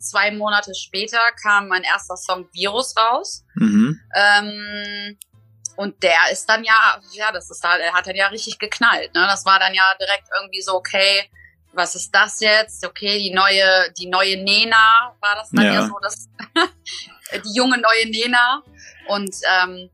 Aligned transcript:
zwei 0.00 0.30
Monate 0.30 0.74
später 0.74 1.20
kam 1.42 1.68
mein 1.68 1.82
erster 1.82 2.16
Song 2.16 2.48
Virus 2.52 2.94
raus. 2.96 3.44
Mhm. 3.54 4.00
Ähm, 4.14 5.18
und 5.76 6.02
der 6.02 6.30
ist 6.30 6.46
dann 6.46 6.64
ja, 6.64 7.00
ja, 7.12 7.32
das 7.32 7.50
ist 7.50 7.62
da, 7.62 7.76
er 7.76 7.92
hat 7.92 8.06
dann 8.06 8.16
ja 8.16 8.26
richtig 8.28 8.58
geknallt. 8.58 9.14
Ne? 9.14 9.26
Das 9.26 9.46
war 9.46 9.58
dann 9.58 9.72
ja 9.72 9.84
direkt 9.98 10.28
irgendwie 10.38 10.60
so, 10.60 10.74
okay, 10.74 11.30
was 11.72 11.94
ist 11.94 12.10
das 12.14 12.40
jetzt? 12.40 12.84
Okay, 12.84 13.18
die 13.18 13.32
neue, 13.32 13.92
die 13.98 14.06
neue 14.06 14.42
Nena 14.42 15.16
war 15.20 15.36
das 15.36 15.50
dann 15.50 15.64
ja, 15.64 15.74
ja 15.74 15.86
so, 15.86 15.94
das, 16.02 16.28
die 17.44 17.54
junge 17.54 17.78
neue 17.78 18.10
Nena. 18.10 18.62
Und 19.08 19.34
ähm, 19.58 19.88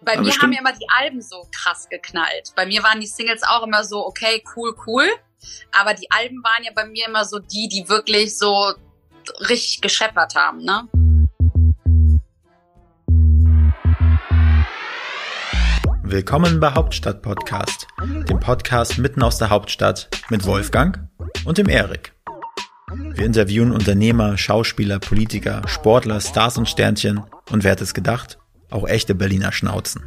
bei 0.00 0.14
Aber 0.14 0.22
mir 0.22 0.36
haben 0.36 0.52
ja 0.52 0.60
immer 0.60 0.72
die 0.72 0.88
Alben 0.88 1.22
so 1.22 1.48
krass 1.54 1.88
geknallt. 1.88 2.52
Bei 2.56 2.66
mir 2.66 2.82
waren 2.82 3.00
die 3.00 3.06
Singles 3.06 3.42
auch 3.42 3.62
immer 3.62 3.84
so, 3.84 4.04
okay, 4.04 4.42
cool, 4.56 4.74
cool. 4.86 5.08
Aber 5.72 5.94
die 5.94 6.10
Alben 6.10 6.42
waren 6.42 6.64
ja 6.64 6.72
bei 6.74 6.86
mir 6.86 7.06
immer 7.06 7.24
so 7.24 7.38
die, 7.38 7.68
die 7.68 7.88
wirklich 7.88 8.36
so 8.36 8.74
richtig 9.48 9.80
gescheppert 9.80 10.34
haben, 10.34 10.64
ne? 10.64 10.88
Willkommen 16.02 16.60
bei 16.60 16.72
Hauptstadt 16.72 17.22
Podcast, 17.22 17.86
dem 18.28 18.38
Podcast 18.38 18.98
mitten 18.98 19.22
aus 19.22 19.38
der 19.38 19.50
Hauptstadt 19.50 20.08
mit 20.30 20.44
Wolfgang 20.46 21.08
und 21.44 21.58
dem 21.58 21.68
Erik. 21.68 22.12
Wir 22.92 23.26
interviewen 23.26 23.72
Unternehmer, 23.72 24.36
Schauspieler, 24.36 24.98
Politiker, 24.98 25.62
Sportler, 25.66 26.20
Stars 26.20 26.58
und 26.58 26.68
Sternchen 26.68 27.22
und 27.50 27.64
wer 27.64 27.72
hat 27.72 27.80
es 27.80 27.94
gedacht? 27.94 28.38
Auch 28.70 28.86
echte 28.86 29.14
Berliner 29.14 29.52
Schnauzen. 29.52 30.04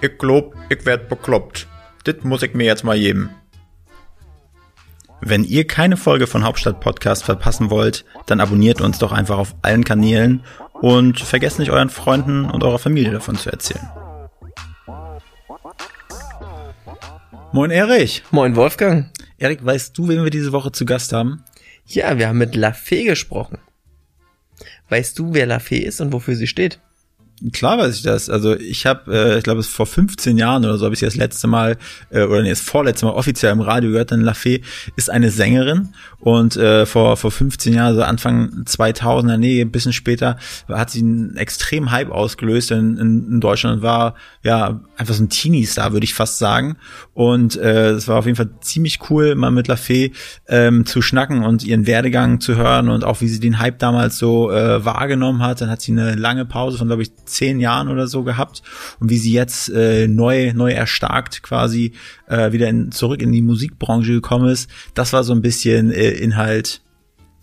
Ich 0.00 0.16
glaub, 0.18 0.54
ich 0.68 0.86
werd 0.86 1.08
bekloppt. 1.08 1.66
Das 2.04 2.16
muss 2.22 2.42
ich 2.42 2.54
mir 2.54 2.64
jetzt 2.64 2.84
mal 2.84 2.98
geben. 2.98 3.30
Wenn 5.26 5.44
ihr 5.44 5.66
keine 5.66 5.96
Folge 5.96 6.26
von 6.26 6.44
Hauptstadt 6.44 6.80
Podcast 6.80 7.24
verpassen 7.24 7.70
wollt, 7.70 8.04
dann 8.26 8.40
abonniert 8.40 8.82
uns 8.82 8.98
doch 8.98 9.10
einfach 9.10 9.38
auf 9.38 9.54
allen 9.62 9.82
Kanälen 9.82 10.42
und 10.74 11.18
vergesst 11.18 11.58
nicht 11.58 11.70
euren 11.70 11.88
Freunden 11.88 12.44
und 12.50 12.62
eurer 12.62 12.78
Familie 12.78 13.10
davon 13.10 13.36
zu 13.36 13.50
erzählen. 13.50 13.88
Moin 17.54 17.70
Erich. 17.70 18.22
Moin 18.32 18.54
Wolfgang. 18.54 19.10
Erik, 19.38 19.64
weißt 19.64 19.96
du, 19.96 20.08
wen 20.08 20.24
wir 20.24 20.30
diese 20.30 20.52
Woche 20.52 20.72
zu 20.72 20.84
Gast 20.84 21.14
haben? 21.14 21.42
Ja, 21.86 22.18
wir 22.18 22.28
haben 22.28 22.36
mit 22.36 22.54
Lafay 22.54 23.04
gesprochen. 23.04 23.58
Weißt 24.90 25.18
du, 25.18 25.32
wer 25.32 25.46
Lafay 25.46 25.78
ist 25.78 26.02
und 26.02 26.12
wofür 26.12 26.36
sie 26.36 26.46
steht? 26.46 26.80
Klar 27.52 27.78
weiß 27.78 27.96
ich 27.96 28.02
das. 28.02 28.30
Also 28.30 28.54
ich 28.54 28.86
habe, 28.86 29.12
äh, 29.12 29.38
ich 29.38 29.44
glaube, 29.44 29.60
es 29.60 29.66
vor 29.66 29.86
15 29.86 30.38
Jahren 30.38 30.64
oder 30.64 30.78
so 30.78 30.84
habe 30.84 30.94
ich 30.94 31.00
sie 31.00 31.04
das 31.04 31.16
letzte 31.16 31.48
Mal 31.48 31.76
äh, 32.10 32.22
oder 32.22 32.42
nee, 32.42 32.50
das 32.50 32.60
vorletzte 32.60 33.06
Mal 33.06 33.12
offiziell 33.12 33.52
im 33.52 33.60
Radio 33.60 33.90
gehört. 33.90 34.12
Denn 34.12 34.20
Lafay 34.20 34.62
ist 34.96 35.10
eine 35.10 35.30
Sängerin 35.30 35.90
und 36.20 36.56
äh, 36.56 36.86
vor 36.86 37.16
vor 37.16 37.30
15 37.30 37.74
Jahren, 37.74 37.96
so 37.96 38.02
Anfang 38.02 38.64
2000er, 38.64 39.36
nee, 39.36 39.60
ein 39.60 39.72
bisschen 39.72 39.92
später, 39.92 40.38
hat 40.68 40.90
sie 40.90 41.00
einen 41.00 41.36
extrem 41.36 41.90
Hype 41.90 42.10
ausgelöst 42.10 42.70
in, 42.70 42.96
in, 42.98 43.32
in 43.32 43.40
Deutschland 43.40 43.82
war 43.82 44.14
ja 44.42 44.80
einfach 44.96 45.14
so 45.14 45.22
ein 45.22 45.28
Teenie-Star, 45.28 45.92
würde 45.92 46.04
ich 46.04 46.14
fast 46.14 46.38
sagen. 46.38 46.76
Und 47.14 47.56
äh, 47.56 47.90
es 47.90 48.08
war 48.08 48.18
auf 48.18 48.26
jeden 48.26 48.36
Fall 48.36 48.50
ziemlich 48.60 49.10
cool, 49.10 49.34
mal 49.34 49.50
mit 49.50 49.68
Lafay 49.68 50.12
ähm, 50.48 50.86
zu 50.86 51.02
schnacken 51.02 51.44
und 51.44 51.64
ihren 51.64 51.86
Werdegang 51.86 52.40
zu 52.40 52.56
hören 52.56 52.88
und 52.88 53.04
auch 53.04 53.20
wie 53.20 53.28
sie 53.28 53.40
den 53.40 53.58
Hype 53.58 53.78
damals 53.80 54.18
so 54.18 54.50
äh, 54.50 54.84
wahrgenommen 54.84 55.42
hat. 55.42 55.60
Dann 55.60 55.68
hat 55.68 55.82
sie 55.82 55.92
eine 55.92 56.14
lange 56.14 56.44
Pause 56.44 56.78
von, 56.78 56.86
glaube 56.86 57.02
ich, 57.02 57.10
zehn 57.24 57.60
Jahren 57.60 57.88
oder 57.88 58.06
so 58.06 58.22
gehabt 58.22 58.62
und 59.00 59.10
wie 59.10 59.18
sie 59.18 59.32
jetzt 59.32 59.68
äh, 59.70 60.06
neu, 60.08 60.52
neu 60.54 60.72
erstarkt 60.72 61.42
quasi 61.42 61.92
äh, 62.28 62.52
wieder 62.52 62.68
in, 62.68 62.92
zurück 62.92 63.22
in 63.22 63.32
die 63.32 63.42
Musikbranche 63.42 64.12
gekommen 64.12 64.48
ist. 64.48 64.70
Das 64.94 65.12
war 65.12 65.24
so 65.24 65.32
ein 65.32 65.42
bisschen 65.42 65.90
äh, 65.90 66.10
Inhalt 66.10 66.82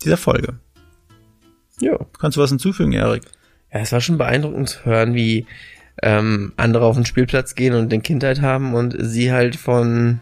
dieser 0.02 0.16
Folge. 0.16 0.58
Ja. 1.80 1.98
Kannst 2.18 2.36
du 2.36 2.40
was 2.40 2.50
hinzufügen, 2.50 2.92
Erik? 2.92 3.24
Ja, 3.72 3.80
es 3.80 3.92
war 3.92 4.00
schon 4.00 4.18
beeindruckend 4.18 4.68
zu 4.68 4.84
hören, 4.84 5.14
wie 5.14 5.46
ähm, 6.02 6.52
andere 6.56 6.84
auf 6.84 6.96
den 6.96 7.06
Spielplatz 7.06 7.54
gehen 7.54 7.74
und 7.74 7.90
den 7.90 8.02
Kindheit 8.02 8.40
haben 8.40 8.74
und 8.74 8.94
sie 8.98 9.32
halt 9.32 9.56
von 9.56 10.20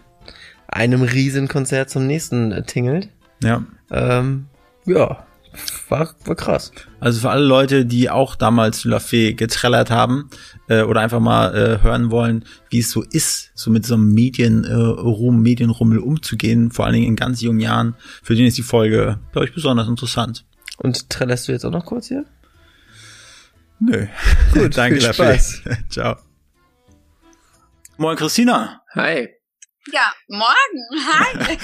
einem 0.69 1.03
Riesenkonzert 1.03 1.91
zum 1.91 2.07
nächsten 2.07 2.65
tingelt. 2.67 3.09
Ja. 3.43 3.65
Ähm, 3.91 4.47
ja, 4.87 5.27
war, 5.89 6.15
war 6.25 6.35
krass. 6.37 6.73
Also 7.01 7.21
für 7.21 7.31
alle 7.31 7.45
Leute, 7.45 7.85
die 7.85 8.11
auch 8.11 8.37
damals 8.37 8.85
Lafay 8.85 9.35
getrellert 9.35 9.91
haben 9.91 10.31
äh, 10.69 10.83
oder 10.83 11.01
einfach 11.01 11.21
mal 11.21 11.55
äh, 11.55 11.83
hören 11.83 12.11
wollen, 12.11 12.45
wie 12.71 12.79
es 12.79 12.91
so 12.91 13.03
ist, 13.03 13.51
so 13.55 13.71
mit 13.71 13.85
so 13.85 13.95
einem 13.95 14.13
Medienruhm, 14.13 15.37
äh, 15.37 15.41
Medienrummel 15.41 15.99
umzugehen, 15.99 16.71
vor 16.71 16.85
allen 16.85 16.95
Dingen 16.95 17.09
in 17.09 17.17
ganz 17.17 17.41
jungen 17.41 17.61
Jahren, 17.61 17.97
für 18.23 18.35
den 18.35 18.47
ist 18.47 18.59
die 18.59 18.63
Folge, 18.63 19.19
glaube 19.33 19.47
ich, 19.47 19.55
besonders 19.55 19.89
interessant. 19.89 20.45
Und 20.79 21.11
trällerst 21.11 21.49
du 21.49 21.53
jetzt 21.53 21.65
auch 21.65 21.73
noch 21.73 21.85
kurz 21.85 22.09
hier? 22.09 22.25
Nö. 23.81 24.07
Gut, 24.53 24.77
danke 24.77 24.99
dafür. 24.99 25.39
Ciao. 25.89 26.17
Moin 27.97 28.17
Christina. 28.17 28.83
Hi. 28.95 29.40
Ja, 29.87 30.13
morgen. 30.29 31.07
Hi. 31.07 31.59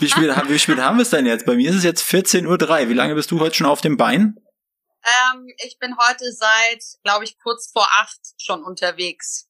wie, 0.00 0.08
spät, 0.08 0.48
wie 0.48 0.58
spät 0.58 0.78
haben 0.78 0.98
wir 0.98 1.02
es 1.02 1.10
denn 1.10 1.26
jetzt? 1.26 1.46
Bei 1.46 1.56
mir 1.56 1.70
ist 1.70 1.76
es 1.76 1.84
jetzt 1.84 2.08
14.03 2.08 2.46
Uhr. 2.46 2.88
Wie 2.88 2.94
lange 2.94 3.14
bist 3.14 3.30
du 3.30 3.40
heute 3.40 3.56
schon 3.56 3.66
auf 3.66 3.80
dem 3.80 3.96
Bein? 3.96 4.36
Ähm, 5.04 5.46
ich 5.64 5.78
bin 5.78 5.96
heute 5.98 6.30
seit, 6.32 6.82
glaube 7.02 7.24
ich, 7.24 7.38
kurz 7.38 7.70
vor 7.72 7.88
acht 7.98 8.20
schon 8.38 8.62
unterwegs. 8.62 9.48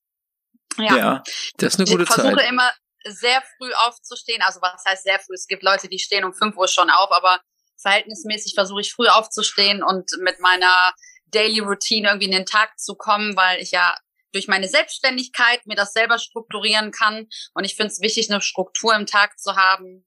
Ja, 0.78 0.96
ja 0.96 1.22
das 1.56 1.74
ist 1.74 1.80
eine 1.80 1.90
gute 1.90 2.06
Zeit. 2.06 2.18
Ich 2.18 2.22
versuche 2.22 2.48
immer 2.48 2.70
sehr 3.04 3.42
früh 3.58 3.72
aufzustehen. 3.74 4.42
Also 4.42 4.60
was 4.62 4.82
heißt 4.86 5.04
sehr 5.04 5.18
früh? 5.18 5.34
Es 5.34 5.46
gibt 5.46 5.62
Leute, 5.62 5.88
die 5.88 5.98
stehen 5.98 6.24
um 6.24 6.32
fünf 6.32 6.56
Uhr 6.56 6.68
schon 6.68 6.90
auf, 6.90 7.10
aber 7.12 7.40
verhältnismäßig 7.80 8.54
versuche 8.54 8.80
ich 8.80 8.92
früh 8.92 9.08
aufzustehen 9.08 9.82
und 9.82 10.10
mit 10.20 10.40
meiner 10.40 10.94
Daily 11.26 11.60
Routine 11.60 12.08
irgendwie 12.08 12.26
in 12.26 12.32
den 12.32 12.46
Tag 12.46 12.78
zu 12.78 12.94
kommen, 12.94 13.36
weil 13.36 13.60
ich 13.60 13.72
ja 13.72 13.96
durch 14.32 14.48
meine 14.48 14.68
Selbstständigkeit 14.68 15.66
mir 15.66 15.76
das 15.76 15.92
selber 15.92 16.18
strukturieren 16.18 16.90
kann. 16.90 17.26
Und 17.54 17.64
ich 17.64 17.76
finde 17.76 17.92
es 17.92 18.00
wichtig, 18.00 18.30
eine 18.30 18.40
Struktur 18.40 18.94
im 18.94 19.06
Tag 19.06 19.38
zu 19.38 19.56
haben, 19.56 20.06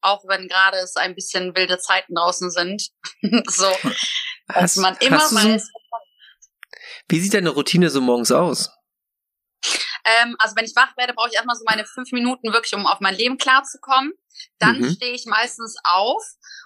auch 0.00 0.24
wenn 0.26 0.48
gerade 0.48 0.78
es 0.78 0.96
ein 0.96 1.14
bisschen 1.14 1.54
wilde 1.54 1.78
Zeiten 1.78 2.14
draußen 2.14 2.50
sind. 2.50 2.90
so, 3.48 3.70
dass 4.48 4.76
man 4.76 4.96
immer 4.98 5.18
weiß. 5.18 5.70
Wie 7.08 7.20
sieht 7.20 7.34
deine 7.34 7.50
Routine 7.50 7.90
so 7.90 8.00
morgens 8.00 8.32
aus? 8.32 8.70
Ähm, 10.04 10.36
also 10.38 10.54
wenn 10.56 10.64
ich 10.64 10.76
wach 10.76 10.96
werde, 10.96 11.14
brauche 11.14 11.28
ich 11.28 11.34
erstmal 11.34 11.56
so 11.56 11.64
meine 11.66 11.84
fünf 11.84 12.12
Minuten 12.12 12.52
wirklich, 12.52 12.74
um 12.74 12.86
auf 12.86 13.00
mein 13.00 13.14
Leben 13.14 13.38
klarzukommen. 13.38 14.12
Dann 14.58 14.80
mhm. 14.80 14.90
stehe 14.90 15.14
ich 15.14 15.26
meistens 15.26 15.76
auf 15.84 16.22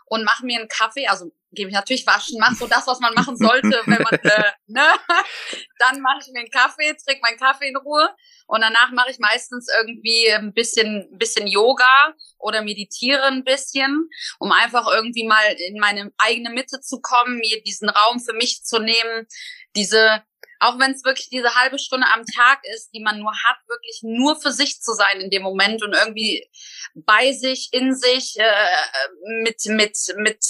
und 0.07 0.25
mache 0.25 0.45
mir 0.45 0.59
einen 0.59 0.69
Kaffee, 0.69 1.07
also 1.07 1.31
gehe 1.53 1.67
mich 1.67 1.75
natürlich 1.75 2.07
waschen, 2.07 2.39
mache 2.39 2.55
so 2.55 2.67
das, 2.67 2.87
was 2.87 3.01
man 3.01 3.15
machen 3.15 3.37
sollte, 3.37 3.83
wenn 3.87 4.03
man, 4.03 4.15
äh, 4.15 4.53
ne? 4.67 4.87
Dann 5.79 6.01
mache 6.01 6.19
ich 6.23 6.33
mir 6.33 6.41
einen 6.41 6.51
Kaffee, 6.51 6.95
trinke 6.95 7.23
meinen 7.23 7.39
Kaffee 7.39 7.69
in 7.69 7.77
Ruhe 7.77 8.11
und 8.47 8.61
danach 8.61 8.91
mache 8.93 9.11
ich 9.11 9.19
meistens 9.19 9.69
irgendwie 9.77 10.31
ein 10.31 10.53
bisschen, 10.53 11.09
ein 11.13 11.19
bisschen 11.19 11.47
Yoga 11.47 12.15
oder 12.39 12.63
meditiere 12.63 13.25
ein 13.25 13.45
bisschen, 13.45 14.09
um 14.39 14.53
einfach 14.53 14.87
irgendwie 14.91 15.27
mal 15.27 15.45
in 15.69 15.79
meine 15.79 16.13
eigene 16.19 16.51
Mitte 16.51 16.81
zu 16.81 17.01
kommen, 17.01 17.39
mir 17.39 17.63
diesen 17.63 17.89
Raum 17.89 18.21
für 18.21 18.33
mich 18.33 18.65
zu 18.65 18.79
nehmen, 18.79 19.27
diese 19.77 20.23
auch 20.61 20.79
wenn 20.79 20.93
es 20.93 21.05
wirklich 21.05 21.29
diese 21.31 21.55
halbe 21.55 21.79
Stunde 21.79 22.07
am 22.13 22.25
Tag 22.35 22.61
ist, 22.75 22.91
die 22.91 23.01
man 23.01 23.19
nur 23.19 23.33
hat, 23.33 23.57
wirklich 23.69 24.01
nur 24.03 24.41
für 24.41 24.53
sich 24.53 24.81
zu 24.81 24.93
sein 24.93 25.21
in 25.21 25.31
dem 25.31 25.43
Moment 25.43 25.83
und 25.83 25.95
irgendwie 25.95 26.49
bei 26.95 27.33
sich, 27.33 27.69
in 27.73 27.95
sich, 27.95 28.37
äh, 28.39 29.43
mit, 29.43 29.65
mit, 29.67 29.97
mit 30.17 30.45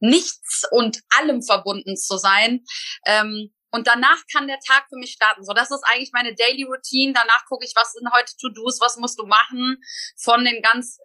nichts 0.00 0.64
und 0.70 1.00
allem 1.18 1.42
verbunden 1.42 1.96
zu 1.96 2.18
sein. 2.18 2.64
Ähm, 3.06 3.52
und 3.76 3.86
danach 3.86 4.22
kann 4.32 4.48
der 4.48 4.58
Tag 4.58 4.86
für 4.88 4.96
mich 4.96 5.12
starten. 5.12 5.44
So, 5.44 5.52
das 5.52 5.70
ist 5.70 5.84
eigentlich 5.84 6.10
meine 6.14 6.34
Daily 6.34 6.64
Routine. 6.64 7.12
Danach 7.12 7.44
gucke 7.44 7.66
ich, 7.66 7.74
was 7.76 7.92
sind 7.92 8.08
heute 8.10 8.32
To-Dos, 8.40 8.80
was 8.80 8.96
musst 8.96 9.18
du 9.18 9.26
machen, 9.26 9.76
von 10.16 10.46
den 10.46 10.62
ganz, 10.62 10.98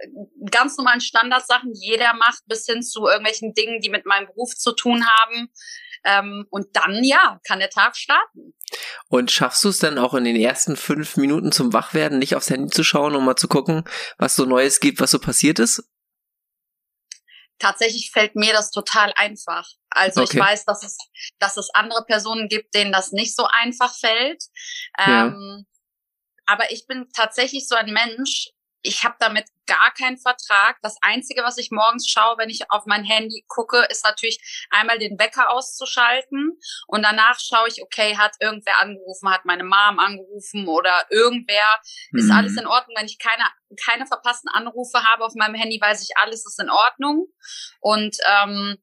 ganz 0.49 0.77
normalen 0.77 1.01
Standardsachen, 1.01 1.73
die 1.73 1.85
jeder 1.85 2.13
macht, 2.13 2.43
bis 2.45 2.65
hin 2.65 2.81
zu 2.81 3.07
irgendwelchen 3.07 3.53
Dingen, 3.53 3.81
die 3.81 3.89
mit 3.89 4.05
meinem 4.05 4.27
Beruf 4.27 4.55
zu 4.55 4.71
tun 4.71 5.05
haben. 5.05 5.51
Ähm, 6.05 6.47
und 6.49 6.67
dann, 6.77 7.03
ja, 7.03 7.41
kann 7.45 7.59
der 7.59 7.69
Tag 7.69 7.97
starten. 7.97 8.53
Und 9.09 9.31
schaffst 9.31 9.65
du 9.65 9.69
es 9.69 9.79
dann 9.79 9.97
auch 9.97 10.13
in 10.13 10.23
den 10.23 10.37
ersten 10.37 10.77
fünf 10.77 11.17
Minuten 11.17 11.51
zum 11.51 11.73
Wachwerden, 11.73 12.19
nicht 12.19 12.35
aufs 12.35 12.49
Handy 12.49 12.71
zu 12.71 12.85
schauen, 12.85 13.15
um 13.15 13.25
mal 13.25 13.35
zu 13.35 13.49
gucken, 13.49 13.83
was 14.17 14.37
so 14.37 14.45
Neues 14.45 14.79
gibt, 14.79 15.01
was 15.01 15.11
so 15.11 15.19
passiert 15.19 15.59
ist? 15.59 15.83
Tatsächlich 17.61 18.09
fällt 18.11 18.35
mir 18.35 18.53
das 18.53 18.71
total 18.71 19.13
einfach. 19.15 19.69
Also 19.91 20.23
okay. 20.23 20.31
ich 20.33 20.39
weiß, 20.39 20.65
dass 20.65 20.83
es, 20.83 20.97
dass 21.37 21.57
es 21.57 21.69
andere 21.75 22.03
Personen 22.05 22.47
gibt, 22.47 22.73
denen 22.73 22.91
das 22.91 23.11
nicht 23.11 23.35
so 23.35 23.45
einfach 23.45 23.93
fällt. 23.95 24.43
Ja. 24.97 25.27
Ähm, 25.27 25.67
aber 26.47 26.71
ich 26.71 26.87
bin 26.87 27.07
tatsächlich 27.15 27.67
so 27.67 27.75
ein 27.75 27.93
Mensch, 27.93 28.49
ich 28.83 29.03
habe 29.03 29.15
damit 29.19 29.45
gar 29.67 29.91
keinen 29.93 30.17
Vertrag. 30.17 30.77
Das 30.81 30.97
Einzige, 31.01 31.43
was 31.43 31.57
ich 31.57 31.71
morgens 31.71 32.07
schaue, 32.07 32.37
wenn 32.37 32.49
ich 32.49 32.69
auf 32.69 32.85
mein 32.85 33.03
Handy 33.03 33.45
gucke, 33.47 33.85
ist 33.89 34.03
natürlich 34.03 34.39
einmal 34.69 34.99
den 34.99 35.19
Wecker 35.19 35.51
auszuschalten 35.51 36.59
und 36.87 37.03
danach 37.03 37.39
schaue 37.39 37.67
ich, 37.67 37.81
okay, 37.81 38.17
hat 38.17 38.35
irgendwer 38.39 38.79
angerufen, 38.79 39.29
hat 39.31 39.45
meine 39.45 39.63
Mom 39.63 39.99
angerufen 39.99 40.67
oder 40.67 41.05
irgendwer, 41.09 41.65
mhm. 42.11 42.19
ist 42.19 42.31
alles 42.31 42.57
in 42.57 42.67
Ordnung. 42.67 42.95
Wenn 42.97 43.05
ich 43.05 43.19
keine, 43.19 43.43
keine 43.85 44.05
verpassten 44.05 44.49
Anrufe 44.49 45.03
habe 45.03 45.25
auf 45.25 45.33
meinem 45.35 45.55
Handy, 45.55 45.79
weiß 45.79 46.03
ich, 46.03 46.17
alles 46.17 46.45
ist 46.45 46.59
in 46.59 46.69
Ordnung. 46.69 47.27
Und 47.79 48.17
ähm, 48.27 48.77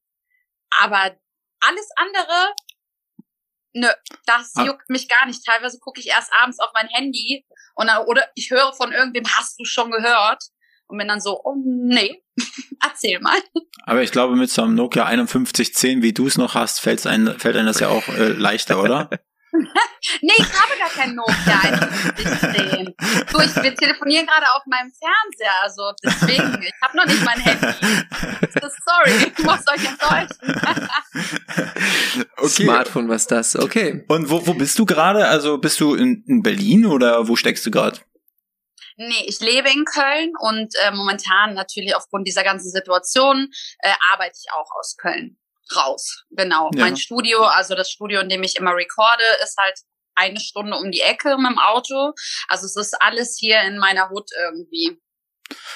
Aber 0.81 1.17
alles 1.61 1.89
andere, 1.97 2.55
nö, 3.75 3.88
das 4.26 4.53
Ah. 4.56 4.65
juckt 4.65 4.88
mich 4.91 5.09
gar 5.09 5.26
nicht. 5.26 5.44
Teilweise 5.44 5.79
gucke 5.79 6.00
ich 6.00 6.09
erst 6.09 6.31
abends 6.43 6.59
auf 6.61 6.70
mein 6.75 6.88
Handy 6.88 7.44
und 7.75 7.87
dann, 7.88 8.05
oder 8.06 8.29
ich 8.35 8.50
höre 8.50 8.73
von 8.73 8.93
irgendwem, 8.93 9.25
hast 9.37 9.59
du 9.61 9.65
schon 9.65 9.91
gehört? 9.91 10.43
Und 10.91 10.97
bin 10.97 11.06
dann 11.09 11.20
so, 11.20 11.38
oh 11.44 11.55
nee, 11.62 12.23
erzähl 12.82 13.20
mal. 13.20 13.38
Aber 13.85 14.03
ich 14.03 14.11
glaube, 14.11 14.37
mit 14.37 14.50
so 14.50 14.62
einem 14.62 14.75
Nokia 14.75 15.06
5110, 15.06 16.00
wie 16.03 16.15
du 16.15 16.26
es 16.26 16.38
noch 16.38 16.55
hast, 16.55 16.81
fällt's 16.81 17.06
ein, 17.06 17.38
fällt 17.38 17.56
einem 17.56 17.67
das 17.67 17.81
ja 17.81 17.88
auch 17.88 18.09
äh, 18.09 18.29
leichter, 18.29 18.82
oder? 18.82 19.11
Nee, 20.22 20.32
ich 20.37 20.52
habe 20.52 20.78
gar 20.78 20.88
kein 20.88 21.14
Nokia 21.14 21.58
5110. 22.16 22.94
Du, 23.31 23.40
ich, 23.40 23.56
wir 23.56 23.75
telefonieren 23.75 24.26
gerade 24.26 24.46
auf 24.55 24.62
meinem 24.66 24.93
Fernseher, 24.93 25.52
also 25.62 25.93
deswegen, 26.02 26.62
ich 26.62 26.72
habe 26.82 26.96
noch 26.96 27.06
nicht 27.06 27.25
mein 27.25 27.40
Handy. 27.40 27.66
Sorry, 28.87 29.32
ich 29.37 29.44
muss 29.44 29.60
euch 29.69 29.84
enttäuschen. 29.87 30.38
Smartphone, 32.49 33.08
was 33.08 33.26
das? 33.26 33.56
Okay. 33.56 34.05
Und 34.08 34.31
wo, 34.31 34.46
wo 34.46 34.55
bist 34.55 34.78
du 34.78 34.87
gerade? 34.87 35.28
Also 35.28 35.58
bist 35.58 35.81
du 35.81 35.94
in, 35.94 36.25
in 36.26 36.43
Berlin 36.43 36.87
oder 36.87 37.28
wo 37.28 37.37
steckst 37.37 37.66
du 37.66 37.70
gerade? 37.70 37.99
Nee, 38.96 39.25
ich 39.26 39.40
lebe 39.40 39.69
in 39.69 39.84
Köln 39.84 40.32
und 40.40 40.75
äh, 40.82 40.90
momentan 40.90 41.55
natürlich 41.55 41.94
aufgrund 41.94 42.26
dieser 42.26 42.43
ganzen 42.43 42.70
Situation 42.70 43.50
äh, 43.81 43.93
arbeite 44.12 44.37
ich 44.43 44.50
auch 44.52 44.70
aus 44.76 44.96
Köln 44.96 45.38
raus. 45.76 46.25
Genau. 46.31 46.70
Ja. 46.75 46.85
Mein 46.85 46.97
Studio, 46.97 47.43
also 47.43 47.75
das 47.75 47.91
Studio, 47.91 48.20
in 48.20 48.29
dem 48.29 48.43
ich 48.43 48.56
immer 48.56 48.75
recorde, 48.75 49.25
ist 49.43 49.56
halt 49.59 49.79
eine 50.15 50.41
Stunde 50.41 50.76
um 50.76 50.91
die 50.91 51.00
Ecke 51.00 51.37
mit 51.38 51.50
dem 51.50 51.59
Auto. 51.59 52.12
Also 52.49 52.67
es 52.67 52.76
ist 52.76 53.00
alles 53.00 53.37
hier 53.38 53.62
in 53.62 53.79
meiner 53.79 54.11
Hut 54.11 54.31
irgendwie. 54.47 54.99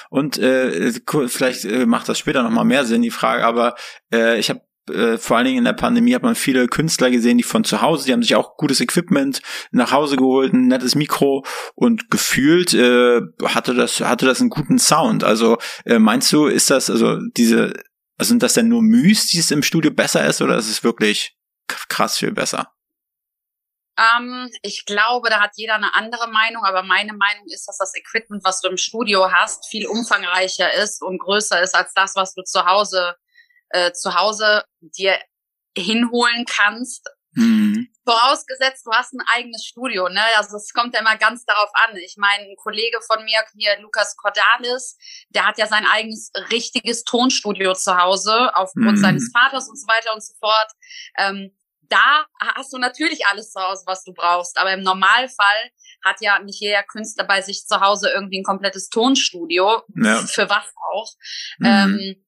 Und 0.09 0.37
äh, 0.37 0.91
vielleicht 1.27 1.65
äh, 1.65 1.85
macht 1.85 2.07
das 2.09 2.19
später 2.19 2.43
nochmal 2.43 2.65
mehr 2.65 2.85
Sinn, 2.85 3.01
die 3.01 3.09
Frage, 3.09 3.43
aber 3.43 3.75
äh, 4.13 4.37
ich 4.37 4.49
habe 4.49 4.61
äh, 4.89 5.17
vor 5.17 5.37
allen 5.37 5.45
Dingen 5.45 5.59
in 5.59 5.63
der 5.63 5.73
Pandemie 5.73 6.13
hat 6.13 6.23
man 6.23 6.35
viele 6.35 6.67
Künstler 6.67 7.09
gesehen, 7.09 7.37
die 7.37 7.43
von 7.43 7.63
zu 7.63 7.81
Hause, 7.81 8.05
die 8.05 8.13
haben 8.13 8.21
sich 8.21 8.35
auch 8.35 8.57
gutes 8.57 8.81
Equipment 8.81 9.41
nach 9.71 9.91
Hause 9.91 10.17
geholt, 10.17 10.53
ein 10.53 10.67
nettes 10.67 10.95
Mikro 10.95 11.45
und 11.73 12.11
gefühlt 12.11 12.73
äh, 12.73 13.21
hatte 13.45 13.73
das 13.73 14.01
hatte 14.01 14.25
das 14.25 14.41
einen 14.41 14.49
guten 14.49 14.79
Sound. 14.79 15.23
Also 15.23 15.57
äh, 15.85 15.99
meinst 15.99 16.31
du, 16.33 16.47
ist 16.47 16.69
das 16.69 16.89
also 16.89 17.17
diese 17.37 17.73
also 18.17 18.29
sind 18.29 18.43
das 18.43 18.53
denn 18.53 18.69
nur 18.69 18.81
Müs, 18.81 19.27
die 19.27 19.39
es 19.39 19.51
im 19.51 19.63
Studio 19.63 19.91
besser 19.91 20.25
ist 20.25 20.41
oder 20.41 20.57
ist 20.57 20.69
es 20.69 20.83
wirklich 20.83 21.35
krass 21.67 22.17
viel 22.17 22.31
besser? 22.31 22.71
Ähm, 23.97 24.49
ich 24.63 24.85
glaube, 24.85 25.29
da 25.29 25.39
hat 25.39 25.51
jeder 25.55 25.75
eine 25.75 25.93
andere 25.93 26.27
Meinung, 26.27 26.63
aber 26.63 26.83
meine 26.83 27.13
Meinung 27.13 27.45
ist, 27.47 27.67
dass 27.67 27.77
das 27.77 27.93
Equipment, 27.95 28.43
was 28.43 28.61
du 28.61 28.69
im 28.69 28.77
Studio 28.77 29.31
hast, 29.31 29.67
viel 29.67 29.85
umfangreicher 29.87 30.73
ist 30.73 31.03
und 31.03 31.19
größer 31.19 31.61
ist 31.61 31.75
als 31.75 31.93
das, 31.93 32.15
was 32.15 32.33
du 32.33 32.41
zu 32.43 32.65
Hause 32.65 33.15
äh, 33.73 33.91
zu 33.91 34.15
Hause 34.15 34.63
dir 34.79 35.19
hinholen 35.75 36.45
kannst. 36.45 37.09
Hm. 37.35 37.87
Vorausgesetzt, 38.05 38.85
du 38.85 38.91
hast 38.91 39.13
ein 39.13 39.21
eigenes 39.33 39.65
Studio, 39.65 40.09
ne? 40.09 40.21
Also 40.35 40.57
es 40.57 40.73
kommt 40.73 40.93
ja 40.93 40.99
immer 40.99 41.17
ganz 41.17 41.45
darauf 41.45 41.69
an. 41.87 41.95
Ich 41.97 42.15
meine, 42.17 42.43
ein 42.43 42.55
Kollege 42.57 42.99
von 43.07 43.23
mir, 43.23 43.41
hier 43.57 43.79
Lukas 43.79 44.15
Cordalis, 44.17 44.97
der 45.29 45.47
hat 45.47 45.57
ja 45.57 45.67
sein 45.67 45.85
eigenes 45.85 46.31
richtiges 46.51 47.03
Tonstudio 47.05 47.73
zu 47.73 47.97
Hause 47.97 48.51
aufgrund 48.55 48.97
Mhm. 48.97 49.01
seines 49.01 49.31
Vaters 49.33 49.69
und 49.69 49.77
so 49.79 49.87
weiter 49.87 50.13
und 50.13 50.23
so 50.23 50.33
fort. 50.39 50.71
Ähm, 51.17 51.57
da 51.89 52.25
hast 52.55 52.73
du 52.73 52.77
natürlich 52.77 53.25
alles 53.27 53.51
zu 53.51 53.61
Hause, 53.61 53.83
was 53.85 54.03
du 54.03 54.13
brauchst. 54.13 54.57
Aber 54.57 54.73
im 54.73 54.81
Normalfall 54.81 55.69
hat 56.03 56.17
ja 56.21 56.39
nicht 56.39 56.59
jeder 56.59 56.83
Künstler 56.83 57.23
bei 57.25 57.41
sich 57.41 57.65
zu 57.65 57.79
Hause 57.81 58.09
irgendwie 58.09 58.39
ein 58.39 58.43
komplettes 58.43 58.89
Tonstudio. 58.89 59.83
Ja. 59.95 60.17
Für 60.25 60.49
was 60.49 60.65
auch. 60.91 61.11
Mhm. 61.59 61.65
Ähm, 61.65 62.25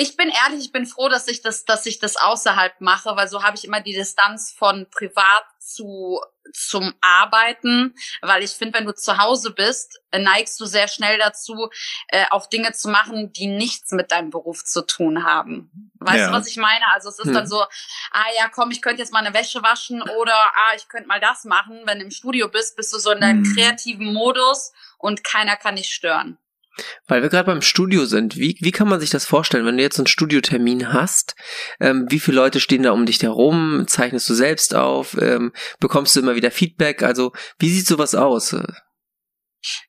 ich 0.00 0.16
bin 0.16 0.28
ehrlich, 0.28 0.66
ich 0.66 0.72
bin 0.72 0.86
froh, 0.86 1.08
dass 1.08 1.26
ich 1.26 1.42
das, 1.42 1.64
dass 1.64 1.84
ich 1.84 1.98
das 1.98 2.16
außerhalb 2.16 2.80
mache, 2.80 3.16
weil 3.16 3.26
so 3.28 3.42
habe 3.42 3.56
ich 3.56 3.64
immer 3.64 3.80
die 3.80 3.94
Distanz 3.94 4.52
von 4.56 4.86
privat 4.90 5.44
zu 5.58 6.20
zum 6.54 6.94
Arbeiten, 7.02 7.94
weil 8.22 8.42
ich 8.42 8.52
finde, 8.52 8.78
wenn 8.78 8.86
du 8.86 8.94
zu 8.94 9.18
Hause 9.18 9.50
bist, 9.50 10.00
äh, 10.12 10.18
neigst 10.20 10.58
du 10.60 10.64
sehr 10.66 10.86
schnell 10.88 11.18
dazu, 11.18 11.68
äh, 12.08 12.24
auch 12.30 12.46
Dinge 12.46 12.72
zu 12.72 12.88
machen, 12.88 13.32
die 13.32 13.48
nichts 13.48 13.90
mit 13.90 14.12
deinem 14.12 14.30
Beruf 14.30 14.64
zu 14.64 14.80
tun 14.86 15.24
haben. 15.24 15.90
Weißt 15.98 16.16
Ja. 16.16 16.26
du, 16.28 16.32
was 16.32 16.46
ich 16.46 16.56
meine? 16.56 16.86
Also 16.94 17.08
es 17.10 17.18
ist 17.18 17.26
Hm. 17.26 17.34
dann 17.34 17.46
so, 17.48 17.60
ah 18.12 18.24
ja, 18.38 18.48
komm, 18.48 18.70
ich 18.70 18.80
könnte 18.80 19.02
jetzt 19.02 19.12
mal 19.12 19.18
eine 19.26 19.34
Wäsche 19.34 19.62
waschen 19.62 20.00
oder 20.00 20.34
ah, 20.34 20.74
ich 20.76 20.88
könnte 20.88 21.08
mal 21.08 21.20
das 21.20 21.44
machen. 21.44 21.82
Wenn 21.84 21.98
du 21.98 22.04
im 22.04 22.10
Studio 22.12 22.48
bist, 22.48 22.76
bist 22.76 22.92
du 22.94 22.98
so 22.98 23.10
in 23.10 23.20
deinem 23.20 23.40
Mhm. 23.40 23.54
kreativen 23.54 24.14
Modus 24.14 24.72
und 24.96 25.24
keiner 25.24 25.56
kann 25.56 25.76
dich 25.76 25.92
stören. 25.92 26.38
Weil 27.06 27.22
wir 27.22 27.28
gerade 27.28 27.46
beim 27.46 27.62
Studio 27.62 28.04
sind, 28.04 28.36
wie, 28.36 28.56
wie 28.60 28.72
kann 28.72 28.88
man 28.88 29.00
sich 29.00 29.10
das 29.10 29.24
vorstellen, 29.24 29.66
wenn 29.66 29.76
du 29.76 29.82
jetzt 29.82 29.98
einen 29.98 30.06
Studiotermin 30.06 30.92
hast? 30.92 31.34
Ähm, 31.80 32.06
wie 32.08 32.20
viele 32.20 32.36
Leute 32.36 32.60
stehen 32.60 32.82
da 32.82 32.92
um 32.92 33.06
dich 33.06 33.22
herum? 33.22 33.84
Zeichnest 33.86 34.28
du 34.28 34.34
selbst 34.34 34.74
auf? 34.74 35.16
Ähm, 35.20 35.52
bekommst 35.80 36.16
du 36.16 36.20
immer 36.20 36.34
wieder 36.34 36.50
Feedback? 36.50 37.02
Also, 37.02 37.32
wie 37.58 37.70
sieht 37.70 37.86
sowas 37.86 38.14
aus? 38.14 38.56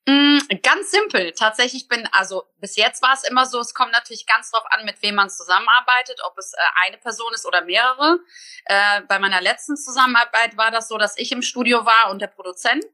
Mm, 0.06 0.40
ganz 0.64 0.92
simpel. 0.92 1.32
Tatsächlich 1.34 1.88
bin, 1.88 2.08
also 2.12 2.44
bis 2.58 2.76
jetzt 2.76 3.02
war 3.02 3.14
es 3.14 3.24
immer 3.24 3.46
so, 3.46 3.60
es 3.60 3.74
kommt 3.74 3.92
natürlich 3.92 4.26
ganz 4.26 4.52
drauf 4.52 4.64
an, 4.72 4.86
mit 4.86 5.02
wem 5.02 5.16
man 5.16 5.30
zusammenarbeitet, 5.30 6.20
ob 6.26 6.38
es 6.38 6.54
äh, 6.54 6.58
eine 6.86 6.98
Person 6.98 7.34
ist 7.34 7.46
oder 7.46 7.62
mehrere. 7.62 8.20
Äh, 8.66 9.02
bei 9.08 9.20
meiner 9.20 9.42
letzten 9.42 9.78
Zusammenarbeit 9.78 10.58
war 10.58 10.72
das 10.72 10.88
so, 10.88 10.98
dass 10.98 11.18
ich 11.18 11.32
im 11.32 11.42
Studio 11.42 11.86
war 11.86 12.12
und 12.12 12.20
der 12.20 12.28
Produzent. 12.28 12.86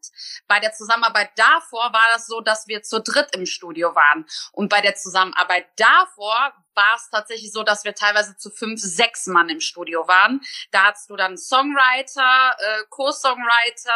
Bei 0.47 0.59
der 0.59 0.73
Zusammenarbeit 0.73 1.31
davor 1.35 1.93
war 1.93 2.07
das 2.13 2.27
so, 2.27 2.41
dass 2.41 2.67
wir 2.67 2.81
zu 2.83 3.01
dritt 3.01 3.35
im 3.35 3.45
Studio 3.45 3.95
waren. 3.95 4.25
Und 4.51 4.69
bei 4.69 4.81
der 4.81 4.95
Zusammenarbeit 4.95 5.67
davor 5.77 6.53
war 6.75 6.95
es 6.95 7.09
tatsächlich 7.09 7.51
so, 7.51 7.63
dass 7.63 7.83
wir 7.83 7.95
teilweise 7.95 8.35
zu 8.37 8.49
fünf, 8.49 8.81
sechs 8.81 9.27
Mann 9.27 9.49
im 9.49 9.59
Studio 9.59 10.07
waren. 10.07 10.41
Da 10.71 10.83
hattest 10.85 11.09
du 11.09 11.15
dann 11.15 11.37
Songwriter, 11.37 12.55
äh, 12.59 12.83
Co-Songwriter, 12.89 13.91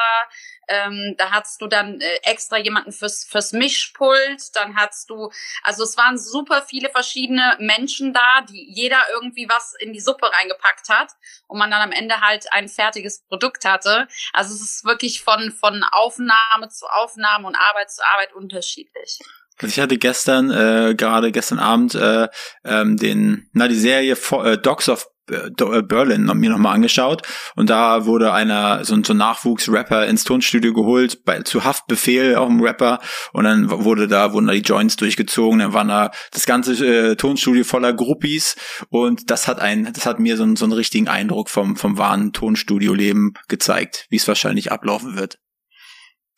ähm, 0.67 1.15
da 1.17 1.31
hattest 1.31 1.61
du 1.61 1.67
dann 1.67 1.99
äh, 1.99 2.15
extra 2.23 2.57
jemanden 2.57 2.91
fürs, 2.91 3.25
fürs 3.25 3.53
Mischpult, 3.53 4.55
dann 4.55 4.75
hattest 4.75 5.09
du, 5.09 5.31
also 5.63 5.83
es 5.83 5.97
waren 5.97 6.17
super 6.17 6.61
viele 6.61 6.89
verschiedene 6.89 7.57
Menschen 7.59 8.13
da, 8.13 8.41
die 8.47 8.71
jeder 8.71 9.01
irgendwie 9.11 9.49
was 9.49 9.73
in 9.79 9.93
die 9.93 9.99
Suppe 9.99 10.31
reingepackt 10.31 10.89
hat 10.89 11.11
und 11.47 11.57
man 11.57 11.71
dann 11.71 11.81
am 11.81 11.91
Ende 11.91 12.21
halt 12.21 12.51
ein 12.53 12.69
fertiges 12.69 13.25
Produkt 13.25 13.65
hatte. 13.65 14.07
Also 14.33 14.53
es 14.53 14.61
ist 14.61 14.85
wirklich 14.85 15.23
von, 15.23 15.51
von 15.51 15.83
Aufnahme 15.91 16.69
zu 16.69 16.85
Aufnahme 16.87 17.47
und 17.47 17.55
Arbeit 17.55 17.91
zu 17.91 18.05
Arbeit 18.05 18.33
unterschiedlich. 18.33 19.19
Also 19.61 19.73
ich 19.73 19.79
hatte 19.79 19.97
gestern, 19.97 20.49
äh, 20.51 20.95
gerade 20.95 21.31
gestern 21.31 21.59
Abend, 21.59 21.93
äh, 21.95 22.27
ähm, 22.63 22.95
den, 22.97 23.49
na, 23.53 23.67
die 23.67 23.75
Serie 23.75 24.13
äh, 24.43 24.57
Dogs 24.57 24.87
of 24.87 25.05
äh, 25.29 25.49
äh, 25.49 25.81
Berlin 25.83 26.23
mir 26.35 26.49
nochmal 26.49 26.75
angeschaut. 26.75 27.23
Und 27.55 27.69
da 27.69 28.05
wurde 28.05 28.31
einer, 28.31 28.85
so 28.85 28.95
ein 28.95 29.03
so 29.03 29.13
ein 29.13 29.17
Nachwuchsrapper 29.17 30.07
ins 30.07 30.23
Tonstudio 30.23 30.73
geholt, 30.73 31.23
bei, 31.25 31.41
zu 31.41 31.65
Haftbefehl, 31.65 32.35
auch 32.35 32.49
ein 32.49 32.61
Rapper. 32.61 32.99
Und 33.33 33.43
dann 33.43 33.69
wurde 33.69 34.07
da, 34.07 34.31
wurden 34.33 34.47
da 34.47 34.53
die 34.53 34.59
Joints 34.61 34.95
durchgezogen, 34.95 35.59
dann 35.59 35.73
waren 35.73 35.89
da 35.89 36.11
das 36.31 36.45
ganze 36.45 36.73
äh, 36.85 37.15
Tonstudio 37.15 37.63
voller 37.65 37.91
Groupies. 37.93 38.55
Und 38.89 39.29
das 39.29 39.47
hat 39.47 39.59
ein, 39.59 39.91
das 39.93 40.05
hat 40.05 40.19
mir 40.19 40.37
so, 40.37 40.43
einen- 40.43 40.55
so 40.55 40.65
einen 40.65 40.73
richtigen 40.73 41.09
Eindruck 41.09 41.49
vom, 41.49 41.75
vom 41.75 41.97
wahren 41.97 42.31
Tonstudio-Leben 42.31 43.33
gezeigt, 43.49 44.05
wie 44.09 44.15
es 44.15 44.27
wahrscheinlich 44.27 44.71
ablaufen 44.71 45.17
wird. 45.17 45.37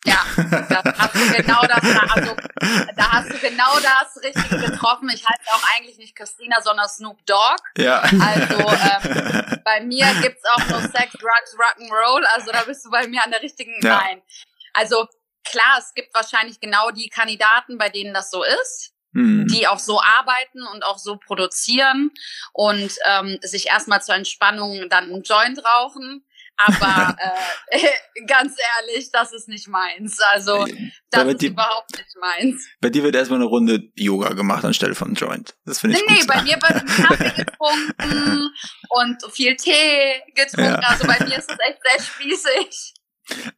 Ja, 0.04 0.24
da 0.68 0.82
hast 0.98 1.14
du 1.14 1.42
genau 1.42 1.62
das, 1.62 1.84
also 2.10 2.36
da 2.96 3.12
hast 3.12 3.30
du 3.30 3.38
genau 3.38 3.78
das 3.80 4.22
Richtige 4.22 4.70
getroffen. 4.70 5.08
Ich 5.14 5.24
heiße 5.24 5.50
auch 5.52 5.62
eigentlich 5.76 5.96
nicht 5.98 6.16
Christina, 6.16 6.60
sondern 6.60 6.88
Snoop 6.88 7.24
Dogg. 7.24 7.62
Ja. 7.76 8.00
Also 8.00 8.68
ähm, 8.68 9.60
bei 9.64 9.80
mir 9.82 10.06
gibt's 10.20 10.42
auch 10.44 10.66
nur 10.68 10.80
Sex, 10.80 11.12
Drugs, 11.12 11.56
Rock'n'Roll. 11.56 12.24
Also 12.34 12.50
da 12.50 12.62
bist 12.64 12.84
du 12.84 12.90
bei 12.90 13.06
mir 13.06 13.22
an 13.24 13.30
der 13.30 13.42
richtigen. 13.42 13.74
Ja. 13.82 13.98
Nein. 13.98 14.22
Also 14.72 15.06
klar, 15.48 15.78
es 15.78 15.94
gibt 15.94 16.12
wahrscheinlich 16.14 16.58
genau 16.58 16.90
die 16.90 17.08
Kandidaten, 17.08 17.78
bei 17.78 17.88
denen 17.88 18.12
das 18.12 18.30
so 18.30 18.42
ist, 18.42 18.92
Hm. 19.14 19.46
die 19.46 19.68
auch 19.68 19.78
so 19.78 20.00
arbeiten 20.00 20.66
und 20.72 20.84
auch 20.84 20.96
so 20.96 21.16
produzieren 21.18 22.10
und 22.54 22.90
ähm, 23.04 23.38
sich 23.42 23.66
erstmal 23.68 24.00
zur 24.02 24.14
Entspannung 24.14 24.88
dann 24.88 25.04
einen 25.04 25.22
Joint 25.22 25.62
rauchen. 25.62 26.24
Aber 26.56 27.16
äh, 27.70 27.78
ganz 28.26 28.54
ehrlich, 28.78 29.10
das 29.12 29.32
ist 29.32 29.48
nicht 29.48 29.68
meins. 29.68 30.18
Also 30.32 30.66
das 31.10 31.20
Aber 31.22 31.30
ist 31.32 31.42
die- 31.42 31.48
überhaupt 31.48 31.90
nicht 31.96 32.16
meins. 32.20 32.66
Bei 32.80 32.90
dir 32.90 33.02
wird 33.02 33.14
erstmal 33.16 33.38
eine 33.40 33.48
Runde 33.48 33.80
Yoga 33.94 34.34
gemacht 34.34 34.64
anstelle 34.64 34.94
von 34.94 35.14
Joint. 35.14 35.54
Das 35.64 35.80
finde 35.80 35.96
Nee, 35.96 36.02
ich 36.06 36.10
nee, 36.12 36.18
gut. 36.20 36.28
bei 36.28 36.42
mir 36.42 36.56
wird 36.56 36.86
Kaffee 37.08 37.44
getrunken 37.44 38.50
und 38.90 39.16
viel 39.32 39.56
Tee 39.56 40.20
getrunken. 40.34 40.80
Ja. 40.82 40.88
Also 40.88 41.06
bei 41.06 41.18
mir 41.24 41.36
ist 41.38 41.50
es 41.50 41.58
echt 41.58 41.78
sehr 41.84 42.04
spießig. 42.04 42.94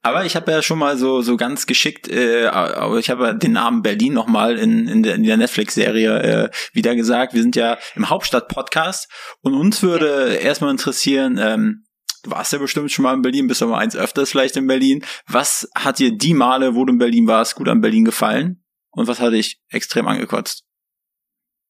Aber 0.03 0.25
ich 0.27 0.37
habe 0.37 0.53
ja 0.53 0.63
schon 0.63 0.79
mal 0.79 0.97
so 0.99 1.23
so 1.23 1.37
ganz 1.39 1.67
geschickt, 1.67 2.07
äh, 2.07 2.47
aber 2.47 2.99
ich 2.99 3.09
habe 3.11 3.25
ja 3.25 3.33
den 3.33 3.53
Namen 3.53 3.83
Berlin 3.83 4.13
nochmal 4.13 4.59
in, 4.59 4.87
in 4.87 5.03
der, 5.03 5.15
in 5.15 5.25
der 5.25 5.39
Netflix-Serie 5.39 6.23
äh, 6.23 6.51
wieder 6.75 6.95
gesagt. 6.95 7.33
Wir 7.33 7.41
sind 7.43 7.57
ja 7.57 7.79
im 7.97 8.09
Hauptstadt-Podcast 8.11 9.11
und 9.41 9.55
uns 9.55 9.83
würde 9.83 10.35
erstmal 10.37 10.71
interessieren, 10.71 11.39
ähm, 11.41 11.84
warst 12.31 12.52
ja 12.52 12.59
bestimmt 12.59 12.90
schon 12.90 13.02
mal 13.02 13.14
in 13.14 13.23
Berlin, 13.23 13.47
bist 13.47 13.61
mal 13.62 13.78
eins 13.78 13.97
öfters 13.97 14.31
vielleicht 14.31 14.57
in 14.57 14.66
Berlin. 14.66 15.04
Was 15.26 15.69
hat 15.75 15.99
dir 15.99 16.16
die 16.16 16.35
Male, 16.35 16.75
wo 16.75 16.85
du 16.85 16.93
in 16.93 16.99
Berlin 16.99 17.26
warst, 17.26 17.54
gut 17.54 17.69
an 17.69 17.81
Berlin 17.81 18.04
gefallen? 18.04 18.64
Und 18.90 19.07
was 19.09 19.21
hat 19.21 19.33
dich 19.33 19.61
extrem 19.69 20.07
angekotzt? 20.07 20.64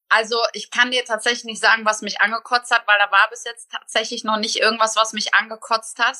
Also 0.09 0.37
ich 0.53 0.71
kann 0.71 0.91
dir 0.91 1.05
tatsächlich 1.05 1.45
nicht 1.45 1.61
sagen, 1.61 1.85
was 1.85 2.03
mich 2.03 2.21
angekotzt 2.21 2.71
hat, 2.71 2.87
weil 2.87 2.99
da 2.99 3.11
war 3.11 3.29
bis 3.31 3.45
jetzt 3.45 3.71
tatsächlich 3.71 4.23
noch 4.23 4.37
nicht 4.37 4.57
irgendwas, 4.57 4.97
was 4.97 5.13
mich 5.13 5.35
angekotzt 5.35 5.99
hat. 5.99 6.17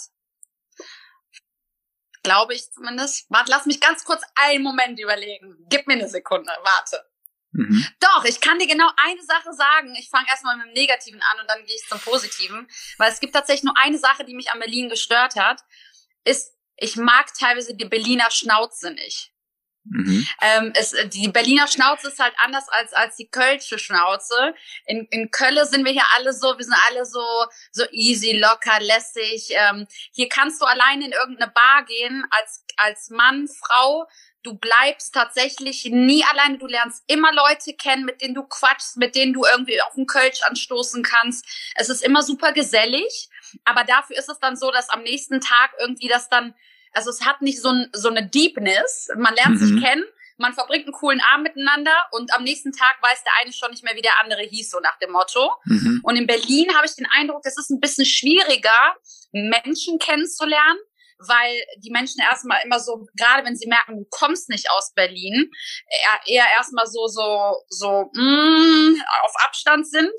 Glaube 2.23 2.55
ich 2.55 2.73
zumindest. 2.73 3.27
Warte, 3.29 3.51
lass 3.51 3.67
mich 3.67 3.81
ganz 3.81 4.05
kurz 4.05 4.23
einen 4.35 4.65
Moment 4.65 4.99
überlegen. 4.99 5.57
Gib 5.69 5.87
mir 5.87 5.95
eine 5.95 6.09
Sekunde, 6.09 6.51
warte. 6.63 7.05
Mhm. 7.55 7.87
Doch, 8.01 8.25
ich 8.25 8.41
kann 8.41 8.59
dir 8.59 8.67
genau 8.67 8.91
eine 8.97 9.23
Sache 9.23 9.53
sagen. 9.53 9.95
Ich 9.95 10.11
fange 10.11 10.27
erstmal 10.29 10.57
mit 10.57 10.67
dem 10.67 10.73
Negativen 10.73 11.23
an 11.23 11.41
und 11.41 11.49
dann 11.49 11.65
gehe 11.65 11.77
ich 11.77 11.89
zum 11.89 12.01
Positiven. 12.01 12.69
Weil 12.99 13.13
es 13.13 13.21
gibt 13.21 13.33
tatsächlich 13.33 13.65
nur 13.65 13.79
eine 13.79 13.97
Sache, 13.97 14.25
die 14.25 14.35
mich 14.35 14.51
an 14.51 14.59
Berlin 14.59 14.89
gestört 14.89 15.37
hat, 15.37 15.63
ist, 16.25 16.53
ich 16.77 16.97
mag 16.97 17.33
teilweise 17.39 17.77
die 17.77 17.85
Berliner 17.85 18.31
Schnauze 18.31 18.91
nicht. 18.91 19.31
Mhm. 19.85 20.27
Ähm, 20.41 20.73
es, 20.75 20.95
die 21.13 21.29
Berliner 21.29 21.69
Schnauze 21.69 22.09
ist 22.09 22.19
halt 22.19 22.35
anders 22.43 22.69
als, 22.69 22.93
als 22.95 23.17
die 23.17 23.29
Kölsche 23.29 23.79
Schnauze. 23.79 24.55
In, 24.87 25.07
in 25.11 25.31
Köln 25.31 25.65
sind 25.67 25.85
wir 25.85 25.93
hier 25.93 26.07
alle 26.17 26.33
so, 26.33 26.57
wir 26.57 26.65
sind 26.65 26.77
alle 26.89 27.05
so, 27.05 27.23
so 27.71 27.85
easy, 27.93 28.33
locker, 28.33 28.81
lässig. 28.81 29.51
Ähm, 29.51 29.87
hier 30.13 30.29
kannst 30.29 30.61
du 30.61 30.67
alleine 30.67 31.05
in 31.07 31.13
irgendeine 31.13 31.53
Bar 31.53 31.85
gehen 31.85 32.25
als, 32.31 32.65
als 32.77 33.11
Mann, 33.11 33.47
Frau. 33.49 34.07
Du 34.43 34.55
bleibst 34.55 35.15
tatsächlich 35.15 35.85
nie 35.87 36.25
alleine. 36.25 36.59
Du 36.59 36.67
lernst 36.67 37.05
immer 37.07 37.33
Leute 37.33 37.75
kennen, 37.75 38.05
mit 38.05 38.21
denen 38.21 38.35
du 38.35 38.43
quatschst, 38.43 38.97
mit 38.97 39.15
denen 39.15 39.33
du 39.33 39.45
irgendwie 39.45 39.81
auf 39.83 39.95
den 39.95 40.07
Kölsch 40.07 40.43
anstoßen 40.43 41.03
kannst. 41.03 41.47
Es 41.77 41.89
ist 41.89 42.03
immer 42.03 42.23
super 42.23 42.53
gesellig. 42.53 43.29
Aber 43.65 43.85
dafür 43.85 44.17
ist 44.17 44.29
es 44.29 44.41
dann 44.41 44.57
so, 44.57 44.71
dass 44.71 44.91
am 44.91 45.03
nächsten 45.03 45.41
Tag 45.41 45.73
irgendwie 45.79 46.09
das 46.09 46.29
dann 46.29 46.55
also 46.95 47.11
es 47.11 47.25
hat 47.25 47.43
nicht 47.43 47.61
so, 47.61 47.69
ein, 47.69 47.89
so 47.93 48.09
eine 48.09 48.27
Deepness. 48.27 49.09
Man 49.17 49.35
lernt 49.35 49.61
mhm. 49.61 49.67
sich 49.67 49.85
kennen, 49.85 50.05
man 50.37 50.53
verbringt 50.53 50.87
einen 50.87 50.93
coolen 50.93 51.21
Abend 51.21 51.45
miteinander 51.45 52.07
und 52.13 52.35
am 52.35 52.43
nächsten 52.43 52.73
Tag 52.73 52.97
weiß 53.03 53.23
der 53.25 53.33
eine 53.41 53.53
schon 53.53 53.71
nicht 53.71 53.85
mehr, 53.85 53.95
wie 53.95 54.03
der 54.03 54.21
andere 54.21 54.43
hieß, 54.43 54.71
so 54.71 54.81
nach 54.81 54.99
dem 54.99 55.13
Motto. 55.13 55.53
Mhm. 55.65 56.01
Und 56.03 56.17
in 56.17 56.27
Berlin 56.27 56.75
habe 56.75 56.87
ich 56.87 56.97
den 56.97 57.07
Eindruck, 57.11 57.43
es 57.45 57.59
ist 57.59 57.71
ein 57.71 57.81
bisschen 57.81 58.05
schwieriger, 58.05 58.97
Menschen 59.33 59.99
kennenzulernen, 59.99 60.79
weil 61.19 61.55
die 61.79 61.91
Menschen 61.91 62.21
erstmal 62.21 62.61
immer 62.65 62.81
so, 62.81 63.07
gerade 63.17 63.47
wenn 63.47 63.57
sie 63.57 63.69
merken, 63.69 63.97
du 63.97 64.07
kommst 64.11 64.49
nicht 64.49 64.71
aus 64.71 64.93
Berlin, 64.95 65.51
eher, 66.27 66.47
erstmal 66.57 66.87
so, 66.87 67.07
so, 67.07 67.63
so, 67.69 68.11
mm, 68.13 69.01
auf 69.25 69.33
Abstand 69.45 69.89
sind. 69.89 70.13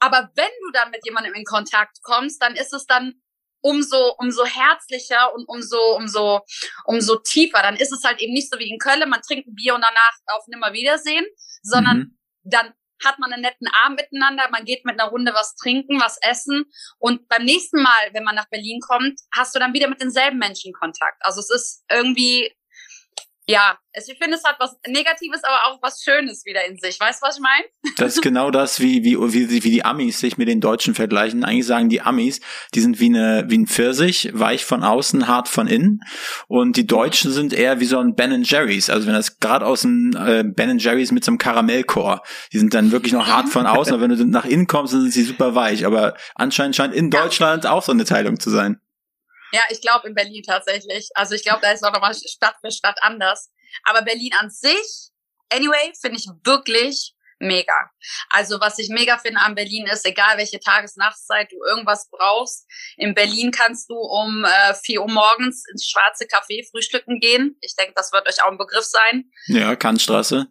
Aber 0.00 0.30
wenn 0.34 0.50
du 0.66 0.72
dann 0.72 0.90
mit 0.90 1.04
jemandem 1.04 1.34
in 1.34 1.44
Kontakt 1.44 1.98
kommst, 2.02 2.42
dann 2.42 2.56
ist 2.56 2.74
es 2.74 2.86
dann 2.86 3.22
umso, 3.64 4.14
umso 4.18 4.44
herzlicher 4.44 5.34
und 5.34 5.48
umso, 5.48 5.96
umso, 5.96 6.42
umso 6.84 7.16
tiefer. 7.20 7.62
Dann 7.62 7.76
ist 7.76 7.92
es 7.92 8.04
halt 8.04 8.20
eben 8.20 8.34
nicht 8.34 8.50
so 8.50 8.58
wie 8.58 8.68
in 8.68 8.78
Köln, 8.78 9.08
man 9.08 9.22
trinkt 9.22 9.48
ein 9.48 9.54
Bier 9.54 9.74
und 9.74 9.82
danach 9.82 10.36
auf 10.36 10.46
Nimmerwiedersehen, 10.48 11.24
sondern 11.62 11.98
mhm. 11.98 12.18
dann 12.42 12.74
hat 13.02 13.18
man 13.18 13.32
einen 13.32 13.42
netten 13.42 13.66
Abend 13.82 14.00
miteinander, 14.00 14.48
man 14.50 14.64
geht 14.64 14.84
mit 14.84 15.00
einer 15.00 15.10
Runde 15.10 15.32
was 15.34 15.56
trinken, 15.56 16.00
was 16.00 16.18
essen 16.22 16.66
und 16.98 17.26
beim 17.28 17.44
nächsten 17.44 17.82
Mal, 17.82 18.10
wenn 18.12 18.22
man 18.22 18.34
nach 18.34 18.48
Berlin 18.50 18.80
kommt, 18.80 19.18
hast 19.34 19.54
du 19.54 19.58
dann 19.58 19.72
wieder 19.72 19.88
mit 19.88 20.00
denselben 20.00 20.38
Menschen 20.38 20.72
Kontakt. 20.72 21.18
Also 21.20 21.40
es 21.40 21.50
ist 21.50 21.84
irgendwie 21.90 22.54
ja, 23.46 23.76
also 23.94 24.10
ich 24.10 24.18
finde, 24.18 24.36
es 24.36 24.44
hat 24.44 24.56
was 24.58 24.76
Negatives, 24.86 25.44
aber 25.44 25.66
auch 25.66 25.78
was 25.82 26.02
Schönes 26.02 26.44
wieder 26.46 26.66
in 26.66 26.78
sich. 26.78 26.98
Weißt 26.98 27.22
du, 27.22 27.26
was 27.26 27.36
ich 27.36 27.42
meine? 27.42 27.64
Das 27.98 28.16
ist 28.16 28.22
genau 28.22 28.50
das, 28.50 28.80
wie, 28.80 29.04
wie, 29.04 29.16
wie, 29.18 29.62
wie 29.64 29.70
die 29.70 29.84
Amis 29.84 30.18
sich 30.18 30.38
mit 30.38 30.48
den 30.48 30.60
Deutschen 30.60 30.94
vergleichen. 30.94 31.44
Eigentlich 31.44 31.66
sagen 31.66 31.90
die 31.90 32.00
Amis, 32.00 32.40
die 32.74 32.80
sind 32.80 33.00
wie, 33.00 33.06
eine, 33.06 33.44
wie 33.48 33.58
ein 33.58 33.66
Pfirsich, 33.66 34.30
weich 34.32 34.64
von 34.64 34.82
außen, 34.82 35.28
hart 35.28 35.48
von 35.48 35.66
innen. 35.66 36.00
Und 36.48 36.76
die 36.76 36.86
Deutschen 36.86 37.30
sind 37.32 37.52
eher 37.52 37.80
wie 37.80 37.84
so 37.84 37.98
ein 37.98 38.14
Ben 38.14 38.42
Jerry's. 38.42 38.88
Also 38.88 39.06
wenn 39.06 39.14
das 39.14 39.38
gerade 39.38 39.66
aus 39.66 39.84
einem 39.84 40.16
äh, 40.16 40.42
Ben 40.42 40.78
Jerry's 40.78 41.12
mit 41.12 41.24
so 41.24 41.30
einem 41.30 41.38
Karamellchor. 41.38 42.22
Die 42.52 42.58
sind 42.58 42.72
dann 42.72 42.92
wirklich 42.92 43.12
noch 43.12 43.26
hart 43.26 43.50
von 43.50 43.66
außen, 43.66 43.92
aber 43.92 44.02
wenn 44.02 44.16
du 44.16 44.24
nach 44.24 44.46
innen 44.46 44.66
kommst, 44.66 44.94
dann 44.94 45.02
sind 45.02 45.12
sie 45.12 45.22
super 45.22 45.54
weich. 45.54 45.84
Aber 45.84 46.14
anscheinend 46.34 46.76
scheint 46.76 46.94
in 46.94 47.10
Deutschland 47.10 47.64
ja. 47.64 47.72
auch 47.72 47.82
so 47.82 47.92
eine 47.92 48.04
Teilung 48.06 48.40
zu 48.40 48.48
sein. 48.48 48.80
Ja, 49.54 49.62
ich 49.70 49.80
glaube 49.80 50.08
in 50.08 50.16
Berlin 50.16 50.42
tatsächlich. 50.42 51.10
Also 51.14 51.36
ich 51.36 51.44
glaube, 51.44 51.60
da 51.62 51.70
ist 51.70 51.84
auch 51.84 51.92
nochmal 51.92 52.12
Stadt 52.12 52.56
für 52.60 52.72
Stadt 52.72 52.98
anders. 53.02 53.52
Aber 53.84 54.02
Berlin 54.02 54.32
an 54.40 54.50
sich, 54.50 55.10
anyway, 55.48 55.92
finde 56.00 56.18
ich 56.18 56.26
wirklich 56.42 57.14
mega. 57.38 57.88
Also 58.30 58.60
was 58.60 58.80
ich 58.80 58.88
mega 58.88 59.16
finde 59.16 59.38
an 59.38 59.54
Berlin 59.54 59.86
ist, 59.86 60.04
egal 60.04 60.38
welche 60.38 60.58
Tages-Nachtszeit 60.58 61.52
du 61.52 61.56
irgendwas 61.68 62.10
brauchst, 62.10 62.66
in 62.96 63.14
Berlin 63.14 63.52
kannst 63.52 63.88
du 63.90 63.94
um 63.94 64.44
äh, 64.44 64.74
4 64.74 65.02
Uhr 65.02 65.08
morgens 65.08 65.62
ins 65.70 65.86
schwarze 65.86 66.24
Café 66.24 66.68
frühstücken 66.68 67.20
gehen. 67.20 67.56
Ich 67.60 67.76
denke, 67.76 67.92
das 67.94 68.10
wird 68.12 68.28
euch 68.28 68.42
auch 68.42 68.50
ein 68.50 68.58
Begriff 68.58 68.86
sein. 68.86 69.30
Ja, 69.46 69.76
Kantstraße. 69.76 70.48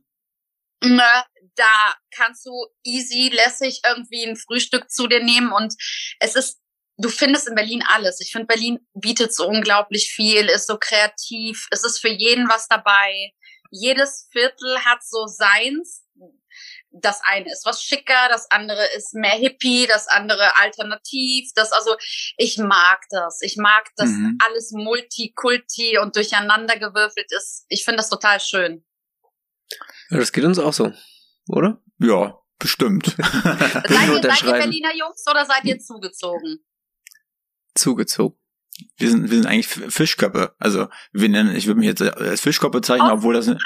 Ne, 0.82 1.24
da 1.56 1.94
kannst 2.12 2.46
du 2.46 2.68
easy, 2.84 3.30
lässig 3.34 3.82
irgendwie 3.86 4.24
ein 4.24 4.38
Frühstück 4.38 4.90
zu 4.90 5.08
dir 5.08 5.22
nehmen 5.22 5.52
und 5.52 5.74
es 6.20 6.36
ist 6.36 6.62
du 6.98 7.10
findest 7.10 7.48
in 7.48 7.56
Berlin 7.56 7.84
alles. 7.88 8.20
Ich 8.22 8.32
finde, 8.32 8.48
Berlin 8.48 8.80
bietet 8.94 9.34
so 9.34 9.48
unglaublich 9.48 10.12
viel, 10.12 10.48
ist 10.50 10.68
so 10.68 10.78
kreativ, 10.78 11.68
es 11.72 11.84
ist 11.84 12.00
für 12.00 12.10
jeden 12.10 12.50
was 12.50 12.68
dabei. 12.68 13.32
Jedes 13.72 14.28
Viertel 14.32 14.80
hat 14.86 15.04
so 15.04 15.26
seins. 15.26 16.04
Das 16.92 17.22
eine 17.24 17.52
ist 17.52 17.66
was 17.66 17.82
schicker, 17.82 18.28
das 18.30 18.52
andere 18.52 18.86
ist 18.96 19.16
mehr 19.16 19.32
hippie, 19.32 19.88
das 19.88 20.08
andere 20.08 20.58
alternativ. 20.58 21.50
Das 21.56 21.72
also, 21.72 21.96
ich 22.38 22.60
mag 22.60 23.02
das. 23.10 23.42
Ich 23.42 23.58
mag, 23.58 23.90
dass 23.96 24.10
mhm. 24.10 24.38
alles 24.46 24.72
Multikulti 24.72 25.98
und 25.98 26.16
durcheinander 26.16 26.78
gewürfelt 26.78 27.32
ist. 27.32 27.66
Ich 27.70 27.84
finde 27.84 27.98
das 27.98 28.10
total 28.10 28.40
schön. 28.40 28.86
Ja, 30.12 30.20
das 30.20 30.32
geht 30.32 30.44
uns 30.44 30.60
auch 30.60 30.74
so, 30.74 30.94
oder? 31.48 31.82
Ja, 31.98 32.40
bestimmt. 32.60 33.08
seid, 33.18 34.10
ihr, 34.10 34.22
seid 34.22 34.44
ihr 34.44 34.52
Berliner 34.52 34.96
Jungs 34.96 35.26
oder 35.28 35.46
seid 35.48 35.64
ihr 35.66 35.80
zugezogen? 35.80 36.64
Zugezogen. 37.75 38.38
Wir 38.98 39.10
sind, 39.10 39.30
wir 39.30 39.38
sind 39.38 39.46
eigentlich 39.46 39.68
Fischköppe. 39.68 40.56
Also, 40.58 40.88
wir 41.12 41.30
nennen, 41.30 41.56
ich 41.56 41.68
würde 41.68 41.80
mich 41.80 41.88
jetzt 41.88 42.01
als 42.01 42.42
Fischköppe 42.42 42.80
bezeichnen, 42.80 43.10
aus 43.10 43.20
obwohl 43.20 43.36
das. 43.36 43.48
Hamburg? 43.48 43.60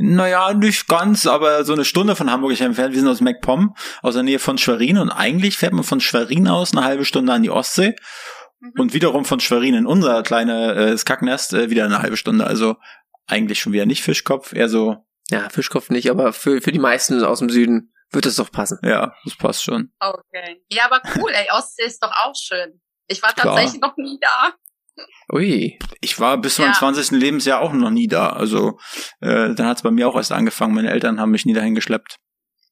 Naja, 0.00 0.54
nicht 0.54 0.86
ganz, 0.86 1.26
aber 1.26 1.64
so 1.64 1.72
eine 1.72 1.84
Stunde 1.84 2.14
von 2.14 2.30
Hamburg 2.30 2.58
entfernt. 2.60 2.94
Wir 2.94 3.00
sind 3.00 3.10
aus 3.10 3.20
MacPom, 3.20 3.74
aus 4.00 4.14
der 4.14 4.22
Nähe 4.22 4.38
von 4.38 4.56
Schwerin 4.56 4.96
und 4.96 5.10
eigentlich 5.10 5.58
fährt 5.58 5.72
man 5.72 5.82
von 5.82 6.00
Schwerin 6.00 6.46
aus 6.46 6.72
eine 6.72 6.84
halbe 6.84 7.04
Stunde 7.04 7.32
an 7.32 7.42
die 7.42 7.50
Ostsee 7.50 7.96
mhm. 8.60 8.72
und 8.78 8.94
wiederum 8.94 9.24
von 9.24 9.40
Schwerin 9.40 9.74
in 9.74 9.86
unser 9.86 10.22
kleines 10.22 10.76
äh, 10.76 10.96
Skacknest 10.96 11.52
äh, 11.52 11.70
wieder 11.70 11.84
eine 11.84 12.00
halbe 12.00 12.16
Stunde. 12.16 12.46
Also 12.46 12.76
eigentlich 13.26 13.58
schon 13.58 13.72
wieder 13.72 13.86
nicht 13.86 14.04
Fischkopf, 14.04 14.52
eher 14.52 14.68
so. 14.68 15.04
Ja, 15.30 15.48
Fischkopf 15.48 15.90
nicht, 15.90 16.08
aber 16.10 16.32
für, 16.32 16.60
für 16.60 16.72
die 16.72 16.78
meisten 16.78 17.22
aus 17.24 17.40
dem 17.40 17.50
Süden 17.50 17.92
wird 18.12 18.24
es 18.24 18.36
doch 18.36 18.52
passen. 18.52 18.78
Ja, 18.82 19.14
das 19.24 19.36
passt 19.36 19.64
schon. 19.64 19.92
Okay. 19.98 20.62
Ja, 20.70 20.84
aber 20.84 21.02
cool, 21.16 21.32
ey, 21.34 21.48
Ostsee 21.50 21.84
ist 21.84 22.02
doch 22.02 22.12
auch 22.12 22.34
schön. 22.34 22.80
Ich 23.08 23.22
war 23.22 23.34
tatsächlich 23.34 23.80
Klar. 23.80 23.90
noch 23.90 23.96
nie 23.96 24.18
da. 24.20 24.54
Ui. 25.32 25.78
Ich 26.00 26.18
war 26.20 26.38
bis 26.38 26.56
zu 26.56 26.62
meinem 26.62 26.72
ja. 26.72 26.78
20. 26.78 27.10
Lebensjahr 27.12 27.60
auch 27.60 27.72
noch 27.72 27.90
nie 27.90 28.06
da. 28.06 28.30
Also 28.30 28.78
äh, 29.20 29.54
dann 29.54 29.66
hat 29.66 29.78
es 29.78 29.82
bei 29.82 29.90
mir 29.90 30.08
auch 30.08 30.16
erst 30.16 30.32
angefangen. 30.32 30.74
Meine 30.74 30.90
Eltern 30.90 31.20
haben 31.20 31.30
mich 31.30 31.44
nie 31.44 31.52
dahin 31.52 31.74
geschleppt. 31.74 32.18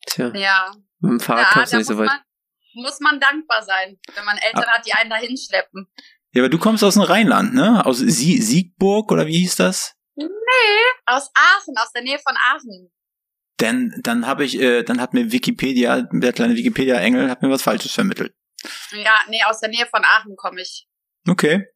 Tja. 0.07 0.33
Ja. 0.35 0.73
Mit 1.01 1.13
dem 1.13 1.21
Fahrrad 1.21 1.47
ja, 1.47 1.53
kommst 1.53 1.73
du 1.73 1.77
nicht 1.79 1.87
so 1.87 1.99
weit. 1.99 2.07
Man, 2.07 2.21
muss 2.75 3.01
man 3.01 3.21
dankbar 3.21 3.63
sein, 3.63 3.99
wenn 4.15 4.25
man 4.25 4.39
Eltern 4.39 4.65
ah. 4.67 4.73
hat, 4.73 4.87
die 4.87 4.93
einen 4.93 5.11
dahin 5.11 5.37
schleppen. 5.37 5.89
Ja, 6.33 6.43
aber 6.43 6.51
du 6.51 6.59
kommst 6.59 6.85
aus 6.85 6.95
dem 6.95 7.03
Rheinland, 7.03 7.55
ne? 7.55 7.85
Aus 7.87 7.99
Sie 7.99 8.41
Siegburg 8.41 9.11
oder 9.11 9.27
wie 9.27 9.39
hieß 9.39 9.57
das? 9.57 9.95
Nee, 10.17 10.27
aus 11.07 11.31
Aachen, 11.35 11.75
aus 11.79 11.93
der 11.93 12.03
Nähe 12.03 12.19
von 12.19 12.37
Aachen. 12.37 12.91
Denn 13.61 13.99
dann 14.03 14.27
habe 14.27 14.45
ich, 14.45 14.61
äh, 14.61 14.83
dann 14.83 15.01
hat 15.01 15.15
mir 15.15 15.33
Wikipedia, 15.33 16.03
der 16.13 16.33
kleine 16.33 16.57
Wikipedia-Engel, 16.57 17.31
hat 17.31 17.43
mir 17.43 17.51
was 17.51 17.63
Falsches 17.63 17.93
vermittelt. 17.93 18.35
Ja, 18.93 19.19
nee, 19.29 19.43
aus 19.45 19.61
der 19.61 19.71
Nähe 19.71 19.87
von 19.87 20.05
Aachen 20.05 20.37
komme 20.37 20.61
ich. 20.61 20.87
Okay, 21.29 21.67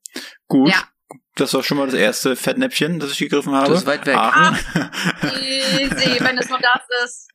gut. 0.47 0.71
Ja. 0.71 0.89
Das 1.37 1.55
war 1.55 1.63
schon 1.63 1.79
mal 1.79 1.87
das 1.87 1.95
erste 1.95 2.37
Fettnäpfchen, 2.37 2.99
das 2.99 3.13
ich 3.13 3.19
gegriffen 3.19 3.55
habe. 3.55 3.71
Das 3.71 3.81
ist 3.81 3.87
weit 3.87 4.05
weg. 4.05 4.17
Aachen. 4.17 4.59
Ach, 4.75 5.41
easy, 5.43 6.19
wenn 6.21 6.37
es 6.37 6.49
nur 6.51 6.59
das 6.59 6.83
ist. 7.05 7.31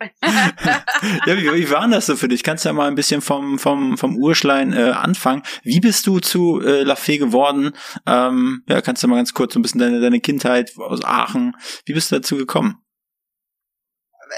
ja, 1.26 1.38
wie, 1.38 1.54
wie 1.54 1.70
war 1.72 1.82
denn 1.82 1.92
das 1.92 2.06
so 2.06 2.16
für 2.16 2.28
dich? 2.28 2.44
Kannst 2.44 2.66
du 2.66 2.70
ja 2.70 2.74
mal 2.74 2.88
ein 2.88 2.96
bisschen 2.96 3.22
vom, 3.22 3.58
vom, 3.58 3.98
vom 3.98 4.18
Urschlein 4.18 4.74
äh, 4.74 4.92
anfangen. 4.92 5.44
Wie 5.64 5.80
bist 5.80 6.06
du 6.08 6.20
zu 6.20 6.62
äh, 6.62 6.84
Lafay 6.84 7.18
geworden? 7.18 7.72
Ähm, 8.06 8.64
ja, 8.68 8.82
kannst 8.82 9.02
du 9.02 9.08
mal 9.08 9.16
ganz 9.16 9.34
kurz 9.34 9.54
so 9.54 9.60
ein 9.60 9.64
bisschen 9.64 9.80
deine, 9.80 10.00
deine 10.00 10.20
Kindheit 10.20 10.78
aus 10.78 11.04
Aachen. 11.04 11.56
Wie 11.86 11.94
bist 11.94 12.12
du 12.12 12.18
dazu 12.18 12.38
gekommen? 12.38 12.85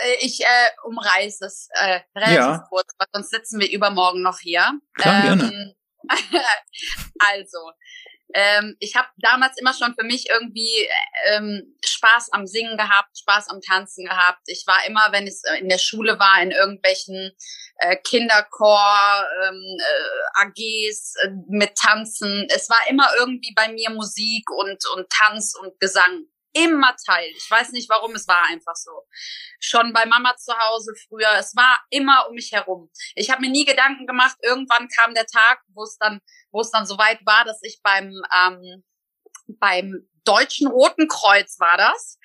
Äh, 0.03 0.25
ich 0.25 0.41
äh, 0.41 0.69
umreiße 0.83 1.45
es 1.45 1.69
äh, 1.73 1.99
relativ 2.15 2.35
ja. 2.35 2.65
kurz, 2.69 2.87
weil 2.97 3.07
sonst 3.13 3.31
sitzen 3.31 3.59
wir 3.59 3.71
übermorgen 3.71 4.21
noch 4.21 4.39
hier. 4.39 4.79
Klar, 4.93 5.23
ähm, 5.25 5.39
gerne. 5.39 5.75
also, 7.19 7.71
ähm, 8.33 8.75
ich 8.79 8.95
habe 8.95 9.07
damals 9.17 9.57
immer 9.59 9.73
schon 9.73 9.95
für 9.95 10.05
mich 10.05 10.29
irgendwie 10.29 10.87
ähm, 11.31 11.77
Spaß 11.83 12.33
am 12.33 12.45
Singen 12.45 12.77
gehabt, 12.77 13.17
Spaß 13.17 13.49
am 13.49 13.61
Tanzen 13.61 14.05
gehabt. 14.05 14.41
Ich 14.47 14.65
war 14.67 14.85
immer, 14.85 15.07
wenn 15.11 15.27
es 15.27 15.43
in 15.59 15.69
der 15.69 15.77
Schule 15.77 16.19
war, 16.19 16.41
in 16.41 16.51
irgendwelchen 16.51 17.31
äh, 17.77 17.95
Kinderchor, 17.95 19.25
ähm, 19.47 19.77
äh, 19.79 20.41
AGs 20.41 21.15
äh, 21.23 21.29
mit 21.47 21.75
Tanzen. 21.75 22.47
Es 22.53 22.69
war 22.69 22.79
immer 22.89 23.09
irgendwie 23.17 23.53
bei 23.55 23.69
mir 23.69 23.89
Musik 23.91 24.49
und, 24.51 24.85
und 24.95 25.09
Tanz 25.09 25.55
und 25.55 25.79
Gesang. 25.79 26.25
Immer 26.53 26.95
Teil. 27.05 27.29
Ich 27.35 27.49
weiß 27.49 27.71
nicht 27.71 27.89
warum, 27.89 28.15
es 28.15 28.27
war 28.27 28.45
einfach 28.49 28.75
so. 28.75 28.91
Schon 29.59 29.93
bei 29.93 30.05
Mama 30.05 30.35
zu 30.37 30.53
Hause 30.57 30.93
früher, 31.07 31.31
es 31.37 31.55
war 31.55 31.79
immer 31.89 32.27
um 32.29 32.35
mich 32.35 32.51
herum. 32.51 32.89
Ich 33.15 33.29
habe 33.29 33.41
mir 33.41 33.49
nie 33.49 33.65
Gedanken 33.65 34.07
gemacht. 34.07 34.37
Irgendwann 34.41 34.87
kam 34.87 35.13
der 35.13 35.25
Tag, 35.25 35.61
wo 35.73 35.83
es 35.83 35.97
dann, 35.97 36.19
wo 36.51 36.61
es 36.61 36.71
dann 36.71 36.85
soweit 36.85 37.25
war, 37.25 37.45
dass 37.45 37.59
ich 37.63 37.79
beim 37.83 38.11
ähm, 38.35 38.83
beim 39.47 40.07
Deutschen 40.23 40.67
Roten 40.67 41.07
Kreuz 41.07 41.59
war 41.59 41.77
das, 41.77 42.19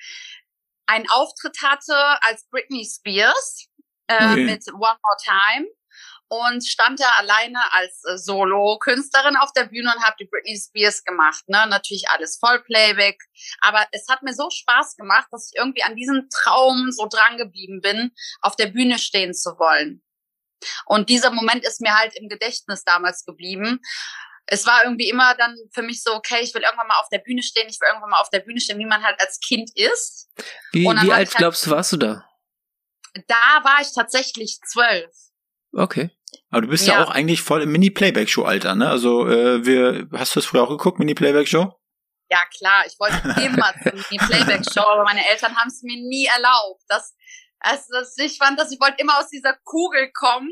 einen 0.87 1.09
Auftritt 1.09 1.59
hatte 1.63 1.97
als 2.23 2.49
Britney 2.49 2.85
Spears 2.85 3.69
äh, 4.09 4.33
okay. 4.33 4.45
mit 4.45 4.67
One 4.73 4.81
More 4.81 5.17
Time 5.25 5.67
und 6.33 6.67
stand 6.67 6.99
da 6.99 7.11
alleine 7.19 7.61
als 7.73 8.03
äh, 8.07 8.17
Solo-Künstlerin 8.17 9.37
auf 9.37 9.53
der 9.53 9.65
Bühne 9.65 9.93
und 9.95 10.03
habe 10.03 10.17
die 10.19 10.25
Britney 10.25 10.59
Spears 10.59 11.05
gemacht. 11.05 11.47
Ne? 11.47 11.67
Natürlich 11.69 12.09
alles 12.09 12.39
Vollplayback. 12.39 13.23
Aber 13.61 13.87
es 13.93 14.09
hat 14.09 14.23
mir 14.23 14.33
so 14.33 14.49
Spaß 14.49 14.97
gemacht, 14.97 15.27
dass 15.31 15.51
ich 15.51 15.59
irgendwie 15.59 15.83
an 15.83 15.95
diesem 15.95 16.29
Traum 16.31 16.91
so 16.91 17.07
dran 17.07 17.37
geblieben 17.37 17.83
bin, 17.83 18.13
auf 18.41 18.57
der 18.57 18.69
Bühne 18.69 18.99
stehen 18.99 19.35
zu 19.35 19.59
wollen. 19.59 20.03
Und 20.87 21.11
dieser 21.11 21.31
Moment 21.31 21.67
ist 21.67 21.83
mir 21.83 21.99
halt 21.99 22.17
im 22.17 22.31
Gedächtnis 22.31 22.83
damals 22.83 23.27
geblieben. 23.27 23.81
Es 24.47 24.67
war 24.67 24.85
irgendwie 24.85 25.11
immer 25.11 25.35
dann 25.35 25.55
für 25.75 25.83
mich 25.83 26.03
so, 26.03 26.15
okay, 26.15 26.41
ich 26.41 26.55
will 26.55 26.63
irgendwann 26.63 26.89
mal 26.89 27.01
auf 27.01 27.11
der 27.11 27.19
Bühne 27.19 27.43
stehen, 27.43 27.69
ich 27.69 27.79
will 27.79 27.89
irgendwann 27.89 28.11
mal 28.11 28.21
auf 28.21 28.31
der 28.31 28.41
Bühne 28.41 28.61
stehen, 28.61 28.79
wie 28.79 28.87
man 28.87 29.03
halt 29.03 29.21
als 29.21 29.39
Kind 29.39 29.71
ist. 29.75 30.31
Wie, 30.73 30.85
wie 30.85 30.89
alt 30.89 31.13
halt, 31.13 31.31
glaubst 31.33 31.67
du, 31.67 31.71
warst 31.73 31.93
du 31.93 31.99
da? 31.99 32.27
Da 33.27 33.65
war 33.65 33.83
ich 33.83 33.93
tatsächlich 33.95 34.61
zwölf. 34.67 35.11
Okay. 35.73 36.11
Aber 36.51 36.63
du 36.63 36.69
bist 36.69 36.87
ja, 36.87 36.95
ja 36.95 37.05
auch 37.05 37.11
eigentlich 37.11 37.43
voll 37.43 37.63
im 37.63 37.73
Mini-Playback-Show-Alter, 37.73 38.75
ne? 38.75 38.89
Also, 38.89 39.27
äh, 39.27 39.65
wir, 39.65 40.09
hast 40.13 40.35
du 40.35 40.41
das 40.41 40.47
früher 40.47 40.63
auch 40.63 40.69
geguckt, 40.69 40.99
Mini-Playback-Show? 40.99 41.73
Ja, 42.31 42.39
klar, 42.57 42.85
ich 42.87 42.99
wollte 42.99 43.17
immer 43.45 43.73
zur 43.83 43.93
Mini-Playback-Show, 43.93 44.81
aber 44.83 45.05
meine 45.05 45.25
Eltern 45.31 45.57
haben 45.57 45.69
es 45.69 45.83
mir 45.83 45.97
nie 45.97 46.27
erlaubt. 46.27 46.83
Das, 46.89 47.15
also, 47.59 47.93
ich 48.19 48.39
fand, 48.39 48.59
dass 48.59 48.71
ich 48.71 48.81
wollte 48.81 48.97
immer 48.99 49.19
aus 49.19 49.29
dieser 49.29 49.55
Kugel 49.65 50.11
kommen 50.13 50.51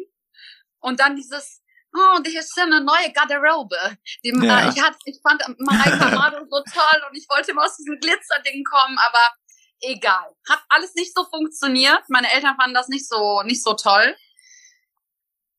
und 0.81 1.00
dann 1.00 1.17
dieses, 1.17 1.62
oh, 1.95 2.19
hier 2.25 2.41
ist 2.41 2.57
ja 2.57 2.65
eine 2.65 2.83
neue 2.83 3.12
Garderobe. 3.12 3.77
Die, 4.25 4.31
ja. 4.43 4.67
äh, 4.67 4.71
ich, 4.71 4.83
hat, 4.83 4.97
ich 5.05 5.21
fand 5.23 5.43
Mareika 5.59 6.11
Mado 6.15 6.39
so 6.49 6.62
toll 6.73 7.03
und 7.09 7.17
ich 7.17 7.27
wollte 7.29 7.50
immer 7.50 7.65
aus 7.65 7.77
diesem 7.77 7.99
Glitzerding 8.00 8.65
kommen, 8.65 8.99
aber 8.99 9.35
egal. 9.81 10.35
Hat 10.49 10.61
alles 10.69 10.95
nicht 10.95 11.15
so 11.15 11.25
funktioniert. 11.25 12.03
Meine 12.09 12.31
Eltern 12.33 12.57
fanden 12.57 12.75
das 12.75 12.89
nicht 12.89 13.09
so, 13.09 13.43
nicht 13.43 13.62
so 13.62 13.75
toll. 13.75 14.17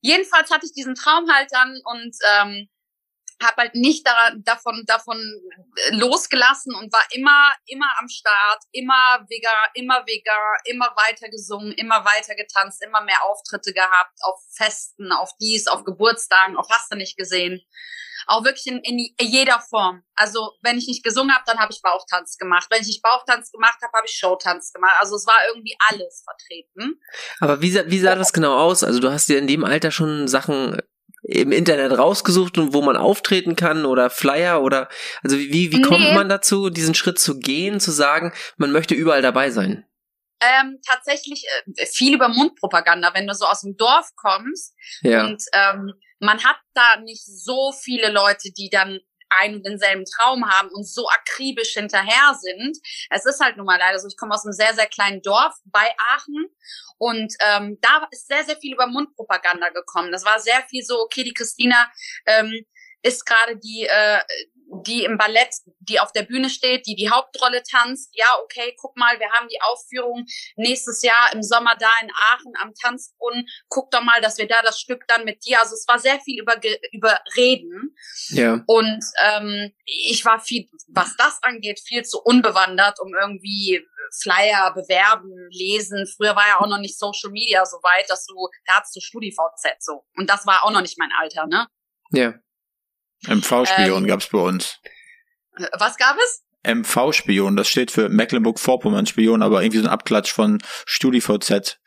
Jedenfalls 0.01 0.49
hatte 0.51 0.65
ich 0.65 0.73
diesen 0.73 0.95
Traum 0.95 1.31
halt 1.31 1.49
dann 1.51 1.79
und 1.85 2.15
ähm, 2.35 2.69
habe 3.41 3.61
halt 3.61 3.75
nicht 3.75 4.05
da, 4.05 4.31
davon 4.37 4.83
davon 4.85 5.17
äh, 5.75 5.95
losgelassen 5.95 6.75
und 6.75 6.91
war 6.93 7.03
immer 7.11 7.53
immer 7.65 7.87
am 7.99 8.07
Start, 8.07 8.63
immer 8.71 9.25
Vega, 9.29 9.49
immer 9.73 10.05
Vega, 10.05 10.37
immer 10.65 10.93
weiter 10.95 11.29
gesungen, 11.29 11.71
immer 11.73 12.05
weiter 12.05 12.35
getanzt, 12.35 12.83
immer 12.83 13.01
mehr 13.01 13.23
Auftritte 13.23 13.73
gehabt 13.73 14.17
auf 14.21 14.39
Festen, 14.55 15.11
auf 15.11 15.31
dies, 15.39 15.67
auf 15.67 15.83
Geburtstagen, 15.83 16.57
auf 16.57 16.67
hast 16.69 16.91
du 16.91 16.97
nicht 16.97 17.17
gesehen 17.17 17.61
auch 18.27 18.43
wirklich 18.43 18.67
in, 18.67 18.79
in 18.83 18.99
jeder 19.19 19.59
Form. 19.59 20.03
Also 20.15 20.51
wenn 20.61 20.77
ich 20.77 20.87
nicht 20.87 21.03
gesungen 21.03 21.33
habe, 21.33 21.43
dann 21.45 21.59
habe 21.59 21.71
ich 21.71 21.81
Bauchtanz 21.81 22.37
gemacht. 22.37 22.67
Wenn 22.69 22.81
ich 22.81 22.87
nicht 22.87 23.01
Bauchtanz 23.01 23.51
gemacht 23.51 23.77
habe, 23.81 23.91
habe 23.95 24.07
ich 24.07 24.13
Showtanz 24.13 24.71
gemacht. 24.73 24.95
Also 24.99 25.15
es 25.15 25.25
war 25.25 25.37
irgendwie 25.47 25.75
alles 25.89 26.23
vertreten. 26.23 26.99
Aber 27.39 27.61
wie, 27.61 27.73
wie 27.73 27.99
sah 27.99 28.15
das 28.15 28.33
genau 28.33 28.57
aus? 28.57 28.83
Also 28.83 28.99
du 28.99 29.11
hast 29.11 29.29
dir 29.29 29.37
in 29.37 29.47
dem 29.47 29.63
Alter 29.63 29.91
schon 29.91 30.27
Sachen 30.27 30.81
im 31.23 31.51
Internet 31.51 31.97
rausgesucht 31.97 32.57
und 32.57 32.73
wo 32.73 32.81
man 32.81 32.97
auftreten 32.97 33.55
kann 33.55 33.85
oder 33.85 34.09
Flyer 34.09 34.61
oder 34.63 34.89
also 35.23 35.37
wie, 35.37 35.71
wie 35.71 35.81
kommt 35.81 36.01
nee. 36.01 36.15
man 36.15 36.29
dazu, 36.29 36.69
diesen 36.69 36.95
Schritt 36.95 37.19
zu 37.19 37.39
gehen, 37.39 37.79
zu 37.79 37.91
sagen, 37.91 38.33
man 38.57 38.71
möchte 38.71 38.95
überall 38.95 39.21
dabei 39.21 39.51
sein? 39.51 39.85
Ähm, 40.41 40.79
tatsächlich 40.83 41.45
äh, 41.75 41.85
viel 41.85 42.15
über 42.15 42.27
Mundpropaganda, 42.27 43.13
wenn 43.13 43.27
du 43.27 43.35
so 43.35 43.45
aus 43.45 43.61
dem 43.61 43.77
Dorf 43.77 44.09
kommst 44.15 44.73
ja. 45.01 45.25
und 45.25 45.43
ähm, 45.53 45.93
man 46.21 46.43
hat 46.43 46.57
da 46.73 46.97
nicht 47.01 47.25
so 47.25 47.71
viele 47.71 48.11
Leute, 48.11 48.51
die 48.51 48.69
dann 48.69 48.99
einen 49.29 49.55
und 49.55 49.65
denselben 49.65 50.05
Traum 50.05 50.49
haben 50.49 50.69
und 50.69 50.87
so 50.87 51.07
akribisch 51.09 51.73
hinterher 51.73 52.35
sind. 52.39 52.77
Es 53.09 53.25
ist 53.25 53.39
halt 53.39 53.57
nun 53.57 53.65
mal 53.65 53.79
leider 53.79 53.97
so, 53.97 54.07
ich 54.07 54.17
komme 54.17 54.33
aus 54.33 54.45
einem 54.45 54.53
sehr, 54.53 54.73
sehr 54.73 54.87
kleinen 54.87 55.21
Dorf 55.21 55.55
bei 55.65 55.87
Aachen 56.11 56.47
und 56.97 57.33
ähm, 57.39 57.77
da 57.81 58.07
ist 58.11 58.27
sehr, 58.27 58.43
sehr 58.43 58.57
viel 58.57 58.73
über 58.73 58.87
Mundpropaganda 58.87 59.69
gekommen. 59.69 60.11
Das 60.11 60.25
war 60.25 60.39
sehr 60.39 60.61
viel 60.69 60.83
so, 60.83 60.99
okay, 60.99 61.23
die 61.23 61.33
Christina 61.33 61.89
ähm, 62.25 62.65
ist 63.01 63.25
gerade 63.25 63.57
die, 63.57 63.87
äh, 63.89 64.19
die 64.85 65.03
im 65.03 65.17
Ballett, 65.17 65.53
die 65.79 65.99
auf 65.99 66.11
der 66.11 66.23
Bühne 66.23 66.49
steht, 66.49 66.87
die 66.87 66.95
die 66.95 67.09
Hauptrolle 67.09 67.61
tanzt. 67.63 68.09
Ja, 68.13 68.25
okay, 68.43 68.75
guck 68.79 68.95
mal, 68.97 69.19
wir 69.19 69.29
haben 69.31 69.47
die 69.49 69.61
Aufführung 69.61 70.25
nächstes 70.55 71.01
Jahr 71.03 71.33
im 71.33 71.43
Sommer 71.43 71.75
da 71.77 71.89
in 72.01 72.09
Aachen 72.11 72.53
am 72.61 72.73
Tanzbrunnen. 72.73 73.45
Guck 73.67 73.91
doch 73.91 74.03
mal, 74.03 74.21
dass 74.21 74.37
wir 74.37 74.47
da 74.47 74.61
das 74.63 74.79
Stück 74.79 75.03
dann 75.07 75.25
mit 75.25 75.45
dir. 75.45 75.59
Also 75.59 75.75
es 75.75 75.85
war 75.87 75.99
sehr 75.99 76.19
viel 76.19 76.41
über 76.41 76.55
über 76.91 77.19
Reden. 77.35 77.95
Ja. 78.29 78.63
Und 78.65 79.03
ähm, 79.23 79.73
ich 79.85 80.23
war 80.25 80.39
viel, 80.39 80.69
was 80.87 81.15
das 81.17 81.39
angeht, 81.41 81.81
viel 81.85 82.03
zu 82.03 82.19
unbewandert, 82.21 82.99
um 83.01 83.13
irgendwie 83.13 83.85
Flyer 84.21 84.73
bewerben, 84.73 85.31
lesen. 85.51 86.05
Früher 86.15 86.35
war 86.35 86.47
ja 86.47 86.59
auch 86.59 86.67
noch 86.67 86.79
nicht 86.79 86.97
Social 86.97 87.31
Media 87.31 87.65
so 87.65 87.77
weit, 87.77 88.09
dass 88.09 88.25
du, 88.25 88.35
da 88.65 88.75
hattest 88.77 88.95
du 88.95 89.01
StudiVZ 89.01 89.75
so. 89.79 90.05
Und 90.15 90.29
das 90.29 90.45
war 90.45 90.63
auch 90.63 90.71
noch 90.71 90.81
nicht 90.81 90.97
mein 90.97 91.11
Alter, 91.19 91.47
ne? 91.47 91.67
Ja. 92.11 92.33
MV-Spion 93.27 94.03
ähm, 94.03 94.07
gab's 94.07 94.27
bei 94.27 94.39
uns. 94.39 94.79
Was 95.77 95.97
gab 95.97 96.17
es? 96.17 96.43
MV-Spion, 96.63 97.55
das 97.55 97.67
steht 97.67 97.91
für 97.91 98.09
Mecklenburg-Vorpommern-Spion, 98.09 99.41
aber 99.41 99.61
irgendwie 99.61 99.79
so 99.79 99.85
ein 99.85 99.91
Abklatsch 99.91 100.31
von 100.31 100.61
StudiVZ. 100.85 101.79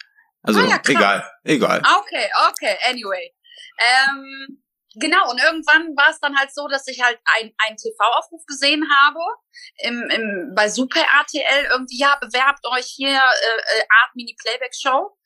Also 0.42 0.60
ah, 0.60 0.68
ja, 0.68 0.82
egal, 0.86 1.30
egal. 1.44 1.82
Okay, 2.00 2.28
okay, 2.48 2.76
anyway. 2.88 3.32
Ähm, 3.78 4.62
genau, 4.94 5.30
und 5.30 5.40
irgendwann 5.40 5.96
war 5.96 6.10
es 6.10 6.20
dann 6.20 6.36
halt 6.36 6.52
so, 6.52 6.68
dass 6.68 6.86
ich 6.88 7.02
halt 7.02 7.18
ein, 7.24 7.52
einen 7.64 7.76
TV-Aufruf 7.76 8.44
gesehen 8.46 8.84
habe 8.90 9.20
im, 9.78 10.02
im, 10.10 10.52
bei 10.54 10.68
Super 10.68 11.00
RTL 11.00 11.66
irgendwie, 11.70 11.98
ja, 11.98 12.18
bewerbt 12.20 12.66
euch 12.66 12.86
hier 12.86 13.08
äh, 13.08 13.78
äh 13.78 13.84
Art 14.02 14.14
Mini 14.14 14.36
Playback 14.38 14.74
Show. 14.74 15.16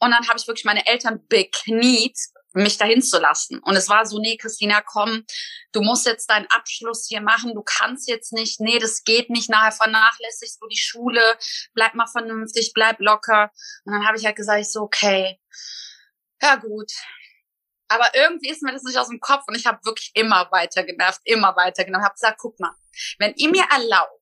Und 0.00 0.10
dann 0.10 0.26
habe 0.26 0.38
ich 0.38 0.48
wirklich 0.48 0.64
meine 0.64 0.84
Eltern 0.86 1.24
bekniet 1.28 2.18
mich 2.54 2.78
dahin 2.78 3.02
zu 3.02 3.18
lassen. 3.18 3.58
Und 3.60 3.76
es 3.76 3.88
war 3.88 4.06
so, 4.06 4.18
nee, 4.18 4.36
Christina, 4.36 4.80
komm, 4.80 5.24
du 5.72 5.82
musst 5.82 6.06
jetzt 6.06 6.28
deinen 6.30 6.46
Abschluss 6.46 7.06
hier 7.08 7.20
machen, 7.20 7.54
du 7.54 7.62
kannst 7.62 8.08
jetzt 8.08 8.32
nicht, 8.32 8.60
nee, 8.60 8.78
das 8.78 9.04
geht 9.04 9.30
nicht, 9.30 9.50
nachher 9.50 9.72
vernachlässigst 9.72 10.60
du 10.60 10.68
die 10.68 10.78
Schule, 10.78 11.38
bleib 11.74 11.94
mal 11.94 12.06
vernünftig, 12.06 12.72
bleib 12.74 13.00
locker. 13.00 13.50
Und 13.84 13.92
dann 13.94 14.06
habe 14.06 14.16
ich 14.16 14.26
halt 14.26 14.36
gesagt, 14.36 14.60
ich 14.60 14.70
so, 14.70 14.82
okay, 14.82 15.38
ja 16.42 16.56
gut. 16.56 16.92
Aber 17.88 18.14
irgendwie 18.14 18.48
ist 18.48 18.62
mir 18.62 18.72
das 18.72 18.84
nicht 18.84 18.98
aus 18.98 19.08
dem 19.08 19.20
Kopf 19.20 19.44
und 19.46 19.54
ich 19.54 19.66
habe 19.66 19.84
wirklich 19.84 20.12
immer 20.14 20.48
weiter 20.50 20.82
genervt, 20.82 21.20
immer 21.24 21.54
weiter 21.56 21.84
genervt. 21.84 22.04
Habe 22.04 22.14
gesagt, 22.14 22.38
guck 22.38 22.58
mal, 22.58 22.74
wenn 23.18 23.34
ihr 23.34 23.50
mir 23.50 23.64
erlaubt, 23.70 24.21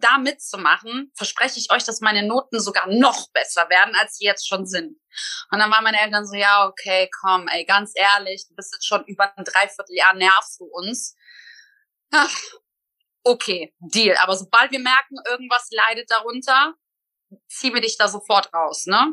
da 0.00 0.18
mitzumachen, 0.18 1.12
verspreche 1.14 1.58
ich 1.58 1.72
euch, 1.72 1.84
dass 1.84 2.00
meine 2.00 2.26
Noten 2.26 2.60
sogar 2.60 2.86
noch 2.88 3.30
besser 3.32 3.68
werden, 3.68 3.94
als 3.96 4.16
sie 4.16 4.24
jetzt 4.24 4.48
schon 4.48 4.66
sind. 4.66 4.98
Und 5.50 5.58
dann 5.58 5.70
waren 5.70 5.84
meine 5.84 6.00
Eltern 6.00 6.26
so, 6.26 6.34
ja, 6.34 6.66
okay, 6.66 7.10
komm, 7.20 7.48
ey, 7.48 7.64
ganz 7.64 7.92
ehrlich, 7.94 8.46
du 8.48 8.54
bist 8.54 8.72
jetzt 8.72 8.86
schon 8.86 9.04
über 9.04 9.32
ein 9.36 9.44
Dreivierteljahr, 9.44 10.14
nervst 10.14 10.60
du 10.60 10.64
uns. 10.64 11.16
Ach, 12.12 12.36
okay, 13.24 13.74
Deal. 13.78 14.16
Aber 14.18 14.36
sobald 14.36 14.70
wir 14.70 14.80
merken, 14.80 15.16
irgendwas 15.28 15.68
leidet 15.70 16.10
darunter, 16.10 16.74
ziehen 17.48 17.74
wir 17.74 17.80
dich 17.80 17.96
da 17.98 18.08
sofort 18.08 18.52
raus, 18.54 18.86
ne? 18.86 19.12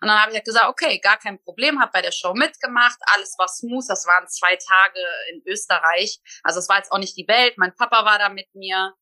Und 0.00 0.08
dann 0.08 0.20
habe 0.20 0.32
ich 0.32 0.36
halt 0.36 0.44
gesagt, 0.44 0.66
okay, 0.66 0.98
gar 0.98 1.18
kein 1.18 1.42
Problem, 1.42 1.80
habe 1.80 1.92
bei 1.92 2.02
der 2.02 2.12
Show 2.12 2.34
mitgemacht, 2.34 2.98
alles 3.14 3.36
war 3.38 3.48
smooth, 3.48 3.84
das 3.88 4.06
waren 4.06 4.28
zwei 4.28 4.56
Tage 4.56 5.00
in 5.32 5.42
Österreich, 5.46 6.20
also 6.42 6.58
es 6.58 6.68
war 6.68 6.78
jetzt 6.78 6.90
auch 6.90 6.98
nicht 6.98 7.16
die 7.16 7.28
Welt, 7.28 7.58
mein 7.58 7.74
Papa 7.74 8.04
war 8.04 8.18
da 8.18 8.28
mit 8.28 8.52
mir, 8.54 8.94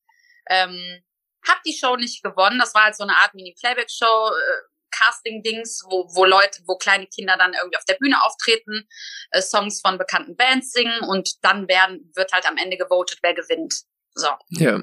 ähm, 0.48 1.02
hab 1.46 1.62
die 1.62 1.76
Show 1.76 1.96
nicht 1.96 2.22
gewonnen. 2.22 2.58
Das 2.58 2.74
war 2.74 2.84
halt 2.84 2.96
so 2.96 3.04
eine 3.04 3.16
Art 3.16 3.34
Mini-Playback-Show, 3.34 4.28
äh, 4.28 4.70
Casting-Dings, 4.90 5.84
wo, 5.88 6.08
wo 6.14 6.24
Leute, 6.24 6.62
wo 6.66 6.76
kleine 6.76 7.06
Kinder 7.06 7.36
dann 7.36 7.54
irgendwie 7.54 7.76
auf 7.76 7.84
der 7.84 7.94
Bühne 7.94 8.22
auftreten, 8.22 8.88
äh, 9.30 9.40
Songs 9.40 9.80
von 9.80 9.98
bekannten 9.98 10.36
Bands 10.36 10.72
singen 10.72 11.00
und 11.08 11.42
dann 11.42 11.68
werden, 11.68 12.10
wird 12.14 12.32
halt 12.32 12.46
am 12.46 12.56
Ende 12.56 12.76
gewotet, 12.76 13.18
wer 13.22 13.34
gewinnt. 13.34 13.74
So. 14.14 14.28
Ja. 14.50 14.82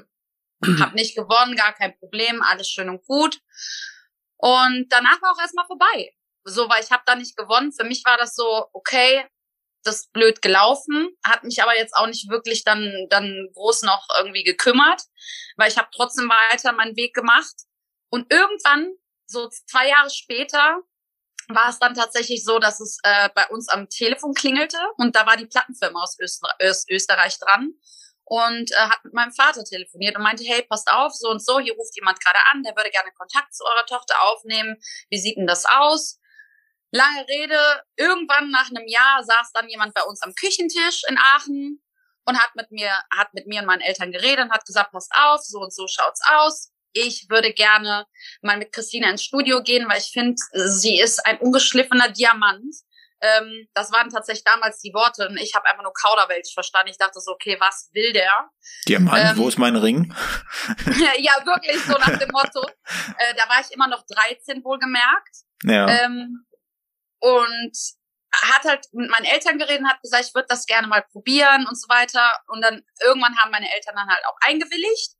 Hab 0.80 0.94
nicht 0.94 1.14
gewonnen, 1.14 1.54
gar 1.56 1.72
kein 1.72 1.96
Problem, 1.98 2.42
alles 2.42 2.68
schön 2.68 2.88
und 2.88 3.04
gut. 3.04 3.38
Und 4.36 4.86
danach 4.90 5.20
war 5.22 5.32
auch 5.32 5.40
erstmal 5.40 5.66
vorbei. 5.66 6.12
So, 6.44 6.68
weil 6.68 6.82
ich 6.82 6.90
habe 6.90 7.02
da 7.06 7.14
nicht 7.14 7.36
gewonnen. 7.36 7.72
Für 7.72 7.84
mich 7.84 8.02
war 8.04 8.16
das 8.16 8.34
so, 8.34 8.66
okay, 8.72 9.24
das 9.88 10.08
blöd 10.10 10.42
gelaufen, 10.42 11.08
hat 11.24 11.42
mich 11.44 11.62
aber 11.62 11.76
jetzt 11.76 11.94
auch 11.94 12.06
nicht 12.06 12.28
wirklich 12.30 12.64
dann, 12.64 13.06
dann 13.10 13.48
groß 13.54 13.82
noch 13.82 14.06
irgendwie 14.18 14.44
gekümmert, 14.44 15.02
weil 15.56 15.70
ich 15.70 15.78
habe 15.78 15.88
trotzdem 15.94 16.28
weiter 16.28 16.72
meinen 16.72 16.96
Weg 16.96 17.14
gemacht. 17.14 17.54
Und 18.10 18.32
irgendwann, 18.32 18.92
so 19.26 19.48
zwei 19.48 19.88
Jahre 19.88 20.10
später, 20.10 20.82
war 21.48 21.70
es 21.70 21.78
dann 21.78 21.94
tatsächlich 21.94 22.44
so, 22.44 22.58
dass 22.58 22.80
es 22.80 22.98
äh, 23.02 23.30
bei 23.34 23.46
uns 23.48 23.68
am 23.68 23.88
Telefon 23.88 24.34
klingelte 24.34 24.78
und 24.98 25.16
da 25.16 25.26
war 25.26 25.36
die 25.36 25.46
Plattenfirma 25.46 26.02
aus 26.02 26.18
Öster 26.20 26.48
Österreich 26.90 27.38
dran. 27.38 27.72
und 28.24 28.70
äh, 28.72 28.76
hat 28.76 29.02
mit 29.04 29.14
meinem 29.14 29.32
Vater 29.32 29.64
telefoniert 29.64 30.16
und 30.16 30.22
meinte, 30.22 30.44
hey, 30.44 30.62
passt 30.62 30.90
auf, 30.90 31.14
so 31.14 31.30
und 31.30 31.42
so, 31.42 31.58
hier 31.58 31.74
ruft 31.74 31.96
jemand 31.96 32.20
gerade 32.20 32.38
an, 32.52 32.62
der 32.62 32.76
würde 32.76 32.90
gerne 32.90 33.10
Kontakt 33.12 33.54
zu 33.54 33.64
eurer 33.64 33.86
Tochter 33.86 34.14
aufnehmen. 34.24 34.76
Wie 35.08 35.18
sieht 35.18 35.38
denn 35.38 35.46
das 35.46 35.64
aus? 35.64 36.20
Lange 36.90 37.26
Rede, 37.28 37.58
irgendwann 37.96 38.50
nach 38.50 38.70
einem 38.70 38.86
Jahr 38.86 39.22
saß 39.22 39.52
dann 39.52 39.68
jemand 39.68 39.94
bei 39.94 40.02
uns 40.02 40.22
am 40.22 40.34
Küchentisch 40.34 41.02
in 41.08 41.18
Aachen 41.18 41.82
und 42.24 42.38
hat 42.38 42.54
mit 42.54 42.70
mir, 42.70 42.92
hat 43.14 43.32
mit 43.34 43.46
mir 43.46 43.60
und 43.60 43.66
meinen 43.66 43.80
Eltern 43.80 44.12
geredet 44.12 44.46
und 44.46 44.52
hat 44.52 44.64
gesagt, 44.64 44.92
passt 44.92 45.12
auf, 45.14 45.42
so 45.42 45.60
und 45.60 45.72
so 45.72 45.86
schaut's 45.86 46.20
aus. 46.30 46.70
Ich 46.92 47.26
würde 47.28 47.52
gerne 47.52 48.06
mal 48.40 48.56
mit 48.56 48.72
Christina 48.72 49.10
ins 49.10 49.22
Studio 49.22 49.62
gehen, 49.62 49.88
weil 49.88 49.98
ich 49.98 50.10
finde, 50.12 50.36
sie 50.52 50.98
ist 50.98 51.24
ein 51.26 51.38
ungeschliffener 51.38 52.08
Diamant. 52.08 52.74
Ähm, 53.20 53.66
das 53.74 53.92
waren 53.92 54.10
tatsächlich 54.10 54.44
damals 54.44 54.78
die 54.80 54.94
Worte 54.94 55.28
und 55.28 55.38
ich 55.38 55.54
habe 55.54 55.66
einfach 55.66 55.82
nur 55.82 55.92
Kauderwelsch 55.92 56.54
verstanden. 56.54 56.90
Ich 56.90 56.98
dachte 56.98 57.20
so, 57.20 57.32
okay, 57.32 57.56
was 57.58 57.90
will 57.92 58.12
der? 58.12 58.48
Diamant, 58.86 59.32
ähm, 59.32 59.36
wo 59.36 59.48
ist 59.48 59.58
mein 59.58 59.76
Ring? 59.76 60.14
ja, 61.18 61.32
wirklich 61.44 61.82
so 61.82 61.92
nach 61.92 62.18
dem 62.18 62.30
Motto. 62.30 62.66
Äh, 63.20 63.34
da 63.34 63.48
war 63.48 63.60
ich 63.60 63.72
immer 63.72 63.88
noch 63.88 64.04
13 64.06 64.62
wohlgemerkt. 64.62 65.36
Ja. 65.64 65.88
Ähm, 65.88 66.46
und 67.20 67.72
hat 68.32 68.64
halt 68.64 68.86
mit 68.92 69.10
meinen 69.10 69.24
Eltern 69.24 69.58
geredet 69.58 69.80
und 69.80 69.88
hat 69.88 70.02
gesagt, 70.02 70.26
ich 70.26 70.34
würde 70.34 70.48
das 70.48 70.66
gerne 70.66 70.86
mal 70.86 71.02
probieren 71.02 71.66
und 71.66 71.80
so 71.80 71.88
weiter. 71.88 72.30
Und 72.48 72.62
dann 72.62 72.82
irgendwann 73.02 73.36
haben 73.38 73.50
meine 73.50 73.72
Eltern 73.72 73.94
dann 73.96 74.08
halt 74.08 74.24
auch 74.26 74.36
eingewilligt. 74.40 75.14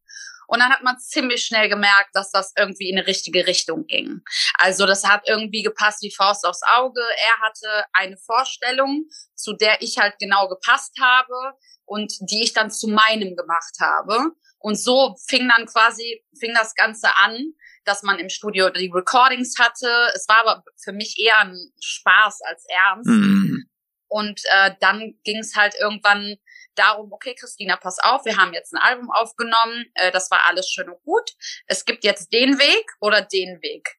Und 0.47 0.61
dann 0.61 0.71
hat 0.71 0.83
man 0.83 0.99
ziemlich 0.99 1.45
schnell 1.45 1.69
gemerkt, 1.69 2.11
dass 2.15 2.31
das 2.31 2.55
irgendwie 2.57 2.89
in 2.89 2.99
eine 2.99 3.07
richtige 3.07 3.47
Richtung 3.47 3.87
ging. 3.87 4.23
Also 4.55 4.87
das 4.87 5.05
hat 5.05 5.29
irgendwie 5.29 5.63
gepasst 5.63 6.03
wie 6.03 6.15
Faust 6.15 6.47
aufs 6.47 6.63
Auge. 6.75 7.03
Er 7.23 7.47
hatte 7.47 7.85
eine 7.93 8.17
Vorstellung, 8.17 9.05
zu 9.35 9.53
der 9.53 9.83
ich 9.83 9.99
halt 9.99 10.15
genau 10.19 10.49
gepasst 10.49 10.97
habe 11.01 11.53
und 11.85 12.15
die 12.31 12.43
ich 12.43 12.55
dann 12.55 12.71
zu 12.71 12.89
meinem 12.89 13.37
gemacht 13.37 13.77
habe. 13.79 14.33
Und 14.59 14.77
so 14.77 15.17
fing 15.29 15.49
dann 15.49 15.67
quasi, 15.67 16.25
fing 16.39 16.55
das 16.55 16.75
Ganze 16.75 17.15
an, 17.17 17.53
dass 17.88 18.03
man 18.03 18.18
im 18.18 18.29
Studio 18.29 18.68
die 18.68 18.90
Recordings 18.92 19.55
hatte. 19.59 19.88
Es 20.14 20.29
war 20.29 20.46
aber 20.46 20.62
für 20.77 20.92
mich 20.92 21.18
eher 21.18 21.38
ein 21.38 21.57
Spaß 21.81 22.42
als 22.42 22.64
Ernst. 22.68 23.09
Mhm. 23.09 23.68
Und 24.09 24.40
äh, 24.53 24.72
dann 24.81 25.18
ging 25.24 25.38
es 25.38 25.57
halt 25.57 25.74
irgendwann 25.79 26.37
darum, 26.74 27.12
okay, 27.12 27.35
Christina, 27.35 27.77
pass 27.77 27.98
auf, 27.98 28.24
wir 28.24 28.37
haben 28.37 28.53
jetzt 28.53 28.72
ein 28.72 28.81
Album 28.81 29.11
aufgenommen, 29.11 29.87
äh, 29.94 30.12
das 30.12 30.31
war 30.31 30.46
alles 30.46 30.68
schön 30.68 30.88
und 30.88 31.03
gut. 31.03 31.31
Es 31.66 31.85
gibt 31.85 32.05
jetzt 32.05 32.33
den 32.33 32.59
Weg 32.59 32.87
oder 33.01 33.22
den 33.22 33.61
Weg. 33.62 33.96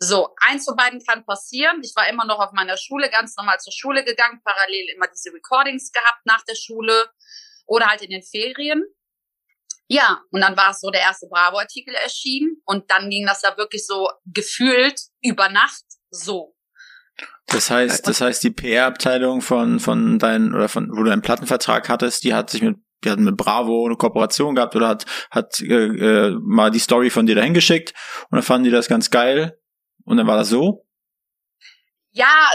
So, 0.00 0.34
eins 0.40 0.64
von 0.64 0.76
beiden 0.76 1.04
kann 1.04 1.24
passieren. 1.24 1.80
Ich 1.82 1.94
war 1.96 2.08
immer 2.08 2.24
noch 2.24 2.38
auf 2.38 2.52
meiner 2.52 2.76
Schule, 2.76 3.10
ganz 3.10 3.36
normal 3.36 3.58
zur 3.58 3.72
Schule 3.72 4.04
gegangen, 4.04 4.40
parallel 4.44 4.88
immer 4.94 5.08
diese 5.08 5.32
Recordings 5.32 5.92
gehabt 5.92 6.24
nach 6.24 6.44
der 6.44 6.54
Schule 6.54 7.10
oder 7.66 7.86
halt 7.86 8.02
in 8.02 8.10
den 8.10 8.22
Ferien. 8.22 8.84
Ja, 9.88 10.20
und 10.30 10.42
dann 10.42 10.56
war 10.56 10.70
es 10.70 10.80
so, 10.80 10.90
der 10.90 11.00
erste 11.00 11.26
Bravo-Artikel 11.30 11.94
erschienen 11.94 12.60
und 12.66 12.90
dann 12.90 13.08
ging 13.08 13.26
das 13.26 13.42
ja 13.42 13.56
wirklich 13.56 13.86
so 13.86 14.08
gefühlt 14.26 15.00
über 15.22 15.48
Nacht 15.48 15.82
so. 16.10 16.54
Das 17.46 17.70
heißt, 17.70 18.06
das 18.06 18.20
heißt, 18.20 18.44
die 18.44 18.50
PR-Abteilung 18.50 19.40
von, 19.40 19.80
von 19.80 20.18
deinen, 20.18 20.54
oder 20.54 20.68
von, 20.68 20.90
wo 20.92 21.02
du 21.02 21.10
einen 21.10 21.22
Plattenvertrag 21.22 21.88
hattest, 21.88 22.22
die 22.24 22.34
hat 22.34 22.50
sich 22.50 22.60
mit, 22.60 22.76
die 23.02 23.10
hat 23.10 23.18
mit 23.18 23.38
Bravo 23.38 23.86
eine 23.86 23.96
Kooperation 23.96 24.54
gehabt 24.54 24.76
oder 24.76 24.88
hat, 24.88 25.06
hat 25.30 25.58
äh, 25.60 25.86
äh, 26.26 26.38
mal 26.42 26.70
die 26.70 26.78
Story 26.78 27.08
von 27.08 27.24
dir 27.24 27.34
dahin 27.34 27.54
geschickt 27.54 27.94
und 28.30 28.36
dann 28.36 28.42
fanden 28.42 28.64
die 28.64 28.70
das 28.70 28.88
ganz 28.88 29.10
geil 29.10 29.58
und 30.04 30.18
dann 30.18 30.26
war 30.26 30.36
das 30.36 30.50
so? 30.50 30.86
Ja, 32.10 32.50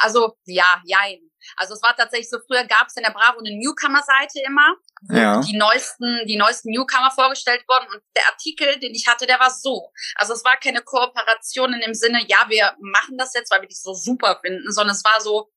also 0.00 0.36
ja, 0.44 0.82
jein. 0.84 1.25
Also 1.56 1.74
es 1.74 1.82
war 1.82 1.94
tatsächlich 1.96 2.30
so, 2.30 2.38
früher 2.46 2.64
gab 2.64 2.88
es 2.88 2.96
in 2.96 3.02
der 3.02 3.10
Bravo 3.10 3.38
eine 3.38 3.56
Newcomer-Seite 3.56 4.40
immer, 4.46 4.74
wo 5.02 5.16
ja. 5.16 5.40
die 5.40 5.56
neuesten, 5.56 6.26
die 6.26 6.36
neuesten 6.36 6.70
Newcomer 6.70 7.10
vorgestellt 7.10 7.64
wurden. 7.68 7.86
Und 7.92 8.02
der 8.16 8.26
Artikel, 8.28 8.78
den 8.80 8.94
ich 8.94 9.06
hatte, 9.06 9.26
der 9.26 9.40
war 9.40 9.50
so. 9.50 9.90
Also 10.16 10.32
es 10.32 10.44
war 10.44 10.56
keine 10.56 10.82
Kooperation 10.82 11.72
in 11.72 11.80
dem 11.80 11.94
Sinne, 11.94 12.24
ja, 12.26 12.46
wir 12.48 12.74
machen 12.80 13.16
das 13.18 13.34
jetzt, 13.34 13.50
weil 13.50 13.62
wir 13.62 13.68
dich 13.68 13.80
so 13.80 13.94
super 13.94 14.38
finden, 14.42 14.70
sondern 14.72 14.94
es 14.94 15.04
war 15.04 15.20
so, 15.20 15.50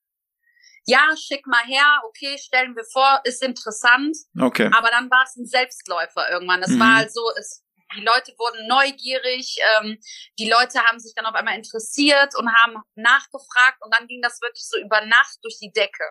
ja, 0.86 1.16
schick 1.16 1.46
mal 1.46 1.64
her, 1.66 2.02
okay, 2.08 2.38
stellen 2.38 2.76
wir 2.76 2.84
vor, 2.92 3.22
ist 3.24 3.44
interessant. 3.44 4.18
Okay. 4.40 4.70
Aber 4.74 4.90
dann 4.90 5.10
war 5.12 5.24
es 5.24 5.36
ein 5.36 5.46
Selbstläufer 5.46 6.30
irgendwann. 6.32 6.64
Es 6.64 6.72
mhm. 6.72 6.80
war 6.80 6.96
halt 6.96 7.14
so, 7.14 7.22
es 7.38 7.64
die 7.96 8.04
Leute 8.04 8.34
wurden 8.38 8.68
neugierig, 8.68 9.58
ähm, 9.80 9.98
die 10.38 10.50
Leute 10.50 10.84
haben 10.84 11.00
sich 11.00 11.14
dann 11.16 11.26
auf 11.26 11.36
einmal 11.36 11.56
interessiert 11.56 12.36
und 12.36 12.54
haben 12.54 12.76
nachgefragt 12.96 13.78
und 13.82 13.94
dann 13.94 14.08
ging 14.08 14.22
das 14.22 14.42
wirklich 14.42 14.68
so 14.68 14.78
über 14.80 15.02
Nacht 15.06 15.38
durch 15.42 15.58
die 15.60 15.72
Decke. 15.72 16.04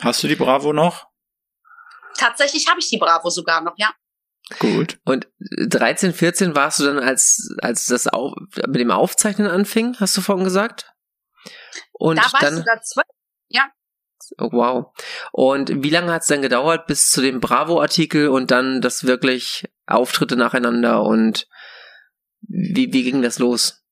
Hast 0.00 0.22
du 0.22 0.28
die 0.28 0.36
Bravo 0.36 0.72
noch? 0.72 1.08
Tatsächlich 2.16 2.68
habe 2.68 2.80
ich 2.80 2.88
die 2.88 2.98
Bravo 2.98 3.30
sogar 3.30 3.60
noch, 3.60 3.74
ja. 3.76 3.90
Gut. 4.58 4.98
Und 5.04 5.26
13, 5.40 6.14
14 6.14 6.54
warst 6.54 6.78
du 6.78 6.84
dann, 6.84 6.98
als, 6.98 7.54
als 7.60 7.86
das 7.86 8.06
auf, 8.06 8.32
mit 8.66 8.76
dem 8.76 8.90
Aufzeichnen 8.90 9.48
anfing, 9.48 9.96
hast 9.98 10.16
du 10.16 10.20
vorhin 10.20 10.44
gesagt? 10.44 10.92
Und 11.92 12.18
da 12.18 12.22
warst 12.22 12.42
dann, 12.42 12.56
du 12.56 12.62
da 12.62 12.80
zwölf, 12.80 13.06
ja. 13.48 13.70
Oh, 14.38 14.50
wow. 14.52 14.92
Und 15.32 15.82
wie 15.82 15.90
lange 15.90 16.12
hat 16.12 16.22
es 16.22 16.28
dann 16.28 16.42
gedauert 16.42 16.86
bis 16.86 17.10
zu 17.10 17.20
dem 17.20 17.40
Bravo-Artikel 17.40 18.28
und 18.28 18.50
dann 18.50 18.80
das 18.80 19.04
wirklich 19.04 19.68
Auftritte 19.86 20.36
nacheinander 20.36 21.02
und 21.02 21.46
wie, 22.40 22.92
wie 22.92 23.02
ging 23.02 23.22
das 23.22 23.38
los? 23.38 23.82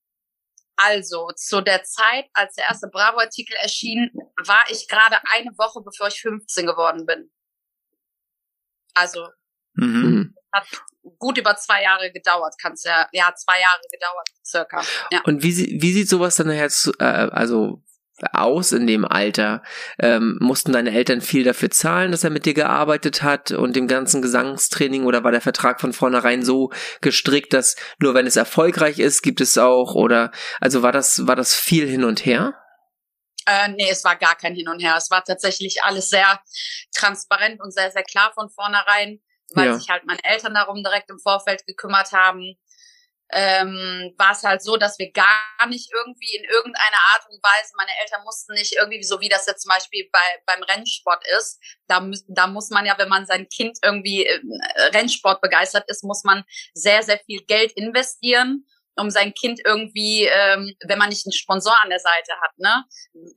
Also, 0.77 1.29
zu 1.37 1.61
der 1.61 1.85
Zeit, 1.85 2.27
als 2.33 2.55
der 2.57 2.65
erste 2.65 2.89
Bravo-Artikel 2.89 3.57
erschien, 3.63 4.11
war 4.45 4.65
ich 4.71 4.89
gerade 4.89 5.17
eine 5.33 5.51
Woche, 5.57 5.81
bevor 5.85 6.09
ich 6.09 6.21
15 6.21 6.67
geworden 6.67 7.07
bin. 7.07 7.31
Also, 8.95 9.29
mhm. 9.75 10.35
hat 10.53 10.67
gut 11.19 11.39
über 11.39 11.57
zwei 11.57 11.83
Jahre 11.83 12.11
gedauert, 12.13 12.55
kann's 12.61 12.83
ja, 12.85 13.09
ja, 13.13 13.33
zwei 13.35 13.61
Jahre 13.61 13.81
gedauert, 13.91 14.29
circa. 14.45 14.83
Ja. 15.13 15.23
Und 15.25 15.43
wie, 15.43 15.81
wie 15.81 15.93
sieht 15.93 16.09
sowas 16.09 16.37
dann 16.37 16.51
jetzt, 16.51 16.91
äh, 16.99 17.05
also 17.05 17.83
aus 18.33 18.73
in 18.73 18.87
dem 18.87 19.05
Alter? 19.05 19.63
Ähm, 19.99 20.39
mussten 20.41 20.73
deine 20.73 20.93
Eltern 20.93 21.21
viel 21.21 21.45
dafür 21.45 21.71
zahlen, 21.71 22.13
dass 22.13 22.25
er 22.25 22.31
mit 22.31 22.47
dir 22.47 22.55
gearbeitet 22.55 23.23
hat 23.23 23.51
und 23.51 23.77
dem 23.77 23.89
ganzen 23.89 24.23
Gesangstraining 24.23 25.05
oder 25.05 25.25
war 25.25 25.33
der 25.33 25.41
Vertrag 25.41 25.81
von 25.81 25.93
vornherein 25.93 26.45
so 26.45 26.71
gestrickt, 27.01 27.53
dass 27.53 27.77
nur 27.99 28.15
wenn 28.15 28.27
es 28.27 28.37
erfolgreich 28.37 28.99
ist, 28.99 29.23
gibt 29.23 29.41
es 29.41 29.59
auch 29.59 29.95
oder 29.95 30.31
also 30.61 30.83
war 30.83 30.93
das 30.93 31.27
war 31.27 31.37
das 31.37 31.55
viel 31.55 31.89
hin 31.89 32.05
und 32.05 32.25
her? 32.25 32.55
Äh, 33.47 33.69
nee, 33.69 33.91
es 33.91 34.05
war 34.05 34.17
gar 34.17 34.37
kein 34.37 34.55
Hin 34.55 34.69
und 34.69 34.81
Her. 34.81 34.95
Es 34.97 35.11
war 35.11 35.23
tatsächlich 35.23 35.83
alles 35.83 36.09
sehr 36.09 36.41
transparent 36.95 37.61
und 37.61 37.75
sehr, 37.75 37.91
sehr 37.91 38.03
klar 38.03 38.33
von 38.33 38.49
vornherein, 38.49 39.21
weil 39.55 39.67
ja. 39.67 39.79
sich 39.79 39.91
halt 39.91 40.07
meine 40.07 40.25
Eltern 40.25 40.55
darum 40.55 40.83
direkt 40.83 41.11
im 41.11 41.19
Vorfeld 41.19 41.67
gekümmert 41.67 42.13
haben 42.13 42.57
ähm, 43.31 44.15
war 44.19 44.33
es 44.33 44.43
halt 44.43 44.63
so, 44.63 44.77
dass 44.77 44.99
wir 44.99 45.11
gar 45.13 45.67
nicht 45.69 45.91
irgendwie 45.93 46.37
in 46.37 46.45
irgendeiner 46.45 46.99
Art 47.15 47.25
und 47.31 47.43
Weise, 47.43 47.73
meine 47.77 47.91
Eltern 48.03 48.23
mussten 48.25 48.55
nicht 48.55 48.75
irgendwie, 48.77 49.03
so 49.03 49.21
wie 49.21 49.29
das 49.29 49.47
jetzt 49.47 49.63
zum 49.63 49.71
Beispiel 49.71 50.09
bei, 50.13 50.19
beim 50.47 50.63
Rennsport 50.63 51.25
ist, 51.39 51.59
da, 51.87 52.07
da 52.29 52.47
muss 52.47 52.71
man 52.71 52.87
ja, 52.87 52.97
wenn 52.99 53.09
man 53.09 53.27
sein 53.27 53.49
Kind 53.49 53.79
irgendwie 53.83 54.27
äh, 54.27 54.41
Rennsport 54.93 55.41
begeistert 55.41 55.85
ist, 55.89 56.05
muss 56.05 56.23
man 56.25 56.45
sehr, 56.75 57.03
sehr 57.03 57.19
viel 57.19 57.45
Geld 57.45 57.73
investieren 57.73 58.67
um 58.97 59.11
sein 59.11 59.35
Kind 59.35 59.61
irgendwie, 59.65 60.25
ähm, 60.25 60.73
wenn 60.87 60.99
man 60.99 61.09
nicht 61.09 61.27
einen 61.27 61.33
Sponsor 61.33 61.75
an 61.83 61.91
der 61.91 61.99
Seite 61.99 62.33
hat, 62.41 62.59
ne? 62.59 62.85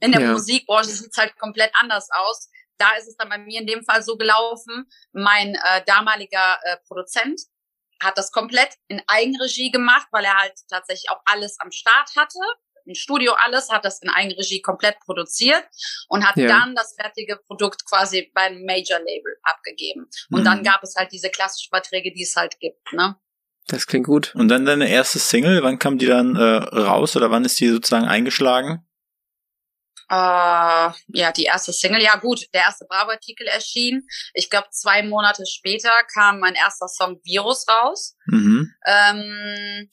In 0.02 0.12
der 0.12 0.22
ja. 0.22 0.32
Musikbranche 0.32 0.90
sieht's 0.90 1.18
halt 1.18 1.36
komplett 1.38 1.72
anders 1.74 2.10
aus. 2.12 2.50
Da 2.78 2.96
ist 2.96 3.08
es 3.08 3.18
dann 3.18 3.30
bei 3.30 3.40
mir 3.40 3.62
in 3.62 3.68
dem 3.68 3.84
Fall 3.84 4.04
so 4.04 4.18
gelaufen. 4.18 4.88
Mein 5.14 5.56
äh, 5.56 5.82
damaliger 5.88 6.60
äh, 6.62 6.78
Produzent, 6.88 7.42
hat 8.02 8.18
das 8.18 8.32
komplett 8.32 8.70
in 8.88 9.02
Eigenregie 9.08 9.72
gemacht, 9.72 10.08
weil 10.12 10.26
er 10.26 10.38
halt 10.38 10.54
tatsächlich 10.70 11.10
auch 11.10 11.22
alles 11.26 11.60
am 11.60 11.72
Start 11.72 12.10
hatte. 12.16 12.40
Im 12.86 12.96
Studio 12.96 13.34
alles, 13.44 13.70
hat 13.70 13.84
das 13.84 14.02
in 14.02 14.10
Eigenregie 14.10 14.62
komplett 14.62 15.00
produziert 15.02 15.64
und 16.08 16.26
hat 16.26 16.38
ja. 16.38 16.48
dann 16.48 16.74
das 16.74 16.96
fertige 16.98 17.36
Produkt 17.36 17.86
quasi 17.86 18.32
beim 18.34 18.64
Major 18.64 19.00
Label 19.00 19.36
abgegeben. 19.44 20.08
Und 20.32 20.42
mhm. 20.42 20.46
dann 20.46 20.64
gab 20.64 20.82
es 20.84 20.96
halt 20.96 21.12
diese 21.12 21.30
klassischen 21.30 21.70
Verträge, 21.70 22.14
die 22.14 22.24
es 22.24 22.36
halt 22.36 22.60
gibt, 22.60 22.94
ne? 22.94 23.18
Das 23.68 23.86
klingt 23.86 24.06
gut. 24.06 24.34
Und 24.36 24.48
dann 24.48 24.66
deine 24.66 24.88
erste 24.88 25.20
Single, 25.20 25.62
wann 25.62 25.78
kam 25.78 25.98
die 25.98 26.06
dann 26.06 26.38
äh, 26.38 26.40
raus 26.40 27.18
oder 27.18 27.32
wann 27.32 27.44
ist 27.44 27.60
die 27.60 27.68
sozusagen 27.68 28.08
eingeschlagen? 28.08 28.87
Äh, 30.10 30.92
ja, 31.08 31.32
die 31.36 31.44
erste 31.44 31.74
Single, 31.74 32.02
ja 32.02 32.16
gut, 32.18 32.46
der 32.54 32.62
erste 32.62 32.86
Bravo-Artikel 32.86 33.48
erschien. 33.48 34.08
Ich 34.34 34.50
glaube, 34.50 34.70
zwei 34.72 35.04
Monate 35.04 35.46
später 35.46 35.92
kam 36.14 36.40
mein 36.40 36.56
erster 36.56 36.88
Song 36.88 37.20
Virus 37.24 37.66
raus. 37.68 38.16
Mhm. 38.26 38.74
Ähm, 38.86 39.90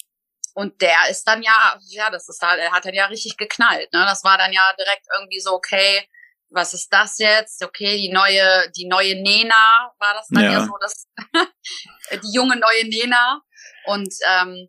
und 0.55 0.81
der 0.81 0.97
ist 1.11 1.25
dann 1.25 1.43
ja, 1.43 1.79
ja, 1.89 2.11
das 2.11 2.29
ist 2.29 2.41
halt, 2.41 2.61
er 2.61 2.71
hat 2.71 2.85
dann 2.85 2.95
ja 2.95 3.07
richtig 3.07 3.37
geknallt. 3.37 3.93
Ne? 3.93 4.05
Das 4.07 4.23
war 4.23 4.39
dann 4.39 4.53
ja 4.53 4.63
direkt 4.79 5.07
irgendwie 5.17 5.41
so, 5.41 5.53
okay, 5.53 6.09
was 6.49 6.75
ist 6.75 6.93
das 6.93 7.19
jetzt? 7.19 7.65
Okay, 7.65 7.97
die 7.97 8.13
neue, 8.13 8.71
die 8.77 8.87
neue 8.87 9.21
Nena 9.21 9.93
war 9.99 10.15
das 10.15 10.29
dann 10.29 10.45
ja, 10.45 10.53
ja 10.53 10.65
so, 10.65 10.73
das 10.81 11.09
die 12.23 12.33
junge 12.33 12.57
neue 12.57 12.89
Nena. 12.89 13.43
Und 13.87 14.15
ähm, 14.29 14.69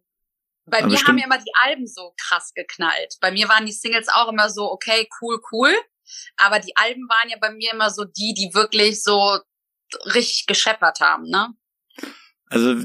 bei 0.65 0.79
Aber 0.79 0.87
mir 0.87 0.97
stimmt. 0.97 1.09
haben 1.09 1.17
ja 1.19 1.25
immer 1.25 1.37
die 1.37 1.53
Alben 1.61 1.87
so 1.87 2.13
krass 2.17 2.53
geknallt. 2.53 3.17
Bei 3.21 3.31
mir 3.31 3.47
waren 3.49 3.65
die 3.65 3.71
Singles 3.71 4.07
auch 4.09 4.29
immer 4.29 4.49
so, 4.49 4.71
okay, 4.71 5.07
cool, 5.21 5.39
cool. 5.51 5.73
Aber 6.37 6.59
die 6.59 6.75
Alben 6.75 7.07
waren 7.09 7.29
ja 7.29 7.37
bei 7.39 7.51
mir 7.51 7.71
immer 7.71 7.89
so 7.89 8.05
die, 8.05 8.33
die 8.33 8.53
wirklich 8.53 9.01
so 9.01 9.39
richtig 10.05 10.45
gescheppert 10.47 10.99
haben, 10.99 11.29
ne? 11.29 11.49
Also 12.47 12.75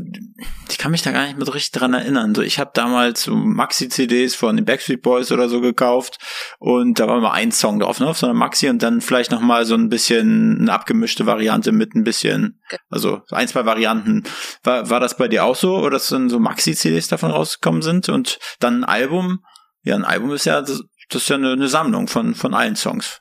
ich 0.70 0.78
kann 0.78 0.90
mich 0.90 1.02
da 1.02 1.12
gar 1.12 1.26
nicht 1.26 1.36
mehr 1.36 1.44
so 1.44 1.52
richtig 1.52 1.72
dran 1.72 1.92
erinnern. 1.92 2.34
So, 2.34 2.40
ich 2.40 2.58
habe 2.58 2.70
damals 2.72 3.24
so 3.24 3.34
Maxi-CDs 3.36 4.34
von 4.34 4.56
den 4.56 4.64
Backstreet 4.64 5.02
Boys 5.02 5.30
oder 5.32 5.50
so 5.50 5.60
gekauft 5.60 6.18
und 6.58 6.98
da 6.98 7.06
war 7.06 7.18
immer 7.18 7.32
ein 7.32 7.52
Song 7.52 7.78
drauf, 7.78 8.00
ne, 8.00 8.06
auf 8.06 8.16
so 8.16 8.26
einer 8.26 8.34
Maxi 8.34 8.70
und 8.70 8.82
dann 8.82 9.02
vielleicht 9.02 9.30
noch 9.30 9.42
mal 9.42 9.66
so 9.66 9.74
ein 9.74 9.90
bisschen 9.90 10.58
eine 10.60 10.72
abgemischte 10.72 11.26
Variante 11.26 11.72
mit 11.72 11.94
ein 11.94 12.04
bisschen, 12.04 12.58
also 12.88 13.20
ein, 13.30 13.48
zwei 13.48 13.66
Varianten. 13.66 14.24
War, 14.62 14.88
war 14.88 14.98
das 14.98 15.18
bei 15.18 15.28
dir 15.28 15.44
auch 15.44 15.56
so 15.56 15.76
oder 15.76 15.90
dass 15.90 16.08
dann 16.08 16.30
so 16.30 16.38
Maxi-CDs 16.38 17.08
davon 17.08 17.30
rausgekommen 17.30 17.82
sind 17.82 18.08
und 18.08 18.38
dann 18.60 18.80
ein 18.80 18.84
Album? 18.84 19.44
Ja, 19.82 19.94
ein 19.94 20.04
Album 20.04 20.32
ist 20.32 20.46
ja, 20.46 20.62
das, 20.62 20.82
das 21.10 21.22
ist 21.22 21.28
ja 21.28 21.36
eine, 21.36 21.52
eine 21.52 21.68
Sammlung 21.68 22.08
von, 22.08 22.34
von 22.34 22.54
allen 22.54 22.76
Songs. 22.76 23.20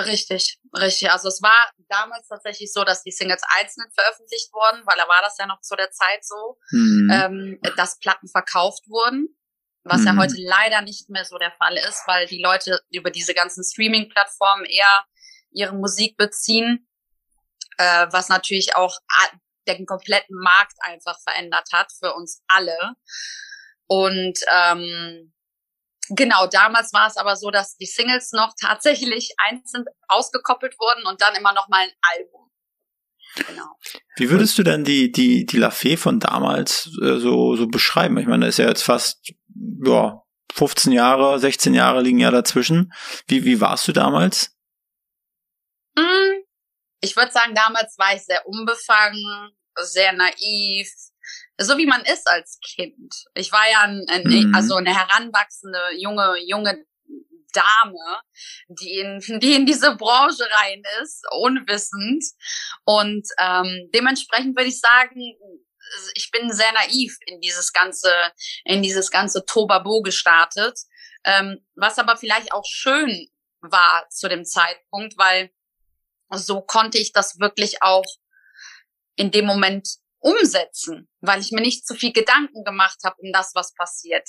Richtig, 0.00 0.58
richtig. 0.76 1.10
Also 1.10 1.28
es 1.28 1.42
war 1.42 1.72
damals 1.88 2.28
tatsächlich 2.28 2.72
so, 2.72 2.84
dass 2.84 3.02
die 3.02 3.10
Singles 3.10 3.42
einzeln 3.58 3.90
veröffentlicht 3.92 4.52
wurden, 4.52 4.86
weil 4.86 4.96
da 4.96 5.08
war 5.08 5.22
das 5.22 5.36
ja 5.38 5.46
noch 5.46 5.60
zu 5.60 5.74
der 5.74 5.90
Zeit 5.90 6.24
so, 6.24 6.56
mhm. 6.70 7.10
ähm, 7.12 7.60
dass 7.76 7.98
Platten 7.98 8.28
verkauft 8.28 8.84
wurden, 8.88 9.28
was 9.82 10.02
mhm. 10.02 10.06
ja 10.06 10.16
heute 10.16 10.36
leider 10.38 10.82
nicht 10.82 11.10
mehr 11.10 11.24
so 11.24 11.36
der 11.38 11.50
Fall 11.52 11.76
ist, 11.76 12.04
weil 12.06 12.26
die 12.26 12.40
Leute 12.40 12.80
über 12.90 13.10
diese 13.10 13.34
ganzen 13.34 13.64
Streaming-Plattformen 13.64 14.66
eher 14.66 15.04
ihre 15.50 15.74
Musik 15.74 16.16
beziehen, 16.16 16.88
äh, 17.78 18.06
was 18.10 18.28
natürlich 18.28 18.76
auch 18.76 19.00
den 19.66 19.84
kompletten 19.84 20.36
Markt 20.36 20.76
einfach 20.80 21.18
verändert 21.22 21.68
hat 21.72 21.90
für 21.92 22.14
uns 22.14 22.42
alle. 22.46 22.76
Und 23.86 24.38
ähm, 24.50 25.32
Genau, 26.10 26.46
damals 26.46 26.92
war 26.92 27.06
es 27.06 27.16
aber 27.16 27.36
so, 27.36 27.50
dass 27.50 27.76
die 27.76 27.86
Singles 27.86 28.32
noch 28.32 28.52
tatsächlich 28.60 29.34
einzeln 29.38 29.84
ausgekoppelt 30.08 30.78
wurden 30.78 31.06
und 31.06 31.20
dann 31.20 31.34
immer 31.34 31.52
noch 31.52 31.68
mal 31.68 31.82
ein 31.82 31.92
Album. 32.16 32.50
Genau. 33.34 33.76
Wie 34.16 34.30
würdest 34.30 34.58
du 34.58 34.62
denn 34.62 34.84
die, 34.84 35.12
die, 35.12 35.46
die 35.46 35.58
La 35.58 35.70
Fee 35.70 35.96
von 35.96 36.18
damals 36.18 36.90
äh, 37.02 37.18
so, 37.18 37.56
so 37.56 37.66
beschreiben? 37.66 38.18
Ich 38.18 38.26
meine, 38.26 38.42
da 38.42 38.48
ist 38.48 38.58
ja 38.58 38.68
jetzt 38.68 38.82
fast, 38.82 39.32
ja, 39.84 40.22
15 40.52 40.92
Jahre, 40.92 41.38
16 41.38 41.74
Jahre 41.74 42.02
liegen 42.02 42.18
ja 42.18 42.30
dazwischen. 42.30 42.92
Wie, 43.26 43.44
wie 43.44 43.60
warst 43.60 43.86
du 43.86 43.92
damals? 43.92 44.56
Hm, 45.96 46.42
ich 47.00 47.16
würde 47.16 47.30
sagen, 47.30 47.54
damals 47.54 47.96
war 47.98 48.14
ich 48.14 48.24
sehr 48.24 48.46
unbefangen, 48.46 49.52
sehr 49.76 50.12
naiv, 50.12 50.90
so 51.60 51.76
wie 51.76 51.86
man 51.86 52.02
ist 52.02 52.28
als 52.28 52.58
Kind. 52.60 53.14
Ich 53.34 53.52
war 53.52 53.68
ja 53.70 53.80
ein, 53.82 54.04
ein 54.08 54.22
mhm. 54.22 54.54
also 54.54 54.76
eine 54.76 54.94
heranwachsende 54.94 55.80
junge 55.96 56.36
junge 56.46 56.84
Dame, 57.52 58.20
die 58.68 58.98
in, 58.98 59.20
die 59.40 59.54
in 59.54 59.66
diese 59.66 59.96
Branche 59.96 60.46
rein 60.62 60.82
ist, 61.02 61.24
unwissend. 61.30 62.24
Und 62.84 63.26
ähm, 63.38 63.90
dementsprechend 63.94 64.56
würde 64.56 64.68
ich 64.68 64.80
sagen, 64.80 65.20
ich 66.14 66.30
bin 66.30 66.52
sehr 66.52 66.72
naiv 66.72 67.16
in 67.26 67.40
dieses 67.40 67.72
ganze, 67.72 68.12
in 68.64 68.82
dieses 68.82 69.10
ganze 69.10 69.44
Tobabo 69.44 70.02
gestartet. 70.02 70.78
Ähm, 71.24 71.66
was 71.74 71.98
aber 71.98 72.16
vielleicht 72.16 72.52
auch 72.52 72.64
schön 72.66 73.28
war 73.60 74.06
zu 74.10 74.28
dem 74.28 74.44
Zeitpunkt, 74.44 75.16
weil 75.16 75.50
so 76.30 76.60
konnte 76.60 76.98
ich 76.98 77.12
das 77.12 77.40
wirklich 77.40 77.82
auch 77.82 78.04
in 79.16 79.30
dem 79.30 79.46
Moment 79.46 79.88
umsetzen, 80.20 81.08
weil 81.20 81.40
ich 81.40 81.52
mir 81.52 81.60
nicht 81.60 81.86
zu 81.86 81.94
viel 81.94 82.12
Gedanken 82.12 82.64
gemacht 82.64 82.98
habe 83.04 83.16
um 83.18 83.32
das, 83.32 83.52
was 83.54 83.72
passiert. 83.74 84.28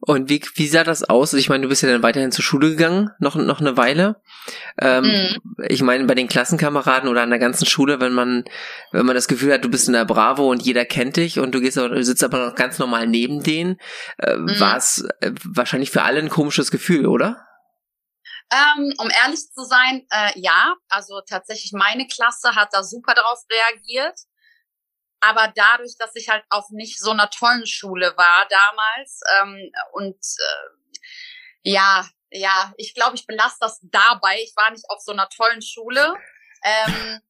Und 0.00 0.28
wie, 0.28 0.42
wie 0.54 0.66
sah 0.66 0.84
das 0.84 1.04
aus? 1.04 1.32
Ich 1.34 1.48
meine, 1.48 1.62
du 1.62 1.68
bist 1.68 1.82
ja 1.82 1.88
dann 1.88 2.02
weiterhin 2.02 2.32
zur 2.32 2.44
Schule 2.44 2.70
gegangen, 2.70 3.10
noch, 3.18 3.36
noch 3.36 3.60
eine 3.60 3.76
Weile. 3.76 4.20
Ähm, 4.80 5.04
mhm. 5.04 5.56
Ich 5.68 5.82
meine, 5.82 6.04
bei 6.04 6.14
den 6.14 6.28
Klassenkameraden 6.28 7.08
oder 7.08 7.22
an 7.22 7.30
der 7.30 7.38
ganzen 7.38 7.66
Schule, 7.66 8.00
wenn 8.00 8.12
man, 8.12 8.44
wenn 8.90 9.06
man 9.06 9.14
das 9.14 9.28
Gefühl 9.28 9.52
hat, 9.52 9.64
du 9.64 9.70
bist 9.70 9.86
in 9.86 9.94
der 9.94 10.04
Bravo 10.04 10.50
und 10.50 10.62
jeder 10.62 10.84
kennt 10.84 11.16
dich 11.16 11.38
und 11.38 11.52
du 11.52 11.60
gehst, 11.60 11.76
du 11.76 12.04
sitzt 12.04 12.24
aber 12.24 12.44
noch 12.44 12.54
ganz 12.54 12.78
normal 12.78 13.06
neben 13.06 13.42
denen, 13.42 13.78
äh, 14.18 14.36
mhm. 14.36 14.58
war 14.58 14.76
es 14.76 15.06
äh, 15.20 15.32
wahrscheinlich 15.44 15.90
für 15.90 16.02
alle 16.02 16.18
ein 16.18 16.30
komisches 16.30 16.70
Gefühl, 16.70 17.06
oder? 17.06 17.46
Ähm, 18.52 18.92
um 18.98 19.08
ehrlich 19.22 19.40
zu 19.52 19.64
sein, 19.64 20.06
äh, 20.10 20.32
ja. 20.38 20.74
Also 20.88 21.20
tatsächlich 21.28 21.72
meine 21.72 22.06
Klasse 22.06 22.54
hat 22.54 22.68
da 22.72 22.82
super 22.82 23.14
drauf 23.14 23.40
reagiert. 23.50 24.18
Aber 25.20 25.52
dadurch, 25.54 25.96
dass 25.98 26.14
ich 26.14 26.28
halt 26.28 26.44
auf 26.50 26.66
nicht 26.70 26.98
so 26.98 27.10
einer 27.10 27.30
tollen 27.30 27.66
Schule 27.66 28.12
war 28.16 28.46
damals 28.48 29.20
ähm, 29.40 29.72
und 29.92 30.16
äh, 30.16 31.70
ja, 31.70 32.06
ja, 32.30 32.74
ich 32.76 32.94
glaube, 32.94 33.16
ich 33.16 33.26
belasse 33.26 33.56
das 33.60 33.80
dabei. 33.82 34.40
Ich 34.42 34.54
war 34.56 34.70
nicht 34.70 34.84
auf 34.90 35.00
so 35.00 35.12
einer 35.12 35.28
tollen 35.28 35.62
Schule. 35.62 36.14
Ähm, 36.62 37.20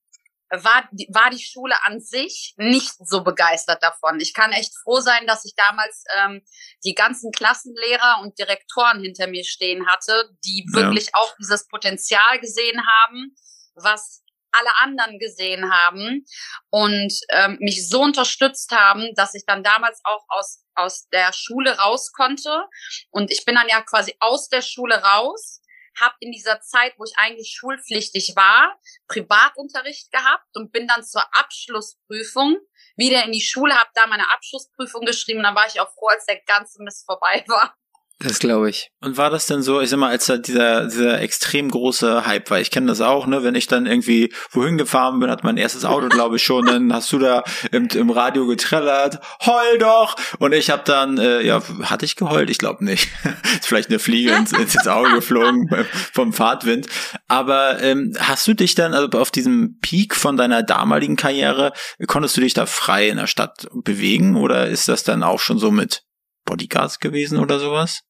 war, 0.50 0.88
war 1.08 1.30
die 1.30 1.42
Schule 1.42 1.74
an 1.84 2.00
sich 2.00 2.54
nicht 2.56 2.94
so 3.06 3.22
begeistert 3.22 3.82
davon. 3.82 4.20
Ich 4.20 4.34
kann 4.34 4.52
echt 4.52 4.72
froh 4.82 5.00
sein, 5.00 5.26
dass 5.26 5.44
ich 5.44 5.54
damals 5.56 6.04
ähm, 6.16 6.42
die 6.84 6.94
ganzen 6.94 7.32
Klassenlehrer 7.32 8.20
und 8.22 8.38
Direktoren 8.38 9.00
hinter 9.00 9.26
mir 9.26 9.44
stehen 9.44 9.86
hatte, 9.86 10.30
die 10.44 10.64
wirklich 10.72 11.06
ja. 11.06 11.12
auch 11.14 11.34
dieses 11.38 11.66
Potenzial 11.66 12.38
gesehen 12.40 12.80
haben, 12.86 13.34
was 13.74 14.22
alle 14.58 14.70
anderen 14.80 15.18
gesehen 15.18 15.72
haben 15.72 16.24
und 16.70 17.12
ähm, 17.30 17.56
mich 17.60 17.88
so 17.88 18.02
unterstützt 18.02 18.70
haben, 18.72 19.14
dass 19.14 19.34
ich 19.34 19.44
dann 19.46 19.62
damals 19.62 20.00
auch 20.04 20.24
aus, 20.28 20.64
aus 20.74 21.08
der 21.08 21.32
Schule 21.32 21.78
raus 21.78 22.12
konnte. 22.12 22.64
Und 23.10 23.30
ich 23.30 23.44
bin 23.44 23.54
dann 23.54 23.68
ja 23.68 23.80
quasi 23.82 24.14
aus 24.20 24.48
der 24.48 24.62
Schule 24.62 24.96
raus, 25.02 25.60
habe 26.00 26.14
in 26.20 26.32
dieser 26.32 26.60
Zeit, 26.60 26.94
wo 26.98 27.04
ich 27.04 27.12
eigentlich 27.16 27.54
schulpflichtig 27.56 28.34
war, 28.36 28.78
Privatunterricht 29.08 30.10
gehabt 30.10 30.56
und 30.56 30.72
bin 30.72 30.88
dann 30.88 31.04
zur 31.04 31.22
Abschlussprüfung 31.32 32.58
wieder 32.96 33.24
in 33.24 33.32
die 33.32 33.40
Schule, 33.40 33.74
habe 33.74 33.90
da 33.94 34.06
meine 34.06 34.30
Abschlussprüfung 34.32 35.04
geschrieben. 35.04 35.42
Dann 35.42 35.54
war 35.54 35.66
ich 35.66 35.80
auch 35.80 35.92
froh, 35.94 36.08
als 36.08 36.26
der 36.26 36.40
ganze 36.42 36.82
Mist 36.82 37.04
vorbei 37.06 37.44
war. 37.48 37.76
Das 38.24 38.38
glaube 38.38 38.70
ich. 38.70 38.90
Und 39.02 39.18
war 39.18 39.28
das 39.28 39.44
denn 39.44 39.60
so, 39.60 39.82
ich 39.82 39.90
sag 39.90 39.98
mal, 39.98 40.08
als 40.08 40.24
da 40.24 40.38
dieser, 40.38 40.86
dieser 40.86 41.20
extrem 41.20 41.70
große 41.70 42.24
Hype 42.24 42.50
war, 42.50 42.58
ich 42.58 42.70
kenne 42.70 42.86
das 42.86 43.02
auch, 43.02 43.26
ne, 43.26 43.44
wenn 43.44 43.54
ich 43.54 43.66
dann 43.66 43.84
irgendwie 43.84 44.32
wohin 44.50 44.78
gefahren 44.78 45.20
bin, 45.20 45.30
hat 45.30 45.44
mein 45.44 45.58
erstes 45.58 45.84
Auto, 45.84 46.08
glaube 46.08 46.36
ich 46.36 46.42
schon, 46.42 46.64
dann 46.64 46.90
hast 46.90 47.12
du 47.12 47.18
da 47.18 47.44
im, 47.70 47.86
im 47.88 48.08
Radio 48.08 48.46
getrellert, 48.46 49.20
heul 49.44 49.78
doch! 49.78 50.16
Und 50.38 50.54
ich 50.54 50.70
habe 50.70 50.82
dann, 50.86 51.18
äh, 51.18 51.42
ja, 51.42 51.62
hatte 51.82 52.06
ich 52.06 52.16
geheult? 52.16 52.48
Ich 52.48 52.56
glaube 52.56 52.82
nicht. 52.82 53.10
Ist 53.52 53.66
vielleicht 53.66 53.90
eine 53.90 53.98
Fliege 53.98 54.30
ins, 54.32 54.52
ins 54.52 54.86
Auge 54.88 55.16
geflogen 55.16 55.68
vom 56.12 56.32
Fahrtwind. 56.32 56.86
Aber 57.28 57.82
ähm, 57.82 58.14
hast 58.18 58.46
du 58.46 58.54
dich 58.54 58.74
dann, 58.74 58.94
also 58.94 59.18
auf 59.18 59.32
diesem 59.32 59.78
Peak 59.80 60.16
von 60.16 60.38
deiner 60.38 60.62
damaligen 60.62 61.16
Karriere, 61.16 61.74
konntest 62.06 62.38
du 62.38 62.40
dich 62.40 62.54
da 62.54 62.64
frei 62.64 63.10
in 63.10 63.18
der 63.18 63.26
Stadt 63.26 63.66
bewegen 63.74 64.36
oder 64.36 64.68
ist 64.68 64.88
das 64.88 65.04
dann 65.04 65.22
auch 65.22 65.40
schon 65.40 65.58
so 65.58 65.70
mit 65.70 66.04
Bodyguards 66.46 67.00
gewesen 67.00 67.38
oder 67.38 67.58
sowas? 67.58 68.00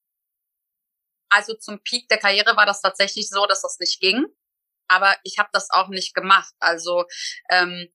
Also 1.34 1.54
zum 1.54 1.82
Peak 1.82 2.08
der 2.08 2.18
Karriere 2.18 2.56
war 2.56 2.66
das 2.66 2.80
tatsächlich 2.80 3.28
so, 3.28 3.46
dass 3.46 3.62
das 3.62 3.78
nicht 3.80 4.00
ging. 4.00 4.24
Aber 4.88 5.16
ich 5.24 5.38
habe 5.38 5.48
das 5.52 5.70
auch 5.70 5.88
nicht 5.88 6.14
gemacht. 6.14 6.52
Also 6.60 7.04
ähm, 7.50 7.88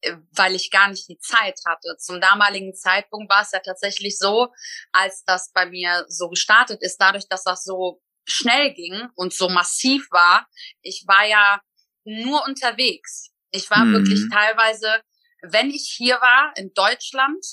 äh, 0.00 0.16
weil 0.32 0.54
ich 0.54 0.70
gar 0.70 0.88
nicht 0.88 1.08
die 1.08 1.18
Zeit 1.18 1.58
hatte. 1.66 1.96
Zum 1.98 2.20
damaligen 2.20 2.74
Zeitpunkt 2.74 3.30
war 3.30 3.42
es 3.42 3.52
ja 3.52 3.58
tatsächlich 3.58 4.16
so, 4.16 4.52
als 4.92 5.24
das 5.24 5.50
bei 5.52 5.66
mir 5.66 6.04
so 6.08 6.28
gestartet 6.28 6.82
ist, 6.82 6.98
dadurch, 6.98 7.28
dass 7.28 7.42
das 7.42 7.64
so 7.64 8.00
schnell 8.24 8.74
ging 8.74 9.08
und 9.16 9.32
so 9.32 9.48
massiv 9.48 10.06
war. 10.10 10.46
Ich 10.82 11.04
war 11.06 11.26
ja 11.26 11.60
nur 12.04 12.44
unterwegs. 12.46 13.30
Ich 13.50 13.70
war 13.70 13.84
mhm. 13.84 13.94
wirklich 13.94 14.20
teilweise, 14.32 15.02
wenn 15.42 15.70
ich 15.70 15.92
hier 15.96 16.16
war 16.16 16.52
in 16.56 16.72
Deutschland, 16.74 17.44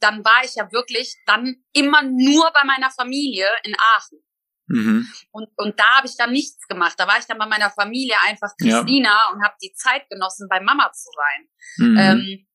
dann 0.00 0.24
war 0.24 0.44
ich 0.44 0.54
ja 0.56 0.70
wirklich 0.72 1.14
dann 1.26 1.64
immer 1.72 2.02
nur 2.02 2.50
bei 2.52 2.64
meiner 2.64 2.90
Familie 2.90 3.48
in 3.62 3.74
Aachen. 3.78 4.18
Mhm. 4.66 5.06
Und, 5.30 5.48
und 5.56 5.78
da 5.78 5.98
habe 5.98 6.06
ich 6.06 6.16
dann 6.16 6.32
nichts 6.32 6.66
gemacht. 6.66 6.94
Da 6.98 7.06
war 7.06 7.18
ich 7.18 7.26
dann 7.26 7.38
bei 7.38 7.46
meiner 7.46 7.70
Familie 7.70 8.16
einfach 8.26 8.52
Christina 8.56 9.10
ja. 9.10 9.32
und 9.32 9.42
habe 9.44 9.54
die 9.62 9.72
Zeit 9.74 10.08
genossen, 10.08 10.48
bei 10.48 10.60
Mama 10.60 10.90
zu 10.92 11.08
sein. 11.14 11.48
Mhm. 11.88 11.98
Ähm, 11.98 12.46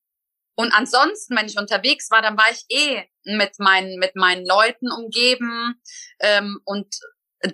und 0.56 0.72
ansonsten, 0.72 1.36
wenn 1.36 1.46
ich 1.46 1.58
unterwegs 1.58 2.10
war, 2.10 2.20
dann 2.20 2.36
war 2.36 2.50
ich 2.50 2.64
eh 2.68 3.04
mit 3.24 3.58
meinen, 3.58 3.98
mit 3.98 4.16
meinen 4.16 4.44
Leuten 4.44 4.90
umgeben. 4.90 5.80
Ähm, 6.18 6.60
und 6.64 6.94